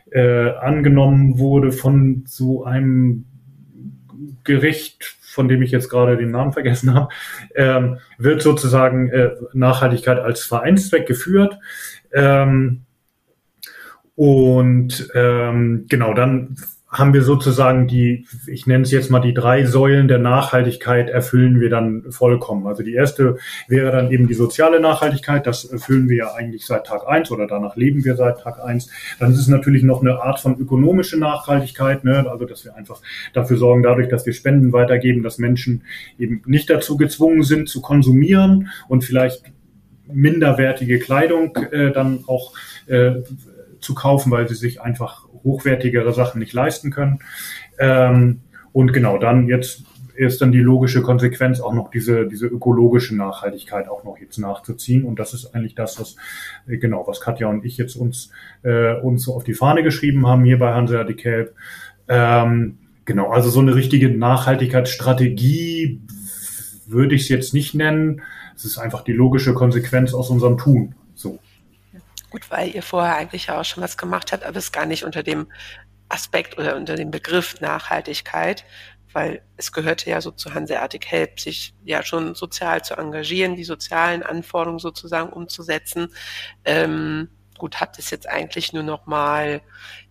äh, 0.10 0.50
angenommen 0.58 1.40
wurde 1.40 1.72
von 1.72 2.26
so 2.28 2.66
einem 2.66 3.24
Gericht, 4.44 5.06
von 5.22 5.48
dem 5.48 5.62
ich 5.62 5.72
jetzt 5.72 5.88
gerade 5.88 6.18
den 6.18 6.32
Namen 6.32 6.52
vergessen 6.52 6.94
habe, 6.94 7.08
ähm, 7.56 8.00
wird 8.18 8.42
sozusagen 8.42 9.08
äh, 9.12 9.30
Nachhaltigkeit 9.54 10.20
als 10.20 10.44
Vereinszweck 10.44 11.08
geführt. 11.08 11.58
Ähm, 12.12 12.82
Und 14.16 15.10
ähm, 15.16 15.86
genau, 15.88 16.14
dann 16.14 16.58
haben 16.92 17.14
wir 17.14 17.24
sozusagen 17.24 17.88
die, 17.88 18.28
ich 18.48 18.68
nenne 18.68 18.84
es 18.84 18.92
jetzt 18.92 19.10
mal 19.10 19.22
die 19.22 19.34
drei 19.34 19.66
Säulen 19.66 20.10
der 20.10 20.18
Nachhaltigkeit 20.18 21.10
erfüllen 21.10 21.62
wir 21.62 21.70
dann 21.70 22.12
vollkommen. 22.12 22.68
Also 22.68 22.84
die 22.84 22.94
erste 22.94 23.38
wäre 23.70 23.92
dann 23.92 24.12
eben 24.12 24.28
die 24.28 24.34
soziale 24.34 24.82
Nachhaltigkeit. 24.82 25.48
Das 25.48 25.64
erfüllen 25.64 26.10
wir 26.10 26.18
ja 26.18 26.34
eigentlich 26.34 26.66
seit 26.66 26.86
Tag 26.86 27.08
eins 27.08 27.32
oder 27.32 27.48
danach 27.48 27.78
leben 27.78 28.04
wir 28.04 28.18
seit 28.18 28.42
Tag 28.42 28.60
eins. 28.62 28.90
Dann 29.20 29.32
ist 29.32 29.40
es 29.40 29.48
natürlich 29.48 29.84
noch 29.84 30.02
eine 30.02 30.22
Art 30.22 30.42
von 30.42 30.60
ökonomische 30.60 31.18
Nachhaltigkeit, 31.18 32.04
ne? 32.04 32.30
also 32.30 32.44
dass 32.44 32.66
wir 32.66 32.76
einfach 32.76 33.02
dafür 33.32 33.56
sorgen, 33.56 33.84
dadurch, 33.84 34.10
dass 34.10 34.26
wir 34.26 34.34
Spenden 34.34 34.74
weitergeben, 34.74 35.24
dass 35.24 35.38
Menschen 35.38 35.84
eben 36.20 36.42
nicht 36.46 36.70
dazu 36.70 36.98
gezwungen 36.98 37.44
sind 37.44 37.70
zu 37.70 37.82
konsumieren 37.82 38.68
und 38.90 39.06
vielleicht 39.06 39.44
minderwertige 40.14 41.00
Kleidung 41.00 41.56
äh, 41.72 41.92
dann 41.92 42.26
auch 42.28 42.52
äh, 42.88 43.22
zu 43.82 43.94
kaufen, 43.94 44.32
weil 44.32 44.48
sie 44.48 44.56
sich 44.56 44.82
einfach 44.82 45.28
hochwertigere 45.44 46.14
Sachen 46.14 46.40
nicht 46.40 46.54
leisten 46.54 46.92
können. 46.92 47.20
Ähm, 47.80 48.42
und 48.72 48.94
genau, 48.94 49.18
dann 49.18 49.48
jetzt 49.48 49.84
ist 50.16 50.42
dann 50.42 50.52
die 50.52 50.60
logische 50.60 51.02
Konsequenz 51.02 51.60
auch 51.60 51.74
noch 51.74 51.90
diese, 51.90 52.28
diese 52.28 52.46
ökologische 52.46 53.16
Nachhaltigkeit 53.16 53.90
auch 53.90 54.04
noch 54.04 54.18
jetzt 54.20 54.38
nachzuziehen. 54.38 55.04
Und 55.04 55.20
das 55.20 55.34
ist 55.34 55.56
eigentlich 55.56 55.76
das, 55.76 56.00
was, 56.00 56.16
äh, 56.68 56.78
genau, 56.78 57.08
was 57.08 57.22
Katja 57.22 57.48
und 57.48 57.66
ich 57.66 57.78
jetzt 57.78 57.96
uns, 57.96 58.32
äh, 58.64 58.94
uns 59.00 59.24
so 59.24 59.34
auf 59.36 59.44
die 59.44 59.54
Fahne 59.54 59.84
geschrieben 59.84 60.28
haben 60.28 60.44
hier 60.44 60.60
bei 60.60 60.74
Hanseatic 60.74 61.18
Kelp. 61.18 61.56
Ähm, 62.08 62.78
genau, 63.06 63.30
also 63.32 63.50
so 63.50 63.62
eine 63.62 63.76
richtige 63.76 64.10
Nachhaltigkeitsstrategie 64.10 66.02
würde 66.88 67.16
ich 67.16 67.24
es 67.24 67.30
jetzt 67.30 67.54
nicht 67.54 67.74
nennen. 67.74 68.22
Es 68.56 68.66
ist 68.66 68.78
einfach 68.78 69.04
die 69.04 69.14
logische 69.14 69.54
Konsequenz 69.54 70.14
aus 70.14 70.30
unserem 70.30 70.58
Tun. 70.58 70.94
Gut, 72.32 72.50
weil 72.50 72.74
ihr 72.74 72.82
vorher 72.82 73.18
eigentlich 73.18 73.52
auch 73.52 73.66
schon 73.66 73.84
was 73.84 73.98
gemacht 73.98 74.32
habt, 74.32 74.44
aber 74.44 74.58
es 74.58 74.72
gar 74.72 74.86
nicht 74.86 75.04
unter 75.04 75.22
dem 75.22 75.52
Aspekt 76.10 76.58
oder 76.58 76.78
unter 76.78 76.96
dem 76.96 77.12
Begriff 77.12 77.60
Nachhaltigkeit, 77.62 78.66
weil 79.14 79.42
es 79.58 79.74
gehörte 79.74 80.10
ja 80.10 80.22
so 80.22 80.32
zu 80.32 80.54
Hanseatic 80.54 81.06
Help, 81.08 81.40
sich 81.42 81.74
ja 81.84 82.04
schon 82.04 82.34
sozial 82.34 82.84
zu 82.84 82.96
engagieren, 82.96 83.58
die 83.58 83.66
sozialen 83.66 84.24
Anforderungen 84.24 84.80
sozusagen 84.80 85.32
umzusetzen. 85.32 86.08
Ähm, 86.64 87.30
gut, 87.58 87.82
habt 87.82 88.00
es 88.00 88.10
jetzt 88.10 88.28
eigentlich 88.28 88.72
nur 88.72 88.84
noch 88.84 89.06
mal 89.06 89.62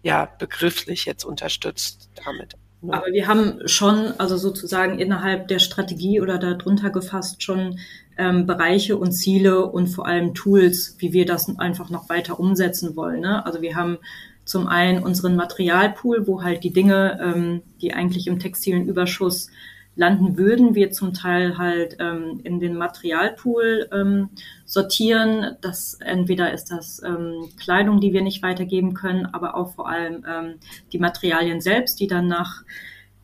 ja 0.03 0.27
begrifflich 0.27 1.07
jetzt 1.07 1.25
unterstützt 1.25 2.11
damit. 2.25 2.55
Aber 2.89 3.07
wir 3.13 3.27
haben 3.27 3.67
schon, 3.67 4.15
also 4.19 4.39
sozusagen 4.39 4.99
innerhalb 4.99 5.49
der 5.49 5.59
Strategie 5.59 6.21
oder 6.21 6.39
darunter 6.39 6.91
gefasst 6.91 7.43
schon 7.43 7.79
ähm, 8.19 8.47
Bereiche 8.47 8.97
und 8.97 9.13
Ziele 9.13 9.67
und 9.67 9.89
vor 9.89 10.07
allem 10.07 10.35
Tools, 10.35 10.97
wie 10.99 11.13
wir 11.13 11.27
das 11.27 11.59
einfach 11.59 11.91
noch 11.91 12.09
weiter 12.09 12.39
umsetzen 12.39 12.97
wollen. 12.97 13.21
Ne? 13.21 13.45
Also 13.45 13.63
wir 13.63 13.77
haben 13.77 13.99
zum 14.45 14.67
einen 14.67 15.03
unseren 15.03 15.37
Materialpool, 15.37 16.27
wo 16.27 16.43
halt 16.43 16.65
die 16.65 16.73
Dinge, 16.73 17.19
ähm, 17.23 17.63
die 17.81 17.95
eigentlich 17.95 18.27
im 18.27 18.39
textilen 18.39 18.89
Überschuss 18.89 19.49
landen 19.97 20.37
würden, 20.37 20.75
wir 20.75 20.93
zum 20.93 21.15
Teil 21.15 21.59
halt 21.59 21.97
ähm, 21.99 22.41
in 22.45 22.61
den 22.61 22.77
Materialpool 22.77 23.89
ähm, 23.93 24.31
sortieren. 24.65 25.57
Das 25.61 25.95
entweder 25.95 26.53
ist 26.53 26.71
das 26.71 27.03
ähm, 27.03 27.49
Kleidung, 27.59 28.01
die 28.01 28.13
wir 28.13 28.23
nicht 28.23 28.43
weitergeben 28.43 28.95
können, 28.95 29.27
aber 29.27 29.57
auch 29.57 29.75
vor 29.75 29.89
allem 29.89 30.25
ähm, 30.29 30.55
die 30.93 30.99
Materialien 30.99 31.61
selbst, 31.61 32.01
die 32.01 32.07
dann 32.07 32.29
nach 32.29 32.63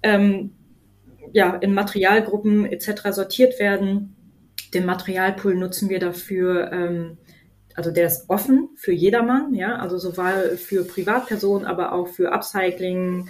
ähm, 0.02 0.52
ja 1.32 1.54
in 1.54 1.72
Materialgruppen 1.72 2.66
etc. 2.66 3.12
sortiert 3.12 3.58
werden 3.58 4.15
den 4.74 4.86
Materialpool 4.86 5.54
nutzen 5.54 5.88
wir 5.88 5.98
dafür, 5.98 6.72
ähm, 6.72 7.18
also 7.74 7.90
der 7.90 8.06
ist 8.06 8.28
offen 8.28 8.70
für 8.76 8.92
jedermann, 8.92 9.54
ja, 9.54 9.76
also 9.76 9.98
sowohl 9.98 10.56
für 10.56 10.84
Privatpersonen, 10.84 11.66
aber 11.66 11.92
auch 11.92 12.08
für 12.08 12.32
Upcycling, 12.32 13.28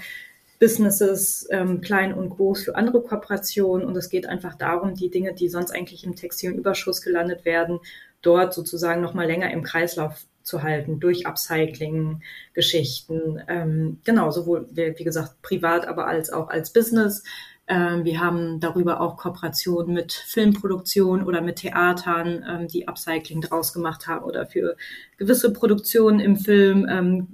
Businesses, 0.59 1.47
ähm, 1.51 1.81
klein 1.81 2.15
und 2.15 2.31
groß, 2.31 2.65
für 2.65 2.77
andere 2.77 3.03
Kooperationen. 3.03 3.87
Und 3.87 3.97
es 3.97 4.09
geht 4.09 4.27
einfach 4.27 4.55
darum, 4.55 4.95
die 4.95 5.11
Dinge, 5.11 5.35
die 5.35 5.49
sonst 5.49 5.71
eigentlich 5.71 6.05
im 6.05 6.15
textilen 6.15 6.57
Überschuss 6.57 7.03
gelandet 7.03 7.45
werden, 7.45 7.81
dort 8.23 8.55
sozusagen 8.55 9.03
nochmal 9.03 9.27
länger 9.27 9.51
im 9.51 9.63
Kreislauf 9.63 10.25
zu 10.43 10.63
halten 10.63 11.01
durch 11.01 11.27
Upcycling, 11.27 12.23
Geschichten. 12.55 13.43
Ähm, 13.49 13.99
genau, 14.05 14.31
sowohl, 14.31 14.67
wie 14.71 15.05
gesagt, 15.05 15.43
privat, 15.43 15.87
aber 15.87 16.07
als 16.07 16.33
auch 16.33 16.49
als 16.49 16.73
Business. 16.73 17.25
Ähm, 17.69 18.05
wir 18.05 18.21
haben 18.21 18.61
darüber 18.61 19.01
auch 19.01 19.17
Kooperationen 19.17 19.93
mit 19.93 20.13
Filmproduktionen 20.13 21.27
oder 21.27 21.41
mit 21.41 21.57
Theatern, 21.57 22.45
ähm, 22.49 22.69
die 22.69 22.87
Upcycling 22.87 23.41
draus 23.41 23.73
gemacht 23.73 24.07
haben 24.07 24.25
oder 24.25 24.47
für 24.47 24.77
gewisse 25.17 25.53
Produktionen 25.53 26.21
im 26.21 26.37
Film 26.37 26.87
ähm, 26.89 27.29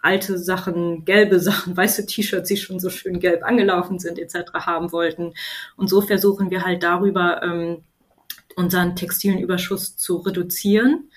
alte 0.00 0.38
Sachen, 0.38 1.04
gelbe 1.04 1.38
Sachen, 1.38 1.76
weiße 1.76 2.06
T-Shirts, 2.06 2.48
die 2.48 2.56
schon 2.56 2.80
so 2.80 2.90
schön 2.90 3.20
gelb 3.20 3.44
angelaufen 3.44 3.98
sind 3.98 4.18
etc. 4.18 4.52
haben 4.54 4.90
wollten. 4.92 5.34
Und 5.76 5.88
so 5.88 6.00
versuchen 6.00 6.50
wir 6.50 6.64
halt 6.64 6.82
darüber 6.82 7.40
unseren 8.56 8.96
textilen 8.96 9.38
Überschuss 9.38 9.96
zu 9.96 10.16
reduzieren 10.18 11.08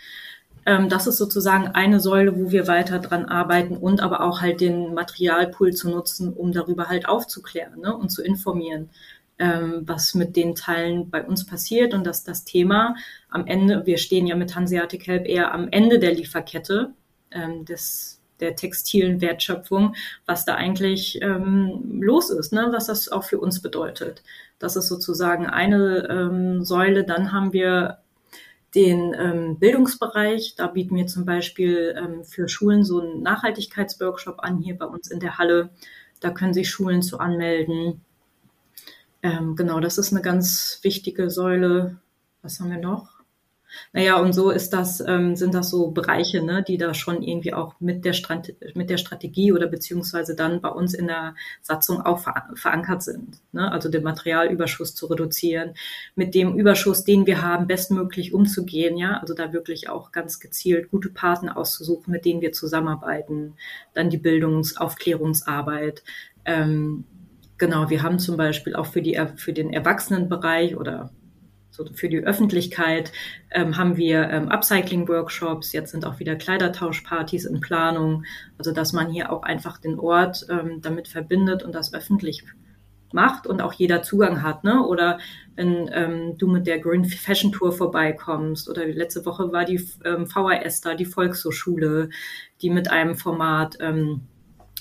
ähm, 0.66 0.90
das 0.90 1.08
ist 1.08 1.18
sozusagen 1.18 1.68
eine 1.68 2.00
Säule, 2.00 2.36
wo 2.36 2.52
wir 2.52 2.68
weiter 2.68 3.00
dran 3.00 3.26
arbeiten 3.26 3.78
und 3.78 4.02
aber 4.02 4.22
auch 4.22 4.42
halt 4.42 4.62
den 4.62 4.94
Materialpool 4.94 5.74
zu 5.74 5.90
nutzen, 5.90 6.34
um 6.34 6.52
darüber 6.52 6.88
halt 6.88 7.08
aufzuklären 7.08 7.82
ne, 7.82 7.96
und 7.96 8.10
zu 8.10 8.24
informieren, 8.24 8.90
ähm, 9.38 9.84
was 9.86 10.16
mit 10.16 10.36
den 10.36 10.56
Teilen 10.56 11.10
bei 11.10 11.24
uns 11.24 11.46
passiert 11.46 11.94
und 11.94 12.06
dass 12.06 12.24
das 12.24 12.46
Thema 12.46 12.96
am 13.30 13.46
Ende, 13.48 13.86
wir 13.86 13.98
stehen 13.98 14.28
ja 14.28 14.36
mit 14.36 14.56
Hanseatic 14.56 15.08
Help 15.08 15.28
eher 15.28 15.54
am 15.54 15.68
Ende 15.70 16.00
der 16.00 16.14
Lieferkette 16.14 16.94
ähm, 17.32 17.66
des 17.66 18.22
der 18.40 18.56
textilen 18.56 19.22
Wertschöpfung, 19.22 19.96
was 20.26 20.44
da 20.44 20.56
eigentlich 20.56 21.22
ähm, 21.22 22.02
los 22.02 22.30
ist, 22.30 22.52
ne? 22.52 22.68
was 22.72 22.88
das 22.88 23.10
auch 23.10 23.24
für 23.24 23.40
uns 23.40 23.62
bedeutet. 23.62 24.24
Das 24.60 24.76
ist 24.76 24.88
sozusagen 24.88 25.48
eine 25.48 26.08
ähm, 26.10 26.64
Säule. 26.64 27.06
Dann 27.06 27.32
haben 27.32 27.54
wir 27.54 28.00
den 28.76 29.16
ähm, 29.18 29.58
Bildungsbereich. 29.58 30.56
Da 30.56 30.68
bieten 30.68 30.96
wir 30.96 31.08
zum 31.08 31.26
Beispiel 31.26 31.96
ähm, 31.98 32.26
für 32.26 32.50
Schulen 32.50 32.84
so 32.84 33.00
einen 33.00 33.24
Nachhaltigkeitsworkshop 33.24 34.40
an, 34.40 34.60
hier 34.60 34.78
bei 34.78 34.86
uns 34.86 35.10
in 35.10 35.20
der 35.20 35.38
Halle. 35.38 35.70
Da 36.20 36.32
können 36.32 36.54
sich 36.54 36.70
Schulen 36.70 37.02
zu 37.02 37.20
anmelden. 37.20 38.02
Ähm, 39.24 39.56
genau, 39.56 39.80
das 39.80 39.98
ist 39.98 40.12
eine 40.12 40.22
ganz 40.22 40.80
wichtige 40.84 41.30
Säule. 41.30 41.98
Was 42.42 42.60
haben 42.60 42.70
wir 42.70 42.78
noch? 42.78 43.15
Naja, 43.94 44.18
und 44.18 44.34
so 44.34 44.50
ist 44.50 44.74
das, 44.74 45.02
ähm, 45.06 45.36
sind 45.36 45.54
das 45.54 45.70
so 45.70 45.92
Bereiche, 45.92 46.44
ne, 46.44 46.64
die 46.64 46.78
da 46.78 46.94
schon 46.94 47.22
irgendwie 47.22 47.54
auch 47.54 47.76
mit 47.80 48.06
der, 48.06 48.14
Strate 48.14 48.56
mit 48.74 48.90
der 48.90 48.98
Strategie 48.98 49.52
oder 49.52 49.68
beziehungsweise 49.68 50.36
dann 50.36 50.62
bei 50.62 50.70
uns 50.70 50.94
in 50.94 51.08
der 51.08 51.36
Satzung 51.62 52.02
auch 52.02 52.20
ver 52.20 52.50
verankert 52.56 53.04
sind. 53.04 53.40
Ne? 53.52 53.72
Also 53.72 53.90
den 53.90 54.04
Materialüberschuss 54.04 54.96
zu 54.96 55.08
reduzieren, 55.08 55.74
mit 56.16 56.36
dem 56.36 56.58
Überschuss, 56.58 57.04
den 57.04 57.26
wir 57.26 57.42
haben, 57.42 57.68
bestmöglich 57.68 58.34
umzugehen, 58.34 58.98
ja, 58.98 59.18
also 59.18 59.34
da 59.34 59.54
wirklich 59.54 59.90
auch 59.90 60.12
ganz 60.12 60.40
gezielt 60.40 60.92
gute 60.92 61.10
Partner 61.10 61.58
auszusuchen, 61.58 62.12
mit 62.12 62.26
denen 62.26 62.42
wir 62.42 62.52
zusammenarbeiten, 62.52 63.56
dann 63.94 64.10
die 64.10 64.18
Bildungs-, 64.18 64.78
Aufklärungsarbeit. 64.78 66.04
Ähm, 66.46 67.06
genau, 67.58 67.90
wir 67.90 68.04
haben 68.04 68.20
zum 68.20 68.38
Beispiel 68.38 68.76
auch 68.76 68.86
für, 68.86 69.02
die, 69.02 69.20
für 69.36 69.54
den 69.54 69.74
Erwachsenenbereich 69.74 70.76
oder 70.76 71.12
so 71.76 71.86
für 71.94 72.10
die 72.10 72.20
Öffentlichkeit 72.20 73.12
ähm, 73.52 73.78
haben 73.78 73.98
wir 73.98 74.30
ähm, 74.30 74.50
Upcycling-Workshops, 74.50 75.74
jetzt 75.74 75.92
sind 75.92 76.06
auch 76.06 76.20
wieder 76.20 76.36
Kleidertauschpartys 76.36 77.46
in 77.46 77.60
Planung, 77.60 78.24
also 78.58 78.72
dass 78.72 78.94
man 78.94 79.12
hier 79.12 79.32
auch 79.32 79.44
einfach 79.44 79.78
den 79.78 80.00
Ort 80.00 80.46
ähm, 80.50 80.82
damit 80.82 81.08
verbindet 81.08 81.64
und 81.64 81.76
das 81.76 81.94
öffentlich 81.94 82.44
macht 83.12 83.48
und 83.48 83.62
auch 83.62 83.74
jeder 83.74 84.04
Zugang 84.04 84.42
hat, 84.42 84.64
ne? 84.64 84.86
Oder 84.86 85.20
wenn 85.56 85.90
ähm, 85.94 86.38
du 86.38 86.48
mit 86.48 86.68
der 86.68 86.80
Green 86.80 87.06
Fashion 87.06 87.52
Tour 87.52 87.72
vorbeikommst 87.72 88.70
oder 88.70 88.86
letzte 88.86 89.26
Woche 89.26 89.52
war 89.52 89.66
die 89.66 89.82
ähm, 90.04 90.28
VHS 90.28 90.82
da, 90.82 90.96
die 90.96 91.06
Volkshochschule, 91.06 92.10
die 92.62 92.70
mit 92.70 92.92
einem 92.92 93.16
Format 93.16 93.78
ähm, 93.80 94.22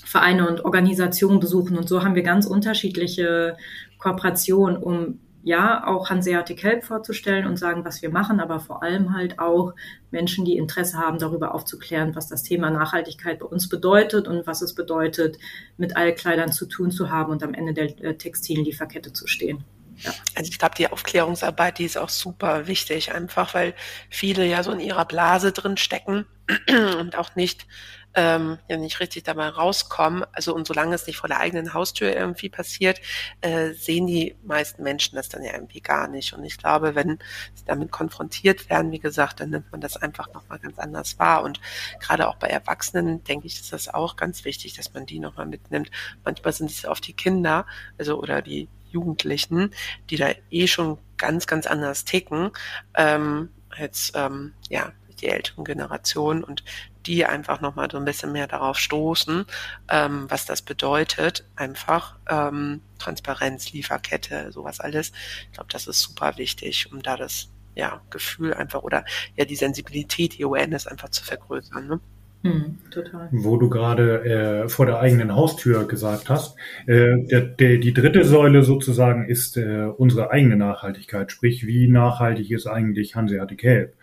Vereine 0.03 0.47
und 0.47 0.63
Organisationen 0.65 1.39
besuchen. 1.39 1.77
Und 1.77 1.87
so 1.87 2.03
haben 2.03 2.15
wir 2.15 2.23
ganz 2.23 2.45
unterschiedliche 2.45 3.57
Kooperationen, 3.97 4.77
um 4.77 5.19
ja, 5.45 5.85
auch 5.85 6.09
Hanseatic 6.09 6.63
Help 6.63 6.83
vorzustellen 6.83 7.45
und 7.45 7.57
sagen, 7.57 7.85
was 7.85 8.01
wir 8.01 8.09
machen, 8.09 8.39
aber 8.39 8.59
vor 8.59 8.81
allem 8.81 9.13
halt 9.13 9.37
auch 9.37 9.75
Menschen, 10.09 10.43
die 10.43 10.57
Interesse 10.57 10.97
haben, 10.97 11.19
darüber 11.19 11.53
aufzuklären, 11.53 12.15
was 12.15 12.27
das 12.27 12.41
Thema 12.41 12.71
Nachhaltigkeit 12.71 13.37
bei 13.37 13.45
uns 13.45 13.69
bedeutet 13.69 14.27
und 14.27 14.47
was 14.47 14.63
es 14.63 14.73
bedeutet, 14.73 15.37
mit 15.77 15.95
Altkleidern 15.95 16.51
zu 16.51 16.65
tun 16.65 16.89
zu 16.89 17.11
haben 17.11 17.31
und 17.31 17.43
am 17.43 17.53
Ende 17.53 17.75
der 17.75 18.03
äh, 18.03 18.17
textilen 18.17 18.65
Lieferkette 18.65 19.13
zu 19.13 19.27
stehen. 19.27 19.63
Ja. 19.97 20.11
Also 20.35 20.49
ich 20.49 20.57
glaube, 20.57 20.73
die 20.79 20.87
Aufklärungsarbeit, 20.87 21.77
die 21.77 21.85
ist 21.85 21.99
auch 21.99 22.09
super 22.09 22.65
wichtig, 22.65 23.13
einfach 23.13 23.53
weil 23.53 23.75
viele 24.09 24.47
ja 24.47 24.63
so 24.63 24.71
in 24.71 24.79
ihrer 24.79 25.05
Blase 25.05 25.51
drin 25.51 25.77
stecken 25.77 26.25
und 26.99 27.15
auch 27.15 27.35
nicht 27.35 27.67
ähm, 28.15 28.57
ja 28.69 28.77
nicht 28.77 28.99
richtig 28.99 29.23
dabei 29.23 29.49
rauskommen. 29.49 30.25
Also 30.31 30.55
und 30.55 30.67
solange 30.67 30.95
es 30.95 31.05
nicht 31.05 31.17
vor 31.17 31.27
der 31.27 31.39
eigenen 31.39 31.73
Haustür 31.73 32.15
irgendwie 32.15 32.49
passiert, 32.49 33.01
äh, 33.41 33.71
sehen 33.71 34.07
die 34.07 34.35
meisten 34.43 34.83
Menschen 34.83 35.15
das 35.15 35.29
dann 35.29 35.43
ja 35.43 35.53
irgendwie 35.53 35.81
gar 35.81 36.07
nicht. 36.07 36.33
Und 36.33 36.43
ich 36.45 36.57
glaube, 36.57 36.95
wenn 36.95 37.19
sie 37.53 37.65
damit 37.65 37.91
konfrontiert 37.91 38.69
werden, 38.69 38.91
wie 38.91 38.99
gesagt, 38.99 39.39
dann 39.39 39.49
nimmt 39.49 39.71
man 39.71 39.81
das 39.81 39.97
einfach 39.97 40.33
nochmal 40.33 40.59
ganz 40.59 40.79
anders 40.79 41.19
wahr. 41.19 41.43
Und 41.43 41.59
gerade 41.99 42.27
auch 42.27 42.37
bei 42.37 42.47
Erwachsenen, 42.47 43.23
denke 43.23 43.47
ich, 43.47 43.55
ist 43.55 43.73
das 43.73 43.93
auch 43.93 44.15
ganz 44.15 44.45
wichtig, 44.45 44.73
dass 44.75 44.93
man 44.93 45.05
die 45.05 45.19
nochmal 45.19 45.45
mitnimmt. 45.45 45.91
Manchmal 46.23 46.53
sind 46.53 46.71
es 46.71 46.85
oft 46.85 47.05
die 47.07 47.13
Kinder, 47.13 47.65
also 47.97 48.19
oder 48.19 48.41
die 48.41 48.69
Jugendlichen, 48.89 49.71
die 50.09 50.15
da 50.15 50.29
eh 50.49 50.67
schon 50.67 50.97
ganz, 51.17 51.47
ganz 51.47 51.67
anders 51.67 52.05
ticken, 52.05 52.51
ähm, 52.95 53.49
als 53.69 54.13
ähm, 54.15 54.53
ja, 54.69 54.93
die 55.19 55.27
älteren 55.27 55.65
Generationen 55.65 56.43
und 56.43 56.63
die 57.05 57.25
einfach 57.25 57.61
nochmal 57.61 57.89
so 57.91 57.97
ein 57.97 58.05
bisschen 58.05 58.31
mehr 58.31 58.47
darauf 58.47 58.77
stoßen, 58.77 59.45
ähm, 59.89 60.25
was 60.29 60.45
das 60.45 60.61
bedeutet, 60.61 61.45
einfach 61.55 62.17
ähm, 62.29 62.81
Transparenz, 62.99 63.71
Lieferkette, 63.73 64.51
sowas 64.51 64.79
alles. 64.79 65.11
Ich 65.47 65.53
glaube, 65.53 65.69
das 65.71 65.87
ist 65.87 66.01
super 66.01 66.37
wichtig, 66.37 66.91
um 66.91 67.01
da 67.01 67.17
das 67.17 67.49
ja, 67.75 68.01
Gefühl 68.09 68.53
einfach 68.53 68.83
oder 68.83 69.05
ja 69.35 69.45
die 69.45 69.55
Sensibilität, 69.55 70.37
die 70.37 70.45
Awareness 70.45 70.87
einfach 70.87 71.09
zu 71.09 71.23
vergrößern. 71.23 71.87
Ne? 71.87 71.99
Hm, 72.45 72.77
total. 72.91 73.27
Wo 73.31 73.57
du 73.57 73.69
gerade 73.69 74.23
äh, 74.65 74.69
vor 74.69 74.85
der 74.85 74.99
eigenen 74.99 75.35
Haustür 75.35 75.87
gesagt 75.87 76.29
hast, 76.29 76.55
äh, 76.85 77.23
der, 77.25 77.41
der, 77.41 77.77
die 77.77 77.91
dritte 77.91 78.23
Säule 78.23 78.61
sozusagen 78.61 79.27
ist 79.27 79.57
äh, 79.57 79.87
unsere 79.97 80.29
eigene 80.29 80.55
Nachhaltigkeit, 80.55 81.31
sprich 81.31 81.65
wie 81.65 81.87
nachhaltig 81.87 82.51
ist 82.51 82.67
eigentlich 82.67 83.15
Hanseatic 83.15 83.63
Help. 83.63 83.93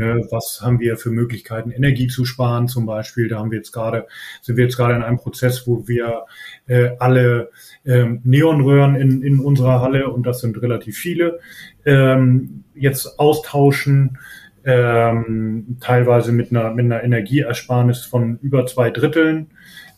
Ne, 0.00 0.26
was 0.30 0.62
haben 0.62 0.80
wir 0.80 0.96
für 0.96 1.10
Möglichkeiten, 1.10 1.72
Energie 1.72 2.06
zu 2.06 2.24
sparen 2.24 2.68
zum 2.68 2.86
Beispiel? 2.86 3.28
Da 3.28 3.38
haben 3.38 3.50
wir 3.50 3.58
jetzt 3.58 3.70
gerade, 3.70 4.06
sind 4.40 4.56
wir 4.56 4.64
jetzt 4.64 4.78
gerade 4.78 4.94
in 4.94 5.02
einem 5.02 5.18
Prozess, 5.18 5.66
wo 5.66 5.86
wir 5.86 6.24
äh, 6.66 6.92
alle 6.98 7.50
ähm, 7.84 8.22
Neonröhren 8.24 8.94
in, 8.94 9.22
in 9.22 9.40
unserer 9.40 9.82
Halle, 9.82 10.08
und 10.08 10.24
das 10.24 10.40
sind 10.40 10.62
relativ 10.62 10.96
viele, 10.96 11.40
ähm, 11.84 12.64
jetzt 12.74 13.18
austauschen, 13.18 14.16
ähm, 14.64 15.76
teilweise 15.80 16.32
mit 16.32 16.50
einer, 16.50 16.70
mit 16.70 16.86
einer 16.86 17.04
Energieersparnis 17.04 18.06
von 18.06 18.38
über 18.40 18.64
zwei 18.64 18.88
Dritteln. 18.88 19.48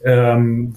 Ähm, 0.02 0.74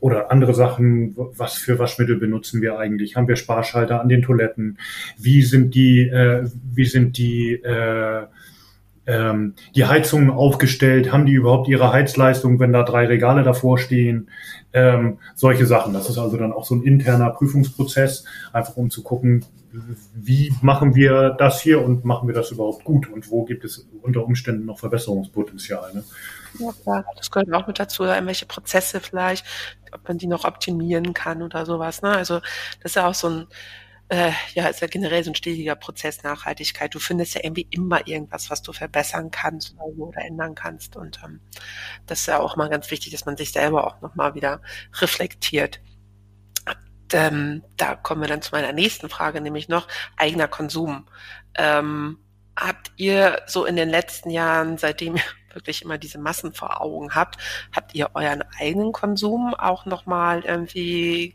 oder 0.00 0.30
andere 0.32 0.54
Sachen, 0.54 1.14
was 1.16 1.58
für 1.58 1.78
Waschmittel 1.78 2.16
benutzen 2.16 2.62
wir 2.62 2.78
eigentlich? 2.78 3.16
Haben 3.16 3.28
wir 3.28 3.36
Sparschalter 3.36 4.00
an 4.00 4.08
den 4.08 4.22
Toiletten? 4.22 4.78
Wie 5.18 5.42
sind 5.42 5.74
die, 5.74 6.08
äh, 6.08 6.48
wie 6.74 6.86
sind 6.86 7.18
die 7.18 7.52
äh, 7.52 8.24
ähm, 9.12 9.54
die 9.74 9.84
Heizungen 9.84 10.30
aufgestellt? 10.30 11.12
Haben 11.12 11.26
die 11.26 11.32
überhaupt 11.32 11.68
ihre 11.68 11.92
Heizleistung, 11.92 12.58
wenn 12.58 12.72
da 12.72 12.82
drei 12.82 13.06
Regale 13.06 13.42
davor 13.42 13.78
stehen? 13.78 14.30
Ähm, 14.72 15.18
solche 15.34 15.66
Sachen. 15.66 15.92
Das 15.92 16.08
ist 16.08 16.18
also 16.18 16.36
dann 16.38 16.52
auch 16.52 16.64
so 16.64 16.74
ein 16.74 16.82
interner 16.82 17.30
Prüfungsprozess, 17.30 18.24
einfach 18.52 18.76
um 18.76 18.90
zu 18.90 19.02
gucken, 19.02 19.44
wie 20.14 20.54
machen 20.60 20.94
wir 20.94 21.30
das 21.30 21.60
hier 21.60 21.82
und 21.82 22.04
machen 22.04 22.28
wir 22.28 22.34
das 22.34 22.50
überhaupt 22.50 22.84
gut 22.84 23.08
und 23.08 23.30
wo 23.30 23.44
gibt 23.44 23.64
es 23.64 23.86
unter 24.02 24.24
Umständen 24.24 24.66
noch 24.66 24.78
Verbesserungspotenzial. 24.78 25.94
Ne? 25.94 26.04
Ja, 26.58 26.70
klar, 26.82 27.04
das 27.16 27.30
gehört 27.30 27.52
auch 27.52 27.66
mit 27.66 27.78
dazu, 27.78 28.04
irgendwelche 28.04 28.46
Prozesse 28.46 29.00
vielleicht, 29.00 29.46
ob 29.92 30.06
man 30.06 30.18
die 30.18 30.26
noch 30.26 30.44
optimieren 30.44 31.14
kann 31.14 31.42
oder 31.42 31.64
sowas. 31.64 32.02
Ne? 32.02 32.10
Also 32.10 32.40
das 32.82 32.92
ist 32.92 32.96
ja 32.96 33.08
auch 33.08 33.14
so 33.14 33.28
ein 33.28 33.46
äh, 34.12 34.32
ja, 34.52 34.66
ist 34.66 34.82
ja 34.82 34.88
generell 34.88 35.24
so 35.24 35.30
ein 35.30 35.34
stetiger 35.34 35.74
Prozess 35.74 36.22
Nachhaltigkeit. 36.22 36.94
Du 36.94 36.98
findest 36.98 37.34
ja 37.34 37.40
irgendwie 37.42 37.66
immer 37.70 38.06
irgendwas, 38.06 38.50
was 38.50 38.60
du 38.60 38.74
verbessern 38.74 39.30
kannst 39.30 39.74
oder, 39.78 40.08
oder 40.08 40.22
ändern 40.22 40.54
kannst. 40.54 40.96
Und 40.96 41.18
ähm, 41.24 41.40
das 42.06 42.20
ist 42.20 42.26
ja 42.26 42.38
auch 42.38 42.56
mal 42.56 42.68
ganz 42.68 42.90
wichtig, 42.90 43.12
dass 43.12 43.24
man 43.24 43.38
sich 43.38 43.52
selber 43.52 43.86
auch 43.86 44.02
nochmal 44.02 44.34
wieder 44.34 44.60
reflektiert. 45.00 45.80
Ähm, 47.14 47.62
da 47.78 47.94
kommen 47.94 48.20
wir 48.20 48.28
dann 48.28 48.42
zu 48.42 48.52
meiner 48.52 48.74
nächsten 48.74 49.08
Frage, 49.08 49.40
nämlich 49.40 49.70
noch 49.70 49.88
eigener 50.18 50.48
Konsum. 50.48 51.06
Ähm, 51.54 52.18
habt 52.54 52.92
ihr 52.96 53.40
so 53.46 53.64
in 53.64 53.76
den 53.76 53.88
letzten 53.88 54.28
Jahren, 54.28 54.76
seitdem 54.76 55.16
ihr 55.16 55.22
wirklich 55.54 55.80
immer 55.80 55.96
diese 55.96 56.18
Massen 56.18 56.52
vor 56.52 56.82
Augen 56.82 57.14
habt, 57.14 57.38
habt 57.74 57.94
ihr 57.94 58.10
euren 58.12 58.44
eigenen 58.60 58.92
Konsum 58.92 59.54
auch 59.54 59.86
nochmal 59.86 60.44
irgendwie 60.44 61.34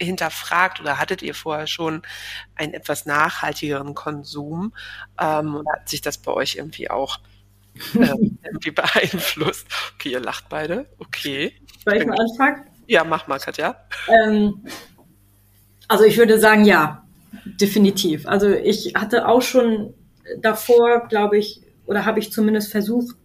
hinterfragt 0.00 0.80
oder 0.80 0.98
hattet 0.98 1.22
ihr 1.22 1.34
vorher 1.34 1.66
schon 1.66 2.02
einen 2.54 2.74
etwas 2.74 3.06
nachhaltigeren 3.06 3.94
Konsum? 3.94 4.72
Ähm, 5.20 5.56
oder 5.56 5.72
hat 5.72 5.88
sich 5.88 6.00
das 6.00 6.18
bei 6.18 6.32
euch 6.32 6.56
irgendwie 6.56 6.90
auch 6.90 7.18
äh, 7.94 8.06
irgendwie 8.44 8.70
beeinflusst? 8.70 9.66
Okay, 9.94 10.10
ihr 10.10 10.20
lacht 10.20 10.48
beide. 10.48 10.86
Okay. 10.98 11.52
Soll 11.84 11.96
ich 11.96 12.06
mal 12.06 12.18
anfangen? 12.18 12.64
Ja, 12.86 13.04
mach 13.04 13.26
mal, 13.26 13.38
Katja. 13.38 13.76
Ähm, 14.08 14.64
also 15.88 16.04
ich 16.04 16.18
würde 16.18 16.38
sagen, 16.38 16.64
ja, 16.64 17.04
definitiv. 17.44 18.26
Also 18.26 18.48
ich 18.48 18.94
hatte 18.94 19.28
auch 19.28 19.42
schon 19.42 19.94
davor, 20.40 21.06
glaube 21.08 21.38
ich, 21.38 21.62
oder 21.86 22.04
habe 22.04 22.18
ich 22.18 22.32
zumindest 22.32 22.70
versucht, 22.70 23.16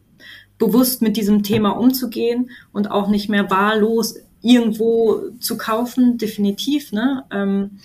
bewusst 0.57 1.01
mit 1.01 1.18
diesem 1.18 1.41
Thema 1.41 1.72
umzugehen 1.72 2.51
und 2.72 2.91
auch 2.91 3.07
nicht 3.07 3.30
mehr 3.30 3.49
wahllos 3.49 4.20
irgendwo 4.42 5.30
zu 5.39 5.58
kaufen, 5.58 6.18
definitiv. 6.18 6.92
Ne? 6.92 7.26
Ähm, 7.32 7.80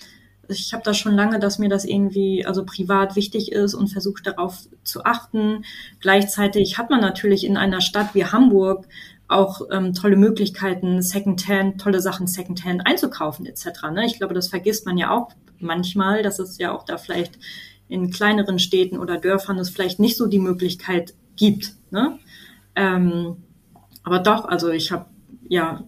ich 0.49 0.73
habe 0.73 0.83
da 0.85 0.95
schon 0.95 1.15
lange, 1.15 1.39
dass 1.39 1.59
mir 1.59 1.69
das 1.69 1.85
irgendwie 1.85 2.45
also 2.47 2.65
privat 2.65 3.17
wichtig 3.17 3.53
ist 3.53 3.75
und 3.75 3.89
versuche 3.89 4.23
darauf 4.23 4.59
zu 4.85 5.05
achten. 5.05 5.65
Gleichzeitig 6.01 6.79
hat 6.79 6.91
man 6.91 7.01
natürlich 7.01 7.45
in 7.45 7.57
einer 7.57 7.81
Stadt 7.81 8.15
wie 8.15 8.25
Hamburg 8.25 8.87
auch 9.29 9.63
ähm, 9.73 9.93
tolle 9.93 10.17
Möglichkeiten, 10.17 11.03
Secondhand, 11.03 11.81
tolle 11.81 12.01
Sachen 12.01 12.27
Secondhand 12.27 12.87
einzukaufen 12.87 13.45
etc. 13.45 13.67
Ne? 13.93 14.07
Ich 14.07 14.19
glaube, 14.19 14.35
das 14.35 14.49
vergisst 14.49 14.87
man 14.87 14.99
ja 14.99 15.11
auch 15.11 15.31
manchmal, 15.59 16.23
dass 16.23 16.39
es 16.39 16.59
ja 16.59 16.73
auch 16.73 16.85
da 16.85 16.97
vielleicht 16.97 17.39
in 17.89 18.11
kleineren 18.11 18.59
Städten 18.59 18.99
oder 18.99 19.19
Dörfern 19.19 19.59
es 19.59 19.71
vielleicht 19.71 19.99
nicht 19.99 20.17
so 20.17 20.27
die 20.27 20.39
Möglichkeit 20.39 21.15
gibt. 21.37 21.75
Ne? 21.91 22.19
Ähm, 22.75 23.37
aber 24.05 24.21
doch, 24.21 24.45
also 24.45 24.71
ich 24.71 24.93
habe 24.93 25.07
ja 25.49 25.85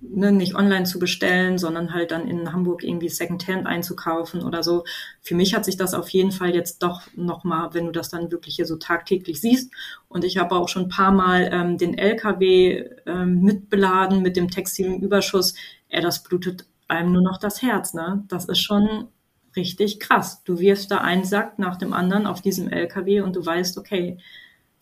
ne, 0.00 0.32
nicht 0.32 0.54
online 0.54 0.84
zu 0.84 0.98
bestellen, 0.98 1.58
sondern 1.58 1.92
halt 1.92 2.10
dann 2.10 2.26
in 2.26 2.52
Hamburg 2.52 2.82
irgendwie 2.82 3.08
Secondhand 3.08 3.66
einzukaufen 3.66 4.42
oder 4.42 4.62
so. 4.62 4.84
Für 5.20 5.34
mich 5.34 5.54
hat 5.54 5.64
sich 5.64 5.76
das 5.76 5.94
auf 5.94 6.08
jeden 6.10 6.32
Fall 6.32 6.54
jetzt 6.54 6.82
doch 6.82 7.02
nochmal, 7.14 7.74
wenn 7.74 7.86
du 7.86 7.92
das 7.92 8.08
dann 8.08 8.30
wirklich 8.30 8.56
hier 8.56 8.66
so 8.66 8.76
tagtäglich 8.76 9.40
siehst. 9.40 9.72
Und 10.08 10.24
ich 10.24 10.38
habe 10.38 10.54
auch 10.54 10.68
schon 10.68 10.84
ein 10.84 10.88
paar 10.88 11.12
Mal 11.12 11.50
ähm, 11.52 11.78
den 11.78 11.96
LKW 11.96 12.84
ähm, 13.06 13.42
mitbeladen 13.42 14.22
mit 14.22 14.36
dem 14.36 14.50
textilen 14.50 15.00
Überschuss. 15.00 15.54
Ja, 15.90 16.00
das 16.00 16.22
blutet 16.22 16.66
einem 16.88 17.12
nur 17.12 17.22
noch 17.22 17.38
das 17.38 17.62
Herz, 17.62 17.94
ne? 17.94 18.24
Das 18.28 18.46
ist 18.46 18.60
schon 18.60 19.08
richtig 19.56 20.00
krass. 20.00 20.42
Du 20.44 20.58
wirfst 20.58 20.90
da 20.90 20.98
einen 20.98 21.24
Sack 21.24 21.58
nach 21.58 21.76
dem 21.76 21.92
anderen 21.92 22.26
auf 22.26 22.40
diesem 22.40 22.68
LKW 22.68 23.20
und 23.20 23.36
du 23.36 23.44
weißt, 23.44 23.78
okay, 23.78 24.18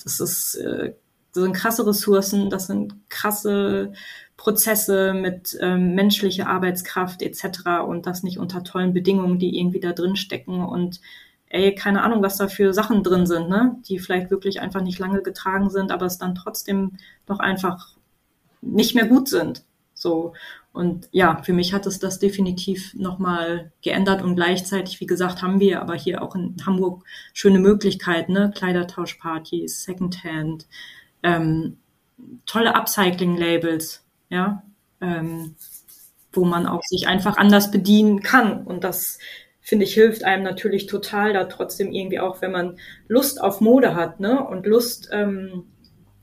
das 0.02 0.20
ist, 0.20 0.54
äh, 0.56 0.94
das 1.32 1.42
sind 1.42 1.52
krasse 1.54 1.86
Ressourcen, 1.86 2.50
das 2.50 2.66
sind 2.66 2.94
krasse 3.08 3.92
Prozesse 4.38 5.12
mit 5.12 5.58
ähm, 5.60 5.94
menschlicher 5.94 6.46
Arbeitskraft 6.46 7.20
etc. 7.20 7.82
und 7.86 8.06
das 8.06 8.22
nicht 8.22 8.38
unter 8.38 8.64
tollen 8.64 8.94
Bedingungen, 8.94 9.38
die 9.38 9.58
irgendwie 9.58 9.80
da 9.80 9.92
drin 9.92 10.16
stecken 10.16 10.64
und 10.64 11.00
ey, 11.50 11.74
keine 11.74 12.02
Ahnung, 12.02 12.22
was 12.22 12.36
da 12.36 12.48
für 12.48 12.72
Sachen 12.72 13.02
drin 13.02 13.26
sind, 13.26 13.48
ne? 13.48 13.76
die 13.88 13.98
vielleicht 13.98 14.30
wirklich 14.30 14.60
einfach 14.60 14.80
nicht 14.80 14.98
lange 14.98 15.22
getragen 15.22 15.70
sind, 15.70 15.90
aber 15.90 16.06
es 16.06 16.18
dann 16.18 16.34
trotzdem 16.34 16.92
doch 17.26 17.40
einfach 17.40 17.96
nicht 18.60 18.94
mehr 18.94 19.06
gut 19.06 19.28
sind. 19.28 19.64
So. 19.94 20.34
Und 20.72 21.08
ja, 21.10 21.42
für 21.42 21.52
mich 21.52 21.72
hat 21.72 21.86
es 21.86 21.98
das 21.98 22.20
definitiv 22.20 22.94
nochmal 22.94 23.72
geändert 23.82 24.22
und 24.22 24.36
gleichzeitig, 24.36 25.00
wie 25.00 25.06
gesagt, 25.06 25.42
haben 25.42 25.58
wir 25.58 25.80
aber 25.82 25.94
hier 25.94 26.22
auch 26.22 26.36
in 26.36 26.54
Hamburg 26.64 27.04
schöne 27.32 27.58
Möglichkeiten, 27.58 28.32
ne? 28.34 28.52
Kleidertauschpartys, 28.54 29.82
Secondhand, 29.82 30.68
ähm, 31.24 31.78
tolle 32.46 32.76
Upcycling-Labels, 32.76 34.04
ja, 34.30 34.62
ähm, 35.00 35.54
wo 36.32 36.44
man 36.44 36.66
auch 36.66 36.82
sich 36.82 37.08
einfach 37.08 37.36
anders 37.36 37.70
bedienen 37.70 38.22
kann. 38.22 38.64
Und 38.64 38.84
das 38.84 39.18
finde 39.60 39.84
ich 39.84 39.94
hilft 39.94 40.24
einem 40.24 40.44
natürlich 40.44 40.86
total, 40.86 41.32
da 41.32 41.44
trotzdem 41.44 41.92
irgendwie 41.92 42.20
auch, 42.20 42.40
wenn 42.40 42.52
man 42.52 42.78
Lust 43.06 43.40
auf 43.40 43.60
Mode 43.60 43.94
hat, 43.94 44.20
ne, 44.20 44.46
und 44.46 44.66
Lust 44.66 45.08
ähm, 45.12 45.64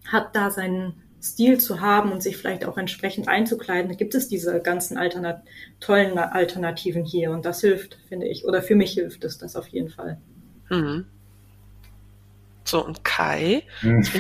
hat, 0.08 0.36
da 0.36 0.50
seinen 0.50 1.02
Stil 1.22 1.60
zu 1.60 1.82
haben 1.82 2.12
und 2.12 2.22
sich 2.22 2.38
vielleicht 2.38 2.66
auch 2.66 2.78
entsprechend 2.78 3.28
einzukleiden, 3.28 3.90
da 3.90 3.96
gibt 3.96 4.14
es 4.14 4.28
diese 4.28 4.62
ganzen 4.62 4.98
Alternat 4.98 5.44
tollen 5.80 6.18
Alternativen 6.18 7.04
hier 7.04 7.32
und 7.32 7.46
das 7.46 7.62
hilft, 7.62 7.98
finde 8.08 8.28
ich, 8.28 8.46
oder 8.46 8.62
für 8.62 8.76
mich 8.76 8.94
hilft 8.94 9.24
es 9.24 9.38
das 9.38 9.56
auf 9.56 9.68
jeden 9.68 9.90
Fall. 9.90 10.20
Mhm. 10.70 11.06
So, 12.64 12.86
und 12.86 13.04
Kai? 13.04 13.64
Hm. 13.82 14.04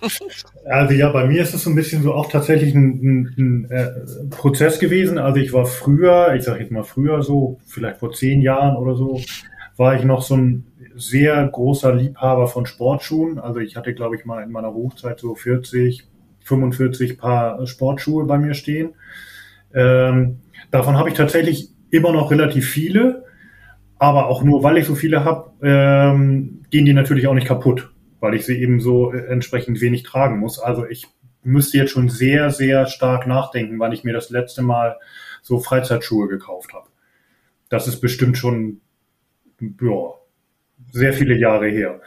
Also 0.64 0.94
ja, 0.94 1.10
bei 1.10 1.26
mir 1.26 1.42
ist 1.42 1.54
es 1.54 1.64
so 1.64 1.70
ein 1.70 1.76
bisschen 1.76 2.02
so 2.02 2.14
auch 2.14 2.30
tatsächlich 2.30 2.74
ein, 2.74 3.00
ein, 3.02 3.34
ein 3.36 3.70
äh, 3.70 3.90
Prozess 4.30 4.78
gewesen. 4.78 5.18
Also 5.18 5.40
ich 5.40 5.52
war 5.52 5.66
früher, 5.66 6.34
ich 6.34 6.44
sage 6.44 6.60
jetzt 6.60 6.70
mal 6.70 6.84
früher 6.84 7.22
so, 7.22 7.58
vielleicht 7.66 7.98
vor 7.98 8.12
zehn 8.12 8.40
Jahren 8.40 8.76
oder 8.76 8.94
so, 8.94 9.20
war 9.76 9.96
ich 9.96 10.04
noch 10.04 10.22
so 10.22 10.36
ein 10.36 10.66
sehr 10.94 11.46
großer 11.48 11.94
Liebhaber 11.94 12.46
von 12.46 12.66
Sportschuhen. 12.66 13.38
Also 13.38 13.60
ich 13.60 13.76
hatte, 13.76 13.94
glaube 13.94 14.16
ich, 14.16 14.24
mal 14.24 14.42
in 14.42 14.52
meiner 14.52 14.72
Hochzeit 14.72 15.18
so 15.18 15.34
40, 15.34 16.06
45 16.44 17.18
Paar 17.18 17.66
Sportschuhe 17.66 18.24
bei 18.26 18.38
mir 18.38 18.54
stehen. 18.54 18.90
Ähm, 19.74 20.40
davon 20.70 20.96
habe 20.96 21.08
ich 21.08 21.16
tatsächlich 21.16 21.70
immer 21.90 22.12
noch 22.12 22.30
relativ 22.30 22.68
viele, 22.68 23.24
aber 23.98 24.26
auch 24.26 24.42
nur, 24.42 24.62
weil 24.62 24.78
ich 24.78 24.86
so 24.86 24.94
viele 24.94 25.24
habe, 25.24 25.52
ähm, 25.62 26.62
gehen 26.70 26.84
die 26.84 26.94
natürlich 26.94 27.26
auch 27.26 27.34
nicht 27.34 27.46
kaputt, 27.46 27.91
weil 28.22 28.34
ich 28.34 28.46
sie 28.46 28.56
eben 28.62 28.80
so 28.80 29.12
äh, 29.12 29.26
entsprechend 29.26 29.80
wenig 29.80 30.04
tragen 30.04 30.38
muss. 30.38 30.60
Also 30.60 30.86
ich 30.86 31.08
müsste 31.42 31.76
jetzt 31.76 31.90
schon 31.90 32.08
sehr, 32.08 32.50
sehr 32.50 32.86
stark 32.86 33.26
nachdenken, 33.26 33.80
wann 33.80 33.90
ich 33.90 34.04
mir 34.04 34.12
das 34.12 34.30
letzte 34.30 34.62
Mal 34.62 34.96
so 35.42 35.58
Freizeitschuhe 35.58 36.28
gekauft 36.28 36.72
habe. 36.72 36.88
Das 37.68 37.88
ist 37.88 38.00
bestimmt 38.00 38.38
schon 38.38 38.80
ja, 39.60 40.14
sehr 40.92 41.12
viele 41.12 41.36
Jahre 41.36 41.66
her. 41.66 42.00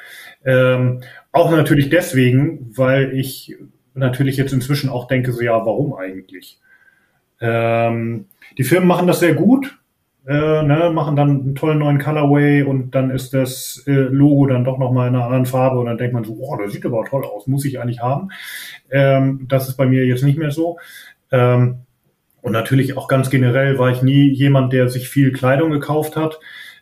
Ähm, 0.45 1.01
auch 1.33 1.51
natürlich 1.51 1.89
deswegen, 1.89 2.71
weil 2.77 3.13
ich 3.13 3.57
natürlich 3.93 4.37
jetzt 4.37 4.53
inzwischen 4.53 4.89
auch 4.89 5.09
denke, 5.09 5.33
so 5.33 5.41
ja, 5.41 5.65
warum 5.65 5.95
eigentlich? 5.95 6.61
Ähm, 7.41 8.27
die 8.57 8.63
Firmen 8.63 8.87
machen 8.87 9.07
das 9.07 9.19
sehr 9.19 9.33
gut, 9.33 9.77
äh, 10.27 10.63
ne, 10.63 10.91
machen 10.93 11.15
dann 11.15 11.29
einen 11.29 11.55
tollen 11.55 11.79
neuen 11.79 11.99
Colorway 11.99 12.63
und 12.63 12.95
dann 12.95 13.11
ist 13.11 13.33
das 13.33 13.83
äh, 13.85 13.91
Logo 13.91 14.47
dann 14.47 14.63
doch 14.63 14.79
nochmal 14.79 15.07
in 15.07 15.15
einer 15.15 15.25
anderen 15.25 15.45
Farbe 15.45 15.77
und 15.79 15.85
dann 15.85 15.97
denkt 15.97 16.13
man 16.13 16.23
so, 16.23 16.37
oh, 16.39 16.57
das 16.57 16.73
sieht 16.73 16.85
aber 16.85 17.05
toll 17.05 17.23
aus, 17.25 17.45
muss 17.47 17.65
ich 17.65 17.79
eigentlich 17.79 18.01
haben. 18.01 18.29
Ähm, 18.89 19.45
das 19.47 19.69
ist 19.69 19.77
bei 19.77 19.85
mir 19.85 20.05
jetzt 20.05 20.23
nicht 20.23 20.39
mehr 20.39 20.51
so. 20.51 20.79
Ähm, 21.31 21.79
und 22.41 22.51
natürlich 22.51 22.97
auch 22.97 23.07
ganz 23.07 23.29
generell 23.29 23.77
war 23.79 23.91
ich 23.91 24.01
nie 24.01 24.29
jemand, 24.29 24.73
der 24.73 24.89
sich 24.89 25.09
viel 25.09 25.31
Kleidung 25.31 25.71
gekauft 25.71 26.15
hat. 26.15 26.39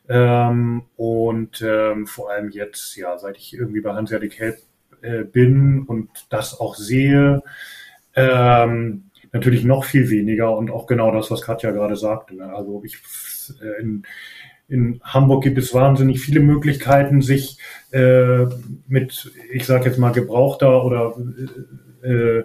Ähm, 0.10 0.84
und 0.98 1.62
ähm, 1.62 2.08
vor 2.08 2.32
allem 2.32 2.50
jetzt, 2.50 2.96
ja, 2.98 3.18
seit 3.18 3.38
ich 3.38 3.54
irgendwie 3.54 3.82
bei 3.82 3.94
Hanseatic 3.94 4.40
Help 4.40 4.58
äh, 5.02 5.24
bin 5.24 5.84
und 5.84 6.10
das 6.30 6.60
auch 6.60 6.76
sehe, 6.76 7.44
ähm, 8.16 9.06
natürlich 9.32 9.64
noch 9.64 9.86
viel 9.86 10.10
weniger 10.10 10.56
und 10.56 10.70
auch 10.70 10.86
genau 10.86 11.12
das, 11.12 11.32
was 11.32 11.42
Katja 11.42 11.72
gerade 11.72 11.96
sagte. 11.96 12.36
Ne? 12.36 12.54
Also 12.54 12.82
ich 12.86 13.00
äh, 13.50 13.82
in, 13.82 14.04
in 14.68 15.02
Hamburg 15.04 15.44
gibt 15.44 15.58
es 15.58 15.74
wahnsinnig 15.74 16.20
viele 16.20 16.40
Möglichkeiten, 16.40 17.22
sich 17.22 17.58
äh, 17.92 18.46
mit, 18.88 19.32
ich 19.52 19.66
sage 19.66 19.86
jetzt 19.86 20.00
mal, 20.00 20.12
gebrauchter 20.12 20.84
oder 20.84 21.16
äh, 22.02 22.44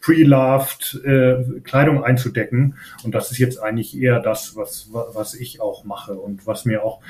pre-loved 0.00 1.00
äh, 1.04 1.60
Kleidung 1.60 2.04
einzudecken. 2.04 2.76
Und 3.04 3.14
das 3.14 3.30
ist 3.30 3.38
jetzt 3.38 3.62
eigentlich 3.62 3.96
eher 3.96 4.20
das, 4.20 4.56
was, 4.56 4.90
was 4.92 5.34
ich 5.34 5.60
auch 5.60 5.84
mache 5.84 6.14
und 6.14 6.46
was 6.46 6.64
mir 6.64 6.84
auch 6.84 7.00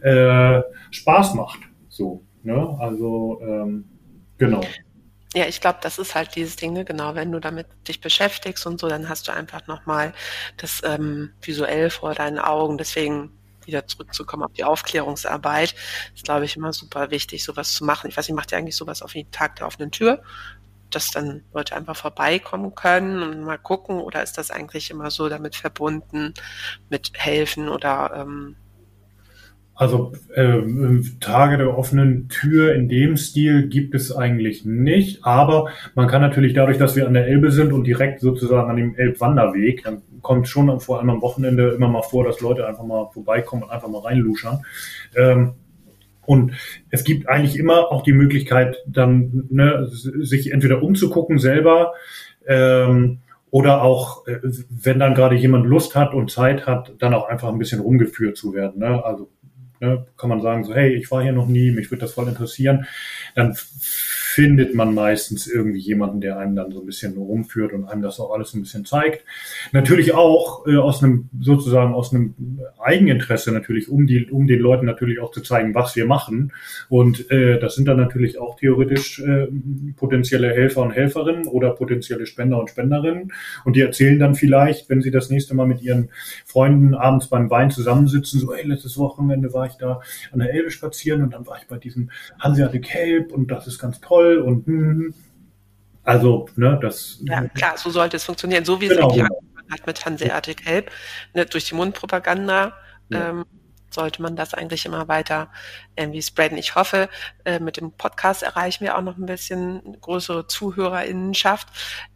äh, 0.00 0.62
Spaß 0.90 1.34
macht. 1.34 1.60
So, 1.88 2.24
ne? 2.42 2.76
Also 2.80 3.40
ähm, 3.42 3.84
genau. 4.38 4.62
Ja, 5.38 5.46
ich 5.46 5.60
glaube, 5.60 5.78
das 5.82 5.98
ist 5.98 6.16
halt 6.16 6.34
dieses 6.34 6.56
Ding, 6.56 6.72
ne? 6.72 6.84
genau, 6.84 7.14
wenn 7.14 7.30
du 7.30 7.38
damit 7.38 7.68
dich 7.86 8.00
beschäftigst 8.00 8.66
und 8.66 8.80
so, 8.80 8.88
dann 8.88 9.08
hast 9.08 9.28
du 9.28 9.32
einfach 9.32 9.68
nochmal 9.68 10.12
das 10.56 10.82
ähm, 10.84 11.30
visuell 11.40 11.90
vor 11.90 12.12
deinen 12.12 12.40
Augen. 12.40 12.76
Deswegen 12.76 13.30
wieder 13.64 13.86
zurückzukommen 13.86 14.42
auf 14.42 14.52
die 14.54 14.64
Aufklärungsarbeit, 14.64 15.76
ist, 16.12 16.24
glaube 16.24 16.44
ich, 16.44 16.56
immer 16.56 16.72
super 16.72 17.12
wichtig, 17.12 17.44
sowas 17.44 17.72
zu 17.72 17.84
machen. 17.84 18.10
Ich 18.10 18.16
weiß 18.16 18.26
nicht, 18.26 18.34
macht 18.34 18.50
ihr 18.50 18.58
eigentlich 18.58 18.74
sowas 18.74 19.00
auf 19.00 19.12
den 19.12 19.30
Tag 19.30 19.54
der 19.56 19.68
offenen 19.68 19.92
Tür? 19.92 20.22
dass 20.90 21.10
dann 21.10 21.44
Leute 21.52 21.76
einfach 21.76 21.96
vorbeikommen 21.96 22.74
können 22.74 23.22
und 23.22 23.42
mal 23.42 23.58
gucken 23.58 24.00
oder 24.00 24.22
ist 24.22 24.38
das 24.38 24.50
eigentlich 24.50 24.90
immer 24.90 25.10
so 25.10 25.28
damit 25.28 25.54
verbunden 25.54 26.32
mit 26.88 27.10
helfen 27.12 27.68
oder 27.68 28.10
ähm 28.16 28.56
also 29.78 30.10
äh, 30.34 30.60
Tage 31.20 31.56
der 31.56 31.78
offenen 31.78 32.28
Tür 32.28 32.74
in 32.74 32.88
dem 32.88 33.16
Stil 33.16 33.68
gibt 33.68 33.94
es 33.94 34.10
eigentlich 34.10 34.64
nicht, 34.64 35.24
aber 35.24 35.68
man 35.94 36.08
kann 36.08 36.20
natürlich 36.20 36.52
dadurch, 36.52 36.78
dass 36.78 36.96
wir 36.96 37.06
an 37.06 37.14
der 37.14 37.28
Elbe 37.28 37.52
sind 37.52 37.72
und 37.72 37.84
direkt 37.84 38.18
sozusagen 38.18 38.68
an 38.68 38.76
dem 38.76 38.96
Elbwanderweg, 38.96 39.84
dann 39.84 40.02
kommt 40.20 40.48
schon 40.48 40.80
vor 40.80 40.98
allem 40.98 41.10
am 41.10 41.22
Wochenende 41.22 41.68
immer 41.68 41.86
mal 41.86 42.02
vor, 42.02 42.24
dass 42.24 42.40
Leute 42.40 42.66
einfach 42.66 42.82
mal 42.82 43.08
vorbeikommen 43.12 43.62
und 43.62 43.70
einfach 43.70 43.88
mal 43.88 44.00
reinluschern. 44.00 44.64
Ähm, 45.14 45.52
und 46.26 46.54
es 46.90 47.04
gibt 47.04 47.28
eigentlich 47.28 47.56
immer 47.56 47.92
auch 47.92 48.02
die 48.02 48.12
Möglichkeit, 48.12 48.78
dann 48.88 49.46
ne, 49.48 49.86
sich 49.90 50.50
entweder 50.50 50.82
umzugucken 50.82 51.38
selber 51.38 51.92
ähm, 52.48 53.20
oder 53.50 53.82
auch, 53.82 54.26
äh, 54.26 54.38
wenn 54.68 54.98
dann 54.98 55.14
gerade 55.14 55.36
jemand 55.36 55.66
Lust 55.66 55.94
hat 55.94 56.14
und 56.14 56.32
Zeit 56.32 56.66
hat, 56.66 56.94
dann 56.98 57.14
auch 57.14 57.28
einfach 57.28 57.48
ein 57.48 57.58
bisschen 57.58 57.80
rumgeführt 57.80 58.36
zu 58.36 58.52
werden. 58.52 58.80
Ne? 58.80 59.04
Also 59.04 59.30
ne, 59.80 60.06
kann 60.16 60.30
man 60.30 60.40
sagen, 60.40 60.64
so, 60.64 60.74
hey, 60.74 60.94
ich 60.94 61.10
war 61.10 61.22
hier 61.22 61.32
noch 61.32 61.46
nie, 61.46 61.70
mich 61.70 61.90
würde 61.90 62.02
das 62.02 62.12
voll 62.12 62.28
interessieren. 62.28 62.86
Dann 63.34 63.56
findet 64.38 64.72
man 64.72 64.94
meistens 64.94 65.48
irgendwie 65.48 65.80
jemanden, 65.80 66.20
der 66.20 66.38
einem 66.38 66.54
dann 66.54 66.70
so 66.70 66.78
ein 66.78 66.86
bisschen 66.86 67.16
rumführt 67.16 67.72
und 67.72 67.86
einem 67.86 68.02
das 68.02 68.20
auch 68.20 68.32
alles 68.32 68.54
ein 68.54 68.60
bisschen 68.60 68.84
zeigt. 68.84 69.24
Natürlich 69.72 70.14
auch 70.14 70.64
äh, 70.64 70.76
aus 70.76 71.02
einem 71.02 71.28
sozusagen 71.40 71.92
aus 71.92 72.14
einem 72.14 72.34
Eigeninteresse 72.78 73.50
natürlich, 73.50 73.88
um 73.88 74.06
die 74.06 74.30
um 74.30 74.46
den 74.46 74.60
Leuten 74.60 74.86
natürlich 74.86 75.18
auch 75.18 75.32
zu 75.32 75.40
zeigen, 75.40 75.74
was 75.74 75.96
wir 75.96 76.06
machen. 76.06 76.52
Und 76.88 77.28
äh, 77.32 77.58
das 77.58 77.74
sind 77.74 77.88
dann 77.88 77.96
natürlich 77.96 78.38
auch 78.38 78.54
theoretisch 78.54 79.18
äh, 79.18 79.48
potenzielle 79.96 80.50
Helfer 80.50 80.82
und 80.82 80.92
Helferinnen 80.92 81.48
oder 81.48 81.70
potenzielle 81.70 82.24
Spender 82.24 82.60
und 82.60 82.70
Spenderinnen. 82.70 83.32
Und 83.64 83.74
die 83.74 83.80
erzählen 83.80 84.20
dann 84.20 84.36
vielleicht, 84.36 84.88
wenn 84.88 85.02
sie 85.02 85.10
das 85.10 85.30
nächste 85.30 85.56
Mal 85.56 85.66
mit 85.66 85.82
ihren 85.82 86.10
Freunden 86.46 86.94
abends 86.94 87.26
beim 87.26 87.50
Wein 87.50 87.72
zusammensitzen, 87.72 88.38
so, 88.38 88.54
hey, 88.54 88.64
letztes 88.64 88.98
Wochenende 88.98 89.52
war 89.52 89.66
ich 89.66 89.74
da 89.80 90.00
an 90.30 90.38
der 90.38 90.54
Elbe 90.54 90.70
spazieren 90.70 91.22
und 91.22 91.34
dann 91.34 91.44
war 91.44 91.58
ich 91.60 91.66
bei 91.66 91.78
diesem 91.78 92.12
Hanseatic 92.38 92.88
Help 92.88 93.32
und 93.32 93.50
das 93.50 93.66
ist 93.66 93.80
ganz 93.80 94.00
toll 94.00 94.27
toll 94.28 94.38
und 94.38 94.66
hm, 94.66 95.14
also, 96.04 96.48
ne, 96.56 96.78
das. 96.80 97.18
Ja, 97.22 97.46
klar, 97.48 97.76
so 97.76 97.90
sollte 97.90 98.16
es 98.16 98.24
funktionieren. 98.24 98.64
So 98.64 98.80
wie 98.80 98.86
es 98.86 98.94
genau, 98.94 99.08
genau. 99.08 99.42
hat 99.70 99.86
mit 99.86 100.04
Hanseatic 100.04 100.64
Help, 100.64 100.90
ne, 101.34 101.44
durch 101.44 101.68
die 101.68 101.74
Mundpropaganda. 101.74 102.72
Ja. 103.10 103.30
Ähm, 103.30 103.44
sollte 103.90 104.20
man 104.20 104.36
das 104.36 104.52
eigentlich 104.52 104.84
immer 104.84 105.08
weiter 105.08 105.50
irgendwie 105.96 106.20
spreaden. 106.20 106.58
Ich 106.58 106.74
hoffe, 106.74 107.08
äh, 107.46 107.58
mit 107.58 107.78
dem 107.78 107.90
Podcast 107.92 108.42
erreichen 108.42 108.84
wir 108.84 108.98
auch 108.98 109.02
noch 109.02 109.16
ein 109.16 109.24
bisschen 109.24 109.98
größere 110.00 110.46
Zuhörerinnenschaft. 110.46 111.68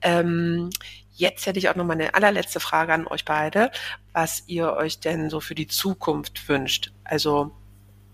Ähm, 0.02 0.68
jetzt 1.12 1.46
hätte 1.46 1.58
ich 1.58 1.70
auch 1.70 1.74
noch 1.74 1.86
mal 1.86 1.94
eine 1.94 2.14
allerletzte 2.14 2.60
Frage 2.60 2.92
an 2.92 3.06
euch 3.06 3.24
beide, 3.24 3.70
was 4.12 4.44
ihr 4.48 4.74
euch 4.74 5.00
denn 5.00 5.30
so 5.30 5.40
für 5.40 5.54
die 5.54 5.66
Zukunft 5.66 6.46
wünscht. 6.46 6.92
Also 7.04 7.52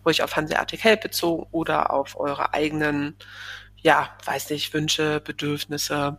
ruhig 0.04 0.22
auf 0.22 0.36
Hanseatic 0.36 0.82
Help 0.84 1.02
bezogen 1.02 1.46
oder 1.50 1.92
auf 1.92 2.18
eure 2.18 2.54
eigenen 2.54 3.16
ja, 3.82 4.08
weiß 4.24 4.50
nicht, 4.50 4.72
Wünsche, 4.74 5.20
Bedürfnisse? 5.20 6.18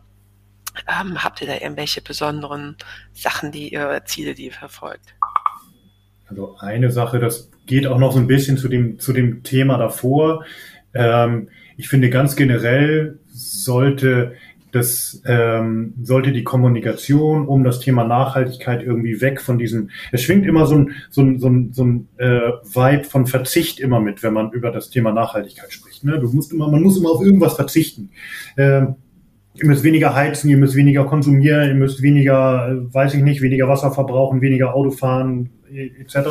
Ähm, 0.86 1.22
habt 1.22 1.40
ihr 1.40 1.46
da 1.46 1.54
irgendwelche 1.54 2.00
besonderen 2.00 2.76
Sachen, 3.12 3.52
die 3.52 3.72
ihr, 3.72 4.02
Ziele, 4.04 4.34
die 4.34 4.46
ihr 4.46 4.52
verfolgt? 4.52 5.14
Also 6.28 6.56
eine 6.58 6.92
Sache, 6.92 7.18
das 7.18 7.50
geht 7.66 7.86
auch 7.86 7.98
noch 7.98 8.12
so 8.12 8.18
ein 8.18 8.28
bisschen 8.28 8.56
zu 8.56 8.68
dem, 8.68 8.98
zu 9.00 9.12
dem 9.12 9.42
Thema 9.42 9.78
davor. 9.78 10.44
Ähm, 10.94 11.48
ich 11.76 11.88
finde 11.88 12.10
ganz 12.10 12.36
generell 12.36 13.18
sollte 13.26 14.34
das 14.72 15.22
ähm, 15.26 15.94
sollte 16.02 16.32
die 16.32 16.44
Kommunikation 16.44 17.46
um 17.46 17.64
das 17.64 17.80
Thema 17.80 18.04
Nachhaltigkeit 18.04 18.82
irgendwie 18.82 19.20
weg 19.20 19.40
von 19.40 19.58
diesem, 19.58 19.90
es 20.12 20.22
schwingt 20.22 20.46
immer 20.46 20.66
so 20.66 20.76
ein, 20.76 20.92
so 21.10 21.22
ein, 21.22 21.38
so 21.38 21.48
ein, 21.48 21.72
so 21.72 21.84
ein 21.84 22.08
äh, 22.18 22.52
Vibe 22.62 23.04
von 23.04 23.26
Verzicht 23.26 23.80
immer 23.80 24.00
mit, 24.00 24.22
wenn 24.22 24.32
man 24.32 24.52
über 24.52 24.70
das 24.70 24.90
Thema 24.90 25.12
Nachhaltigkeit 25.12 25.72
spricht. 25.72 26.04
Ne? 26.04 26.18
Du 26.18 26.28
musst 26.28 26.52
immer, 26.52 26.68
man 26.68 26.82
muss 26.82 26.98
immer 26.98 27.10
auf 27.10 27.22
irgendwas 27.22 27.54
verzichten. 27.54 28.10
Ähm, 28.56 28.96
ihr 29.54 29.66
müsst 29.66 29.84
weniger 29.84 30.14
heizen, 30.14 30.48
ihr 30.48 30.56
müsst 30.56 30.76
weniger 30.76 31.04
konsumieren, 31.04 31.68
ihr 31.68 31.74
müsst 31.74 32.02
weniger, 32.02 32.70
äh, 32.70 32.94
weiß 32.94 33.14
ich 33.14 33.22
nicht, 33.22 33.42
weniger 33.42 33.68
Wasser 33.68 33.90
verbrauchen, 33.90 34.40
weniger 34.40 34.74
Auto 34.74 34.90
fahren, 34.90 35.50
etc. 35.72 36.28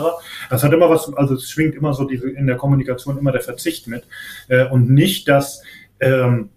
Das 0.49 0.63
hat 0.63 0.73
immer 0.73 0.89
was, 0.89 1.13
also 1.13 1.35
es 1.35 1.49
schwingt 1.49 1.75
immer 1.75 1.93
so 1.93 2.05
diese, 2.05 2.29
in 2.29 2.47
der 2.47 2.57
Kommunikation 2.57 3.17
immer 3.17 3.31
der 3.31 3.41
Verzicht 3.41 3.87
mit 3.87 4.03
äh, 4.47 4.65
und 4.67 4.89
nicht 4.89 5.27
das, 5.27 5.61
ähm, 5.99 6.49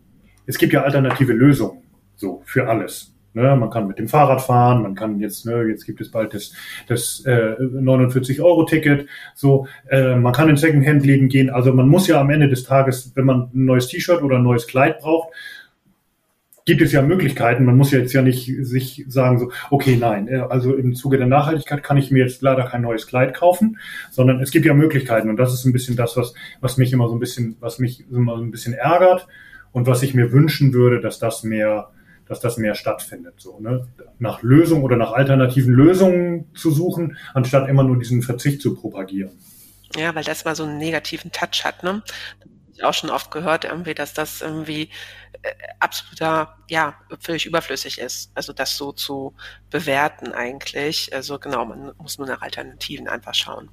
es 0.46 0.58
gibt 0.58 0.72
ja 0.72 0.82
alternative 0.82 1.32
Lösungen, 1.32 1.82
so, 2.16 2.42
für 2.44 2.68
alles. 2.68 3.12
Ne, 3.34 3.56
man 3.56 3.70
kann 3.70 3.88
mit 3.88 3.98
dem 3.98 4.08
Fahrrad 4.08 4.42
fahren, 4.42 4.82
man 4.82 4.94
kann 4.94 5.18
jetzt, 5.18 5.46
ne, 5.46 5.62
jetzt 5.62 5.86
gibt 5.86 6.02
es 6.02 6.10
bald 6.10 6.34
das, 6.34 6.52
das 6.86 7.24
äh, 7.24 7.54
49-Euro-Ticket, 7.58 9.08
so, 9.34 9.66
äh, 9.88 10.16
man 10.16 10.34
kann 10.34 10.50
in 10.50 10.58
Secondhand-Läden 10.58 11.30
gehen. 11.30 11.48
Also 11.48 11.72
man 11.72 11.88
muss 11.88 12.06
ja 12.08 12.20
am 12.20 12.28
Ende 12.28 12.48
des 12.48 12.64
Tages, 12.64 13.12
wenn 13.14 13.24
man 13.24 13.50
ein 13.54 13.64
neues 13.64 13.88
T-Shirt 13.88 14.22
oder 14.22 14.36
ein 14.36 14.42
neues 14.42 14.66
Kleid 14.66 15.00
braucht, 15.00 15.30
gibt 16.66 16.82
es 16.82 16.92
ja 16.92 17.00
Möglichkeiten. 17.00 17.64
Man 17.64 17.78
muss 17.78 17.90
ja 17.90 18.00
jetzt 18.00 18.12
ja 18.12 18.20
nicht 18.20 18.50
sich 18.66 19.04
sagen 19.08 19.38
so, 19.38 19.50
okay, 19.70 19.96
nein, 19.98 20.28
äh, 20.28 20.44
also 20.48 20.74
im 20.74 20.94
Zuge 20.94 21.16
der 21.16 21.26
Nachhaltigkeit 21.26 21.82
kann 21.82 21.96
ich 21.96 22.10
mir 22.10 22.24
jetzt 22.24 22.42
leider 22.42 22.64
kein 22.64 22.82
neues 22.82 23.06
Kleid 23.06 23.32
kaufen, 23.32 23.78
sondern 24.10 24.40
es 24.40 24.50
gibt 24.50 24.66
ja 24.66 24.74
Möglichkeiten 24.74 25.30
und 25.30 25.38
das 25.38 25.54
ist 25.54 25.64
ein 25.64 25.72
bisschen 25.72 25.96
das, 25.96 26.18
was, 26.18 26.34
was 26.60 26.76
mich 26.76 26.92
immer 26.92 27.08
so 27.08 27.14
ein 27.14 27.20
bisschen, 27.20 27.56
was 27.60 27.78
mich 27.78 28.04
immer 28.10 28.36
so 28.36 28.42
ein 28.42 28.50
bisschen 28.50 28.74
ärgert 28.74 29.26
und 29.72 29.86
was 29.86 30.02
ich 30.02 30.14
mir 30.14 30.32
wünschen 30.32 30.72
würde, 30.72 31.00
dass 31.00 31.18
das 31.18 31.42
mehr, 31.42 31.90
dass 32.26 32.40
das 32.40 32.56
mehr 32.56 32.74
stattfindet. 32.74 33.34
So, 33.38 33.58
ne? 33.60 33.88
Nach 34.18 34.42
Lösungen 34.42 34.82
oder 34.82 34.96
nach 34.96 35.12
alternativen 35.12 35.74
Lösungen 35.74 36.46
zu 36.54 36.70
suchen, 36.70 37.16
anstatt 37.34 37.68
immer 37.68 37.82
nur 37.82 37.98
diesen 37.98 38.22
Verzicht 38.22 38.60
zu 38.60 38.74
propagieren. 38.74 39.32
Ja, 39.96 40.14
weil 40.14 40.24
das 40.24 40.44
mal 40.44 40.54
so 40.56 40.64
einen 40.64 40.78
negativen 40.78 41.32
Touch 41.32 41.64
hat, 41.64 41.82
ne? 41.82 42.02
ich 42.74 42.84
auch 42.84 42.94
schon 42.94 43.10
oft 43.10 43.30
gehört, 43.30 43.64
irgendwie, 43.64 43.94
dass 43.94 44.14
das 44.14 44.40
irgendwie 44.40 44.88
äh, 45.42 45.52
absoluter, 45.80 46.56
ja, 46.68 46.94
völlig 47.20 47.46
überflüssig 47.46 47.98
ist. 47.98 48.30
Also 48.34 48.52
das 48.52 48.76
so 48.76 48.92
zu 48.92 49.34
bewerten 49.70 50.32
eigentlich. 50.32 51.14
Also 51.14 51.38
genau, 51.38 51.64
man 51.64 51.92
muss 51.98 52.18
nur 52.18 52.26
nach 52.26 52.42
Alternativen 52.42 53.08
einfach 53.08 53.34
schauen. 53.34 53.70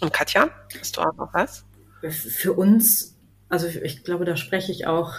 Und 0.00 0.12
Katja, 0.12 0.48
hast 0.78 0.96
du 0.96 1.00
auch 1.00 1.14
noch 1.16 1.34
was? 1.34 1.64
Für 2.10 2.52
uns, 2.52 3.17
also 3.48 3.66
ich 3.66 4.04
glaube, 4.04 4.24
da 4.24 4.36
spreche 4.36 4.72
ich 4.72 4.86
auch 4.86 5.14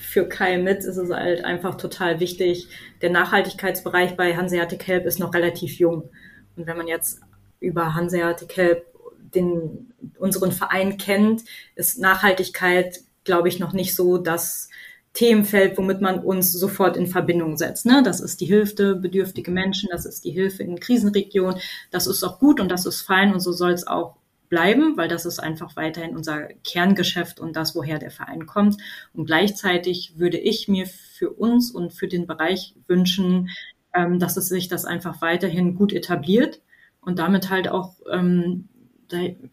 für 0.00 0.28
Kai 0.28 0.58
mit, 0.58 0.78
ist 0.84 0.96
es 0.96 1.10
halt 1.10 1.44
einfach 1.44 1.76
total 1.76 2.18
wichtig. 2.18 2.68
Der 3.02 3.10
Nachhaltigkeitsbereich 3.10 4.16
bei 4.16 4.36
Hanseatic 4.36 4.86
Help 4.86 5.04
ist 5.04 5.18
noch 5.18 5.34
relativ 5.34 5.78
jung. 5.78 6.10
Und 6.56 6.66
wenn 6.66 6.78
man 6.78 6.88
jetzt 6.88 7.20
über 7.60 7.94
Hanseatic 7.94 8.56
Help 8.56 8.86
den, 9.34 9.92
unseren 10.18 10.52
Verein 10.52 10.96
kennt, 10.96 11.42
ist 11.74 11.98
Nachhaltigkeit, 11.98 13.00
glaube 13.24 13.48
ich, 13.48 13.58
noch 13.58 13.74
nicht 13.74 13.94
so 13.94 14.16
das 14.16 14.70
Themenfeld, 15.12 15.76
womit 15.76 16.00
man 16.00 16.20
uns 16.20 16.52
sofort 16.52 16.96
in 16.96 17.06
Verbindung 17.06 17.56
setzt. 17.56 17.86
Ne? 17.86 18.02
Das 18.02 18.20
ist 18.20 18.40
die 18.40 18.46
Hilfe 18.46 18.94
bedürftige 18.94 19.50
Menschen, 19.50 19.88
das 19.90 20.06
ist 20.06 20.24
die 20.24 20.30
Hilfe 20.30 20.62
in 20.62 20.80
Krisenregionen. 20.80 21.60
Das 21.90 22.06
ist 22.06 22.22
auch 22.22 22.38
gut 22.38 22.60
und 22.60 22.70
das 22.70 22.86
ist 22.86 23.02
fein 23.02 23.32
und 23.32 23.40
so 23.40 23.52
soll 23.52 23.72
es 23.72 23.86
auch 23.86 24.16
bleiben, 24.48 24.96
weil 24.96 25.08
das 25.08 25.26
ist 25.26 25.38
einfach 25.38 25.76
weiterhin 25.76 26.16
unser 26.16 26.48
Kerngeschäft 26.64 27.40
und 27.40 27.56
das, 27.56 27.74
woher 27.74 27.98
der 27.98 28.10
Verein 28.10 28.46
kommt. 28.46 28.76
Und 29.12 29.26
gleichzeitig 29.26 30.14
würde 30.16 30.38
ich 30.38 30.68
mir 30.68 30.86
für 30.86 31.30
uns 31.30 31.70
und 31.70 31.92
für 31.92 32.08
den 32.08 32.26
Bereich 32.26 32.74
wünschen, 32.86 33.50
ähm, 33.94 34.18
dass 34.18 34.36
es 34.36 34.48
sich 34.48 34.68
das 34.68 34.84
einfach 34.84 35.20
weiterhin 35.20 35.74
gut 35.74 35.92
etabliert 35.92 36.60
und 37.00 37.18
damit 37.18 37.50
halt 37.50 37.68
auch 37.68 37.94
ähm, 38.10 38.68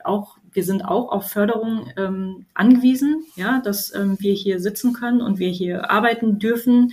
auch, 0.04 0.38
wir 0.52 0.64
sind 0.64 0.84
auch 0.84 1.12
auf 1.12 1.30
Förderung 1.30 1.92
ähm, 1.98 2.46
angewiesen, 2.54 3.24
ja, 3.36 3.62
dass 3.64 3.94
ähm, 3.94 4.18
wir 4.20 4.34
hier 4.34 4.60
sitzen 4.60 4.94
können 4.94 5.22
und 5.22 5.40
wir 5.40 5.50
hier 5.50 5.90
arbeiten 5.90 6.40
dürfen, 6.40 6.92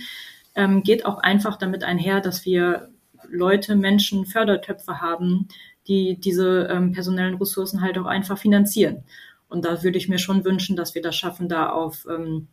ähm, 0.55 0.83
geht 0.83 1.05
auch 1.05 1.17
einfach 1.17 1.57
damit 1.57 1.83
einher, 1.83 2.21
dass 2.21 2.45
wir 2.45 2.89
Leute, 3.29 3.75
Menschen, 3.75 4.25
Fördertöpfe 4.25 5.01
haben, 5.01 5.47
die 5.87 6.19
diese 6.19 6.67
ähm, 6.71 6.91
personellen 6.91 7.35
Ressourcen 7.35 7.81
halt 7.81 7.97
auch 7.97 8.05
einfach 8.05 8.37
finanzieren. 8.37 9.03
Und 9.49 9.65
da 9.65 9.83
würde 9.83 9.97
ich 9.97 10.09
mir 10.09 10.17
schon 10.17 10.45
wünschen, 10.45 10.75
dass 10.75 10.95
wir 10.95 11.01
das 11.01 11.15
schaffen, 11.15 11.47
da 11.47 11.69
auf 11.69 12.07
ähm, 12.09 12.47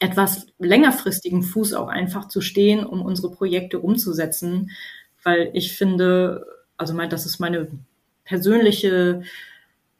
etwas 0.00 0.46
längerfristigen 0.58 1.42
Fuß 1.42 1.74
auch 1.74 1.88
einfach 1.88 2.28
zu 2.28 2.40
stehen, 2.40 2.84
um 2.84 3.02
unsere 3.02 3.30
Projekte 3.30 3.78
umzusetzen. 3.78 4.70
Weil 5.22 5.50
ich 5.54 5.76
finde, 5.76 6.46
also 6.76 6.94
mein, 6.94 7.10
das 7.10 7.26
ist 7.26 7.38
meine 7.38 7.68
persönliche 8.24 9.22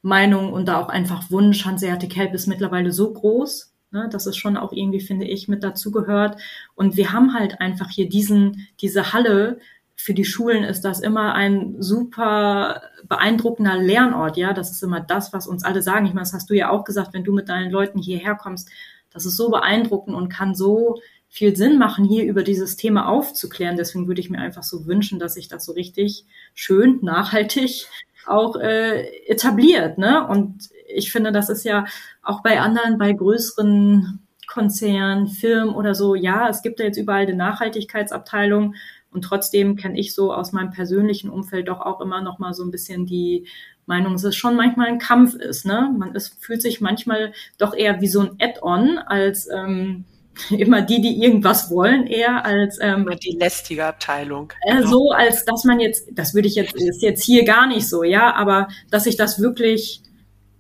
Meinung 0.03 0.53
und 0.53 0.67
da 0.67 0.81
auch 0.81 0.89
einfach 0.89 1.31
Wunsch. 1.31 1.65
Hanseatic 1.65 2.17
Help 2.17 2.35
ist 2.35 2.47
mittlerweile 2.47 2.93
so 2.93 3.13
groß, 3.13 3.73
ne, 3.91 4.09
dass 4.11 4.27
es 4.27 4.37
schon 4.37 4.57
auch 4.57 4.73
irgendwie, 4.73 5.01
finde 5.01 5.27
ich, 5.27 5.49
mit 5.49 5.63
dazugehört. 5.63 6.41
Und 6.75 6.97
wir 6.97 7.13
haben 7.13 7.33
halt 7.33 7.61
einfach 7.61 7.91
hier 7.91 8.09
diesen, 8.09 8.67
diese 8.81 9.13
Halle. 9.13 9.61
Für 9.97 10.15
die 10.15 10.25
Schulen 10.25 10.65
ist 10.65 10.83
das 10.83 11.01
immer 11.01 11.35
ein 11.35 11.77
super 11.81 12.83
beeindruckender 13.05 13.77
Lernort. 13.77 14.37
Ja, 14.37 14.53
das 14.53 14.71
ist 14.71 14.83
immer 14.83 15.01
das, 15.01 15.33
was 15.33 15.47
uns 15.47 15.65
alle 15.65 15.83
sagen. 15.83 16.07
Ich 16.07 16.15
meine, 16.15 16.25
das 16.25 16.33
hast 16.33 16.51
du 16.51 16.55
ja 16.55 16.71
auch 16.71 16.85
gesagt, 16.85 17.15
wenn 17.15 17.25
du 17.25 17.33
mit 17.33 17.49
deinen 17.49 17.71
Leuten 17.71 17.99
hierher 17.99 18.35
kommst. 18.35 18.71
Das 19.11 19.25
ist 19.25 19.37
so 19.37 19.51
beeindruckend 19.51 20.17
und 20.17 20.29
kann 20.29 20.55
so 20.55 21.01
viel 21.29 21.57
Sinn 21.57 21.79
machen, 21.79 22.05
hier 22.05 22.25
über 22.25 22.43
dieses 22.43 22.77
Thema 22.77 23.09
aufzuklären. 23.09 23.77
Deswegen 23.77 24.07
würde 24.07 24.21
ich 24.21 24.31
mir 24.31 24.39
einfach 24.39 24.63
so 24.63 24.87
wünschen, 24.87 25.19
dass 25.19 25.35
sich 25.35 25.49
das 25.49 25.65
so 25.65 25.73
richtig 25.73 26.27
schön, 26.55 26.99
nachhaltig 27.03 27.87
auch 28.27 28.57
äh, 28.57 29.07
etabliert. 29.27 29.99
Ne? 29.99 30.27
Und 30.27 30.71
ich 30.87 31.13
finde, 31.13 31.33
das 31.33 31.49
ist 31.49 31.65
ja 31.65 31.87
auch 32.23 32.43
bei 32.43 32.61
anderen, 32.61 32.99
bei 32.99 33.13
größeren 33.13 34.21
Konzernen, 34.47 35.27
Firmen 35.27 35.75
oder 35.75 35.95
so, 35.95 36.15
ja, 36.15 36.49
es 36.49 36.63
gibt 36.63 36.79
ja 36.79 36.87
jetzt 36.87 36.99
überall 36.99 37.23
eine 37.23 37.35
Nachhaltigkeitsabteilung 37.35 38.75
und 39.15 39.23
trotzdem 39.23 39.77
kenne 39.77 39.99
ich 39.99 40.13
so 40.13 40.33
aus 40.35 40.53
meinem 40.53 40.73
persönlichen 40.73 41.31
Umfeld 41.31 41.69
doch 41.69 41.81
auch 41.81 42.01
immer 42.01 42.21
noch 42.21 42.41
mal 42.41 42.53
so 42.53 42.65
ein 42.65 42.73
bisschen 42.73 43.07
die 43.07 43.47
Meinung, 43.87 44.15
dass 44.15 44.25
es 44.25 44.35
schon 44.35 44.57
manchmal 44.57 44.89
ein 44.89 44.99
Kampf 44.99 45.35
ist. 45.35 45.65
Ne? 45.65 45.95
Man 45.97 46.15
ist, 46.17 46.37
fühlt 46.43 46.61
sich 46.61 46.81
manchmal 46.81 47.33
doch 47.57 47.75
eher 47.75 48.01
wie 48.01 48.09
so 48.09 48.21
ein 48.21 48.37
Add-on 48.41 48.99
als 48.99 49.49
ähm, 49.49 50.05
immer 50.51 50.83
die, 50.83 51.01
die 51.01 51.23
irgendwas 51.23 51.71
wollen, 51.71 52.09
eher 52.09 52.45
als 52.45 52.79
ähm, 52.81 53.09
die 53.23 53.37
lästige 53.39 53.87
Abteilung. 53.87 54.53
Äh, 54.63 54.79
genau. 54.79 54.91
So 54.91 55.11
als 55.13 55.45
dass 55.45 55.63
man 55.63 55.79
jetzt, 55.79 56.09
das 56.13 56.35
würde 56.35 56.49
ich 56.49 56.57
jetzt 56.57 56.75
ist 56.75 57.03
jetzt 57.03 57.23
hier 57.23 57.45
gar 57.45 57.69
nicht 57.69 57.89
so, 57.89 58.03
ja, 58.03 58.35
aber 58.35 58.67
dass 58.91 59.05
sich 59.05 59.17
das 59.17 59.41
wirklich 59.41 60.03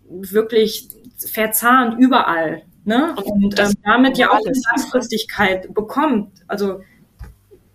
wirklich 0.08 0.88
verzahnt 1.18 1.98
überall, 1.98 2.62
ne? 2.84 3.16
Und, 3.16 3.44
und 3.44 3.58
ähm, 3.58 3.72
damit 3.82 4.16
ja 4.16 4.30
auch 4.30 4.46
eine 4.46 4.54
Langfristigkeit 4.70 5.74
bekommt. 5.74 6.30
Also 6.46 6.82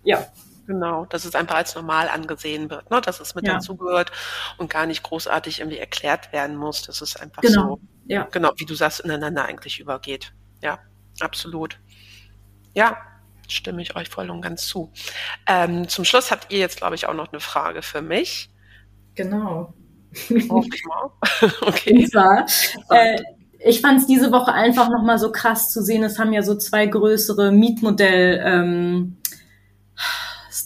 ja. 0.04 0.26
Genau, 0.70 1.04
dass 1.06 1.24
es 1.24 1.34
einfach 1.34 1.56
als 1.56 1.74
normal 1.74 2.08
angesehen 2.08 2.70
wird, 2.70 2.92
ne? 2.92 3.00
dass 3.00 3.18
es 3.18 3.34
mit 3.34 3.44
ja. 3.44 3.54
dazugehört 3.54 4.12
und 4.56 4.70
gar 4.70 4.86
nicht 4.86 5.02
großartig 5.02 5.58
irgendwie 5.58 5.78
erklärt 5.78 6.32
werden 6.32 6.54
muss, 6.54 6.82
dass 6.82 7.00
es 7.00 7.16
einfach 7.16 7.42
genau. 7.42 7.62
so, 7.62 7.80
ja. 8.06 8.28
genau, 8.30 8.52
wie 8.56 8.66
du 8.66 8.74
sagst, 8.74 9.00
ineinander 9.00 9.46
eigentlich 9.46 9.80
übergeht. 9.80 10.32
Ja, 10.62 10.78
absolut. 11.18 11.80
Ja, 12.72 12.98
stimme 13.48 13.82
ich 13.82 13.96
euch 13.96 14.08
voll 14.10 14.30
und 14.30 14.42
ganz 14.42 14.68
zu. 14.68 14.92
Ähm, 15.48 15.88
zum 15.88 16.04
Schluss 16.04 16.30
habt 16.30 16.52
ihr 16.52 16.60
jetzt, 16.60 16.76
glaube 16.76 16.94
ich, 16.94 17.08
auch 17.08 17.14
noch 17.14 17.32
eine 17.32 17.40
Frage 17.40 17.82
für 17.82 18.00
mich. 18.00 18.48
Genau. 19.16 19.74
okay. 21.62 21.96
Und 21.96 22.12
zwar, 22.12 22.46
äh, 22.90 23.20
ich 23.58 23.80
fand 23.80 23.98
es 23.98 24.06
diese 24.06 24.30
Woche 24.30 24.52
einfach 24.52 24.88
nochmal 24.88 25.18
so 25.18 25.32
krass 25.32 25.72
zu 25.72 25.82
sehen. 25.82 26.04
Es 26.04 26.20
haben 26.20 26.32
ja 26.32 26.42
so 26.42 26.54
zwei 26.54 26.86
größere 26.86 27.50
Mietmodell 27.50 28.40
ähm, 28.44 29.16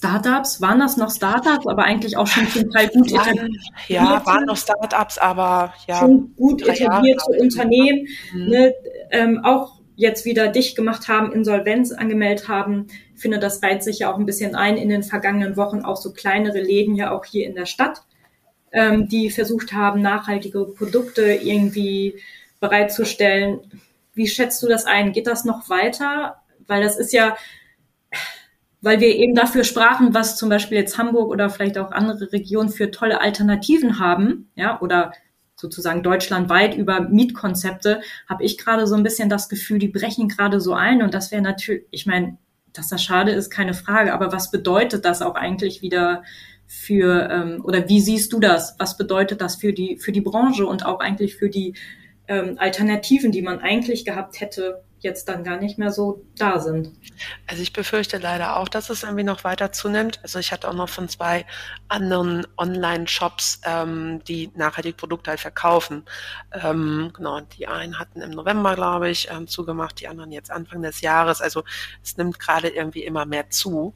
Startups. 0.05 0.61
Waren 0.61 0.79
das 0.81 0.97
noch 0.97 1.11
Startups, 1.11 1.67
aber 1.67 1.85
eigentlich 1.85 2.17
auch 2.17 2.27
schon 2.27 2.47
zum 2.49 2.71
Teil 2.71 2.89
gut 2.89 3.11
etabliert? 3.11 3.51
Ja, 3.89 4.25
waren 4.27 4.45
noch 4.45 4.57
Startups, 4.57 5.19
aber 5.19 5.73
ja. 5.89 5.99
Schon 5.99 6.35
gut 6.37 6.63
etablierte 6.63 7.25
Jahre. 7.31 7.43
Unternehmen. 7.43 8.09
Mhm. 8.33 8.49
Ne, 8.49 8.75
ähm, 9.11 9.41
auch 9.45 9.81
jetzt 9.97 10.25
wieder 10.25 10.49
dicht 10.49 10.77
gemacht 10.77 11.09
haben, 11.09 11.33
Insolvenz 11.33 11.93
angemeldet 11.93 12.49
haben. 12.49 12.89
Ich 13.15 13.21
finde, 13.23 13.39
das 13.39 13.63
reiht 13.63 13.83
sich 13.83 14.01
ja 14.01 14.13
auch 14.13 14.19
ein 14.19 14.27
bisschen 14.27 14.55
ein 14.55 14.77
in 14.77 14.89
den 14.89 15.03
vergangenen 15.03 15.57
Wochen, 15.57 15.85
auch 15.85 15.97
so 15.97 16.13
kleinere 16.13 16.61
Läden 16.61 16.97
ja 16.97 17.13
auch 17.13 17.25
hier 17.25 17.47
in 17.47 17.55
der 17.55 17.67
Stadt, 17.67 18.03
ähm, 18.73 19.09
die 19.09 19.31
versucht 19.31 19.73
haben, 19.73 20.03
nachhaltige 20.03 20.65
Produkte 20.65 21.23
irgendwie 21.23 22.17
bereitzustellen. 22.61 23.61
Wie 24.15 24.27
schätzt 24.27 24.63
du 24.63 24.69
das 24.69 24.85
ein? 24.85 25.13
Geht 25.13 25.27
das 25.27 25.45
noch 25.45 25.69
weiter? 25.71 26.37
Weil 26.67 26.83
das 26.83 26.99
ist 26.99 27.13
ja, 27.13 27.37
weil 28.85 29.01
wir 29.01 29.17
eben 29.17 29.35
dafür 29.35 29.65
sprachen, 29.65 30.13
was 30.13 30.37
zum 30.37 30.51
Beispiel 30.51 30.77
jetzt 30.77 30.99
Hamburg 30.99 31.31
oder 31.31 31.49
vielleicht 31.49 31.79
auch 31.79 31.91
andere 31.91 32.33
Regionen 32.33 32.69
für 32.69 32.91
tolle 32.91 33.21
Alternativen 33.21 33.99
haben, 33.99 34.51
ja, 34.57 34.81
oder 34.81 35.13
sozusagen 35.57 36.03
deutschlandweit 36.03 36.77
über 36.77 37.01
Mietkonzepte, 37.01 38.03
habe 38.29 38.45
ich 38.45 38.59
gerade 38.59 38.87
so 38.87 38.95
ein 38.95 39.03
bisschen 39.03 39.31
das 39.31 39.49
Gefühl, 39.49 39.79
die 39.79 39.89
brechen 39.89 40.29
gerade 40.29 40.61
so 40.61 40.75
ein. 40.75 41.01
Und 41.01 41.15
das 41.15 41.33
wäre 41.33 41.41
natürlich, 41.41 41.85
ich 41.91 42.05
meine, 42.05 42.37
dass 42.75 42.89
das 42.89 43.03
schade 43.03 43.33
ist, 43.33 43.51
keine 43.51 43.73
Frage. 43.73 44.13
Aber 44.13 44.33
was 44.33 44.51
bedeutet 44.51 45.07
das 45.07 45.23
auch 45.23 45.35
eigentlich 45.35 45.81
wieder 45.81 46.23
für, 46.67 47.31
ähm, 47.31 47.63
oder 47.65 47.89
wie 47.89 48.01
siehst 48.01 48.35
du 48.35 48.41
das? 48.41 48.77
Was 48.79 48.99
bedeutet 48.99 49.41
das 49.41 49.57
für 49.57 49.73
die, 49.73 49.97
für 49.97 50.13
die 50.13 50.21
Branche 50.21 50.67
und 50.67 50.85
auch 50.85 51.01
eigentlich 51.01 51.37
für 51.37 51.49
die 51.49 51.75
ähm, 52.29 52.57
Alternativen, 52.59 53.33
die 53.33 53.43
man 53.43 53.61
eigentlich 53.61 54.05
gehabt 54.05 54.41
hätte, 54.41 54.84
jetzt 55.05 55.29
dann 55.29 55.45
gar 55.45 55.59
nicht 55.59 55.79
mehr 55.79 55.93
so 55.93 56.25
da 56.37 56.59
sind. 56.59 56.91
Also 57.47 57.63
ich 57.63 57.73
befürchte 57.73 58.19
leider 58.19 58.57
auch, 58.57 58.69
dass 58.69 58.91
es 58.91 59.03
irgendwie 59.03 59.23
noch 59.23 59.45
weiter 59.45 59.71
zunimmt. 59.71 60.19
Also 60.23 60.39
ich 60.39 60.51
hatte 60.51 60.69
auch 60.69 60.75
noch 60.75 60.89
von 60.89 61.09
zwei 61.09 61.47
anderen 61.89 62.47
Online-Shops, 62.57 63.61
ähm, 63.65 64.23
die 64.25 64.51
nachhaltig 64.57 64.97
Produkte 64.97 65.31
halt 65.31 65.41
verkaufen. 65.41 66.05
Ähm, 66.53 67.13
genau, 67.15 67.41
die 67.41 67.69
einen 67.69 67.99
hatten 67.99 68.21
im 68.21 68.31
November, 68.31 68.75
glaube 68.75 69.11
ich, 69.11 69.29
ähm, 69.31 69.47
zugemacht, 69.47 70.01
die 70.01 70.09
anderen 70.09 70.33
jetzt 70.33 70.51
Anfang 70.51 70.83
des 70.83 71.01
Jahres. 71.01 71.41
Also 71.41 71.63
es 72.03 72.17
nimmt 72.17 72.41
gerade 72.41 72.69
irgendwie 72.69 73.05
immer 73.05 73.27
mehr 73.27 73.51
zu. 73.51 73.95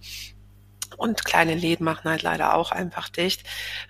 Und 0.96 1.24
kleine 1.24 1.54
Läden 1.54 1.84
machen 1.84 2.10
halt 2.10 2.22
leider 2.22 2.54
auch 2.54 2.72
einfach 2.72 3.08
dicht. 3.08 3.44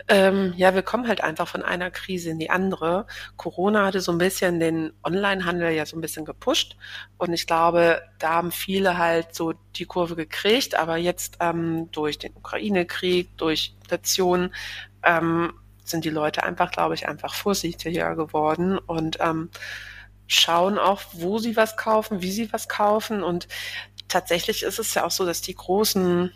Ähm, 0.09 0.53
ja, 0.57 0.75
wir 0.75 0.83
kommen 0.83 1.09
halt 1.09 1.23
einfach 1.23 1.49
von 1.49 1.63
einer 1.63 1.91
Krise 1.91 2.31
in 2.31 2.39
die 2.39 2.51
andere. 2.51 3.07
Corona 3.37 3.87
hatte 3.87 4.01
so 4.01 4.13
ein 4.13 4.19
bisschen 4.19 4.61
den 4.61 4.93
Onlinehandel 5.03 5.73
ja 5.73 5.87
so 5.87 5.97
ein 5.97 6.01
bisschen 6.01 6.25
gepusht. 6.25 6.77
Und 7.17 7.33
ich 7.33 7.47
glaube, 7.47 8.03
da 8.19 8.35
haben 8.35 8.53
viele 8.53 8.99
halt 8.99 9.35
so 9.35 9.55
die 9.77 9.87
Kurve 9.87 10.17
gekriegt. 10.17 10.75
Aber 10.75 10.97
jetzt 10.97 11.39
ähm, 11.41 11.91
durch 11.93 12.19
den 12.19 12.35
Ukraine-Krieg, 12.35 13.37
durch 13.39 13.75
Inflation, 13.83 14.53
ähm, 15.03 15.53
sind 15.89 16.05
die 16.05 16.11
Leute 16.11 16.43
einfach, 16.43 16.71
glaube 16.71 16.95
ich, 16.95 17.09
einfach 17.09 17.35
vorsichtiger 17.35 18.15
geworden 18.15 18.79
und 18.79 19.19
ähm, 19.21 19.51
schauen 20.27 20.79
auch, 20.79 21.03
wo 21.13 21.39
sie 21.39 21.57
was 21.57 21.77
kaufen, 21.77 22.23
wie 22.23 22.31
sie 22.31 22.53
was 22.53 22.69
kaufen. 22.69 23.23
Und 23.23 23.49
tatsächlich 24.09 24.63
ist 24.63 24.79
es 24.79 24.95
ja 24.95 25.05
auch 25.05 25.11
so, 25.11 25.25
dass 25.25 25.41
die 25.41 25.55
großen 25.55 26.33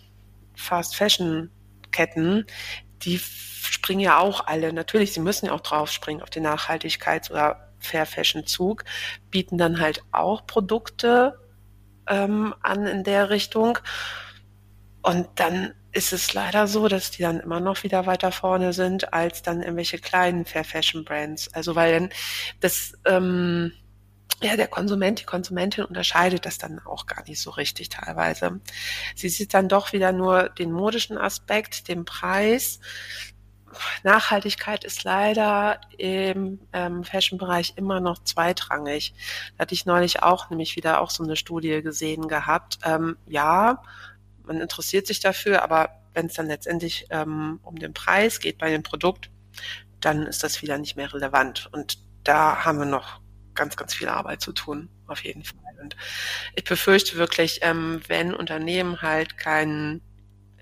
Fast 0.55 0.97
Fashion 0.97 1.51
Ketten, 1.91 2.47
die 3.03 3.19
springen 3.19 4.01
ja 4.01 4.19
auch 4.19 4.47
alle. 4.47 4.73
Natürlich, 4.73 5.13
sie 5.13 5.21
müssen 5.21 5.47
ja 5.47 5.53
auch 5.53 5.61
drauf 5.61 5.91
springen 5.91 6.23
auf 6.23 6.31
die 6.31 6.41
Nachhaltigkeit 6.41 7.31
oder 7.31 7.73
Fair 7.79 8.07
Fashion 8.07 8.47
Zug, 8.47 8.85
bieten 9.31 9.59
dann 9.59 9.81
halt 9.81 10.03
auch 10.13 10.47
Produkte 10.47 11.39
ähm, 12.09 12.55
an 12.63 12.87
in 12.87 13.05
der 13.05 13.31
Richtung. 13.31 13.79
Und 15.03 15.29
dann 15.37 15.75
ist 15.93 16.13
es 16.13 16.33
leider 16.33 16.67
so, 16.67 16.89
dass 16.89 17.11
die 17.11 17.23
dann 17.23 17.41
immer 17.41 17.61
noch 17.61 17.83
wieder 17.83 18.07
weiter 18.07 18.33
vorne 18.33 18.73
sind 18.73 19.13
als 19.13 19.43
dann 19.43 19.61
irgendwelche 19.61 19.99
kleinen 19.99 20.45
Fair 20.45 20.65
Fashion 20.65 21.05
Brands. 21.05 21.53
Also 21.55 21.75
weil 21.75 21.93
dann 21.93 22.11
das 22.61 22.95
ähm, 23.05 23.73
ja, 24.43 24.57
der 24.57 24.69
Konsument, 24.69 25.21
die 25.21 25.25
Konsumentin 25.25 25.85
unterscheidet 25.85 26.47
das 26.47 26.59
dann 26.59 26.81
auch 26.85 27.07
gar 27.07 27.23
nicht 27.27 27.41
so 27.41 27.51
richtig 27.51 27.89
teilweise. 27.89 28.61
Sie 29.15 29.29
sieht 29.29 29.55
dann 29.55 29.69
doch 29.69 29.93
wieder 29.93 30.13
nur 30.13 30.49
den 30.49 30.73
modischen 30.73 31.19
Aspekt, 31.19 31.89
den 31.89 32.05
Preis. 32.05 32.81
Nachhaltigkeit 34.03 34.85
ist 34.85 35.05
leider 35.05 35.81
im 35.97 36.61
ähm, 36.73 37.05
Fashion-Bereich 37.05 37.75
immer 37.77 38.01
noch 38.01 38.23
zweitrangig. 38.23 39.15
Da 39.57 39.63
hatte 39.63 39.75
ich 39.75 39.87
neulich 39.87 40.23
auch 40.23 40.51
nämlich 40.51 40.77
wieder 40.77 41.01
auch 41.01 41.11
so 41.11 41.25
eine 41.25 41.37
Studie 41.37 41.83
gesehen 41.83 42.29
gehabt. 42.29 42.79
Ähm, 42.85 43.17
ja, 43.27 43.83
man 44.45 44.61
interessiert 44.61 45.07
sich 45.07 45.21
dafür, 45.21 45.63
aber 45.63 45.91
wenn 46.15 46.27
es 46.27 46.35
dann 46.35 46.49
letztendlich 46.49 47.07
ähm, 47.11 47.61
um 47.63 47.77
den 47.77 47.95
Preis 47.95 48.41
geht 48.41 48.59
bei 48.59 48.71
dem 48.71 48.83
Produkt, 48.83 49.31
dann 50.01 50.27
ist 50.27 50.43
das 50.43 50.61
wieder 50.61 50.77
nicht 50.79 50.97
mehr 50.97 51.13
relevant. 51.15 51.69
Und 51.73 51.99
da 52.25 52.65
haben 52.65 52.79
wir 52.79 52.87
noch 52.87 53.22
ganz, 53.55 53.77
ganz 53.77 53.95
viel 53.95 54.09
Arbeit 54.09 54.41
zu 54.41 54.53
tun, 54.53 54.89
auf 55.07 55.25
jeden 55.25 55.45
Fall. 55.45 55.57
Und 55.81 55.97
ich 56.55 56.65
befürchte 56.65 57.17
wirklich, 57.17 57.61
ähm, 57.63 58.01
wenn 58.09 58.35
Unternehmen 58.35 59.03
halt 59.03 59.39
keinen 59.39 60.01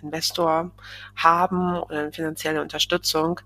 Investor 0.03 0.71
haben 1.17 1.79
oder 1.79 2.01
eine 2.01 2.13
finanzielle 2.13 2.63
Unterstützung, 2.63 3.41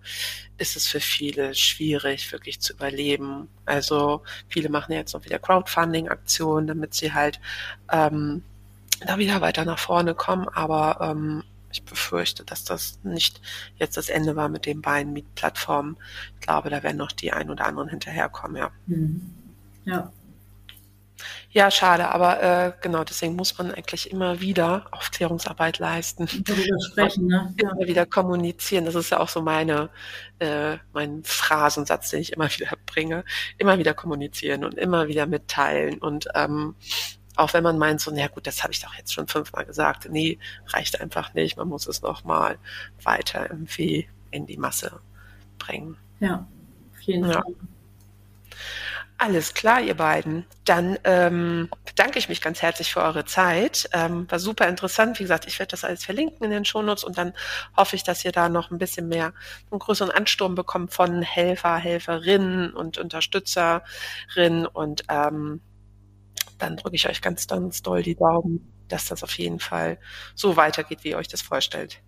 ist 0.57 0.77
es 0.77 0.87
für 0.87 1.01
viele 1.01 1.55
schwierig, 1.55 2.31
wirklich 2.33 2.61
zu 2.61 2.75
überleben. 2.75 3.49
Also 3.65 4.23
viele 4.49 4.69
machen 4.69 4.93
jetzt 4.93 5.15
noch 5.15 5.25
wieder 5.25 5.39
Crowdfunding-Aktionen, 5.39 6.67
damit 6.67 6.95
sie 6.95 7.13
halt 7.13 7.41
ähm, 7.91 8.43
da 9.07 9.19
wieder 9.19 9.41
weiter 9.41 9.65
nach 9.65 9.79
vorne 9.79 10.15
kommen. 10.15 10.49
Aber 10.49 10.99
ähm, 11.01 11.43
ich 11.75 11.85
befürchte, 11.85 12.45
dass 12.45 12.65
das 12.65 12.99
nicht 13.03 13.41
jetzt 13.77 13.97
das 13.97 14.09
Ende 14.09 14.37
war 14.37 14.49
mit 14.49 14.67
den 14.67 14.83
beiden 14.83 15.13
Mietplattformen. 15.13 15.97
Ich 16.35 16.47
glaube, 16.47 16.71
da 16.71 16.83
werden 16.83 16.97
noch 16.97 17.13
die 17.13 17.33
ein 17.33 17.51
oder 17.51 17.67
anderen 17.67 17.89
hinterherkommen, 17.89 18.57
ja. 18.57 18.71
Mhm. 18.87 19.35
Ja. 19.85 20.13
Ja, 21.51 21.71
schade, 21.71 22.09
aber 22.09 22.43
äh, 22.43 22.73
genau 22.81 23.05
deswegen 23.05 23.37
muss 23.37 23.57
man 23.57 23.71
eigentlich 23.71 24.11
immer 24.11 24.41
wieder 24.41 24.87
Aufklärungsarbeit 24.91 25.79
leisten. 25.79 26.29
Darüber 26.45 26.77
sprechen, 26.91 27.29
ne? 27.29 27.55
Ja. 27.63 27.71
Immer 27.77 27.87
wieder 27.87 28.07
kommunizieren. 28.07 28.85
Das 28.85 28.97
ist 28.97 29.11
ja 29.11 29.21
auch 29.21 29.29
so 29.29 29.41
meine, 29.41 29.89
äh, 30.41 30.79
mein 30.93 31.23
Phrasensatz, 31.23 32.11
den 32.11 32.21
ich 32.21 32.33
immer 32.33 32.51
wieder 32.57 32.73
bringe. 32.87 33.25
Immer 33.57 33.79
wieder 33.79 33.95
kommunizieren 33.95 34.65
und 34.65 34.75
immer 34.75 35.07
wieder 35.07 35.27
mitteilen. 35.27 35.99
Und 35.99 36.27
ähm, 36.35 36.75
auch 37.37 37.53
wenn 37.53 37.65
man 37.65 37.79
meint, 37.79 38.01
so, 38.01 38.11
na 38.11 38.29
gut, 38.29 38.47
das 38.47 38.63
habe 38.63 38.73
ich 38.73 38.81
doch 38.81 38.95
jetzt 38.95 39.13
schon 39.13 39.27
fünfmal 39.27 39.65
gesagt. 39.65 40.09
Nee, 40.11 40.39
reicht 40.69 41.01
einfach 41.01 41.35
nicht. 41.35 41.57
Man 41.57 41.69
muss 41.69 41.87
es 41.87 42.03
nochmal 42.03 42.59
weiter 43.03 43.51
irgendwie 43.51 44.09
in 44.31 44.47
die 44.47 44.57
Masse 44.57 45.01
bringen. 45.59 45.97
Ja, 46.21 46.47
auf 46.93 47.01
jeden 47.03 47.31
ja. 47.31 47.43
Alles 49.17 49.55
klar, 49.55 49.81
ihr 49.81 49.95
beiden. 49.95 50.45
Dann 50.65 50.99
ähm, 51.05 51.69
bedanke 51.85 52.19
ich 52.19 52.29
mich 52.29 52.41
ganz 52.41 52.63
herzlich 52.63 52.93
für 52.93 53.01
eure 53.01 53.25
Zeit. 53.25 53.89
Ähm, 53.93 54.31
war 54.31 54.41
super 54.41 54.67
interessant. 54.69 55.19
Wie 55.19 55.23
gesagt, 55.23 55.47
ich 55.47 55.59
werde 55.61 55.71
das 55.71 55.85
alles 55.85 56.05
verlinken 56.05 56.45
in 56.45 56.51
den 56.51 56.65
Shownotes 56.65 57.05
und 57.05 57.17
dann 57.17 57.33
hoffe 57.77 57.95
ich, 57.95 58.03
dass 58.03 58.25
ihr 58.25 58.33
da 58.33 58.49
noch 58.49 58.71
ein 58.71 58.79
bisschen 58.79 59.09
mehr, 59.09 59.33
einen 59.71 59.79
größeren 59.79 60.11
Ansturm 60.11 60.57
bekommt 60.57 60.93
von 60.93 61.23
Helfer, 61.23 61.77
Helferinnen 61.77 62.75
und 62.75 62.99
Unterstützerinnen 62.99 64.67
und 64.73 65.05
ähm, 65.09 65.61
dann 66.59 66.77
drücke 66.77 66.97
ich 66.97 67.09
euch 67.09 67.21
ganz, 67.21 67.47
ganz 67.47 67.83
doll 67.83 68.03
die 68.03 68.15
Daumen, 68.15 68.73
dass 68.89 69.07
das 69.07 69.23
auf 69.23 69.37
jeden 69.39 69.61
Fall 69.61 69.99
so 70.35 70.57
weitergeht, 70.57 71.01
wie 71.03 71.11
ihr 71.11 71.17
euch 71.17 71.29
das 71.29 71.43
vorstellt. 71.43 72.01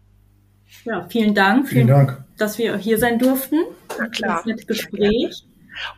Ja, 0.84 1.06
vielen 1.08 1.34
Dank, 1.34 1.68
vielen, 1.68 1.86
vielen 1.86 2.06
Dank, 2.06 2.24
dass 2.36 2.58
wir 2.58 2.76
hier 2.76 2.98
sein 2.98 3.18
durften. 3.18 3.60
Na 3.98 4.08
klar. 4.08 4.36
Das 4.38 4.46
nette 4.46 4.66
Gespräch. 4.66 5.44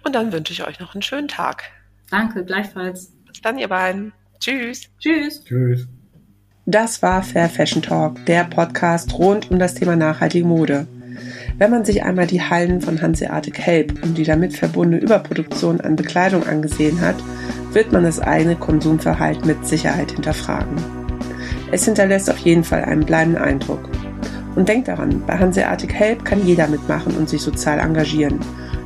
Und 0.05 0.14
dann 0.14 0.32
wünsche 0.32 0.53
ich 0.53 0.66
euch 0.66 0.80
noch 0.80 0.94
einen 0.94 1.03
schönen 1.03 1.28
Tag. 1.28 1.64
Danke, 2.11 2.44
gleichfalls. 2.44 3.12
Bis 3.26 3.40
dann, 3.40 3.59
ihr 3.59 3.68
beiden. 3.68 4.12
Tschüss. 4.40 4.88
Tschüss. 4.99 5.44
Tschüss. 5.44 5.86
Das 6.66 7.03
war 7.03 7.22
Fair 7.22 7.49
Fashion 7.49 7.82
Talk, 7.82 8.24
der 8.26 8.44
Podcast 8.44 9.14
rund 9.14 9.51
um 9.51 9.59
das 9.59 9.74
Thema 9.74 9.96
nachhaltige 9.96 10.46
Mode. 10.46 10.86
Wenn 11.57 11.70
man 11.70 11.84
sich 11.84 12.03
einmal 12.03 12.26
die 12.26 12.42
Hallen 12.42 12.80
von 12.80 13.01
Hanseatic 13.01 13.59
Help 13.59 14.03
und 14.05 14.16
die 14.16 14.24
damit 14.24 14.57
verbundene 14.57 15.03
Überproduktion 15.03 15.80
an 15.80 15.96
Bekleidung 15.96 16.46
angesehen 16.46 17.01
hat, 17.01 17.16
wird 17.72 17.92
man 17.92 18.04
das 18.04 18.20
eigene 18.20 18.56
Konsumverhalten 18.56 19.46
mit 19.46 19.66
Sicherheit 19.66 20.12
hinterfragen. 20.12 20.76
Es 21.70 21.84
hinterlässt 21.84 22.30
auf 22.30 22.38
jeden 22.38 22.64
Fall 22.64 22.84
einen 22.84 23.04
bleibenden 23.04 23.42
Eindruck. 23.42 23.88
Und 24.56 24.68
denkt 24.68 24.88
daran, 24.88 25.22
bei 25.26 25.38
Hanseatic 25.38 25.92
Help 25.92 26.24
kann 26.24 26.44
jeder 26.44 26.66
mitmachen 26.66 27.16
und 27.16 27.28
sich 27.28 27.42
sozial 27.42 27.78
engagieren. 27.78 28.40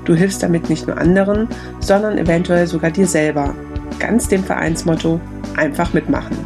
Du 0.05 0.15
hilfst 0.15 0.43
damit 0.43 0.69
nicht 0.69 0.87
nur 0.87 0.99
anderen, 0.99 1.49
sondern 1.81 2.19
eventuell 2.19 2.67
sogar 2.67 2.91
dir 2.91 3.07
selber. 3.07 3.55
Ganz 3.99 4.29
dem 4.29 4.43
Vereinsmotto, 4.43 5.21
einfach 5.57 5.93
mitmachen. 5.93 6.37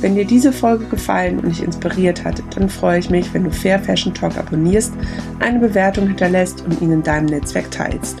Wenn 0.00 0.16
dir 0.16 0.24
diese 0.24 0.52
Folge 0.52 0.86
gefallen 0.86 1.38
und 1.38 1.50
dich 1.50 1.62
inspiriert 1.62 2.24
hat, 2.24 2.42
dann 2.56 2.68
freue 2.68 2.98
ich 2.98 3.10
mich, 3.10 3.32
wenn 3.32 3.44
du 3.44 3.52
Fair 3.52 3.78
Fashion 3.78 4.12
Talk 4.12 4.36
abonnierst, 4.36 4.92
eine 5.38 5.60
Bewertung 5.60 6.08
hinterlässt 6.08 6.64
und 6.64 6.80
ihn 6.80 6.90
in 6.90 7.02
deinem 7.04 7.26
Netzwerk 7.26 7.70
teilst. 7.70 8.20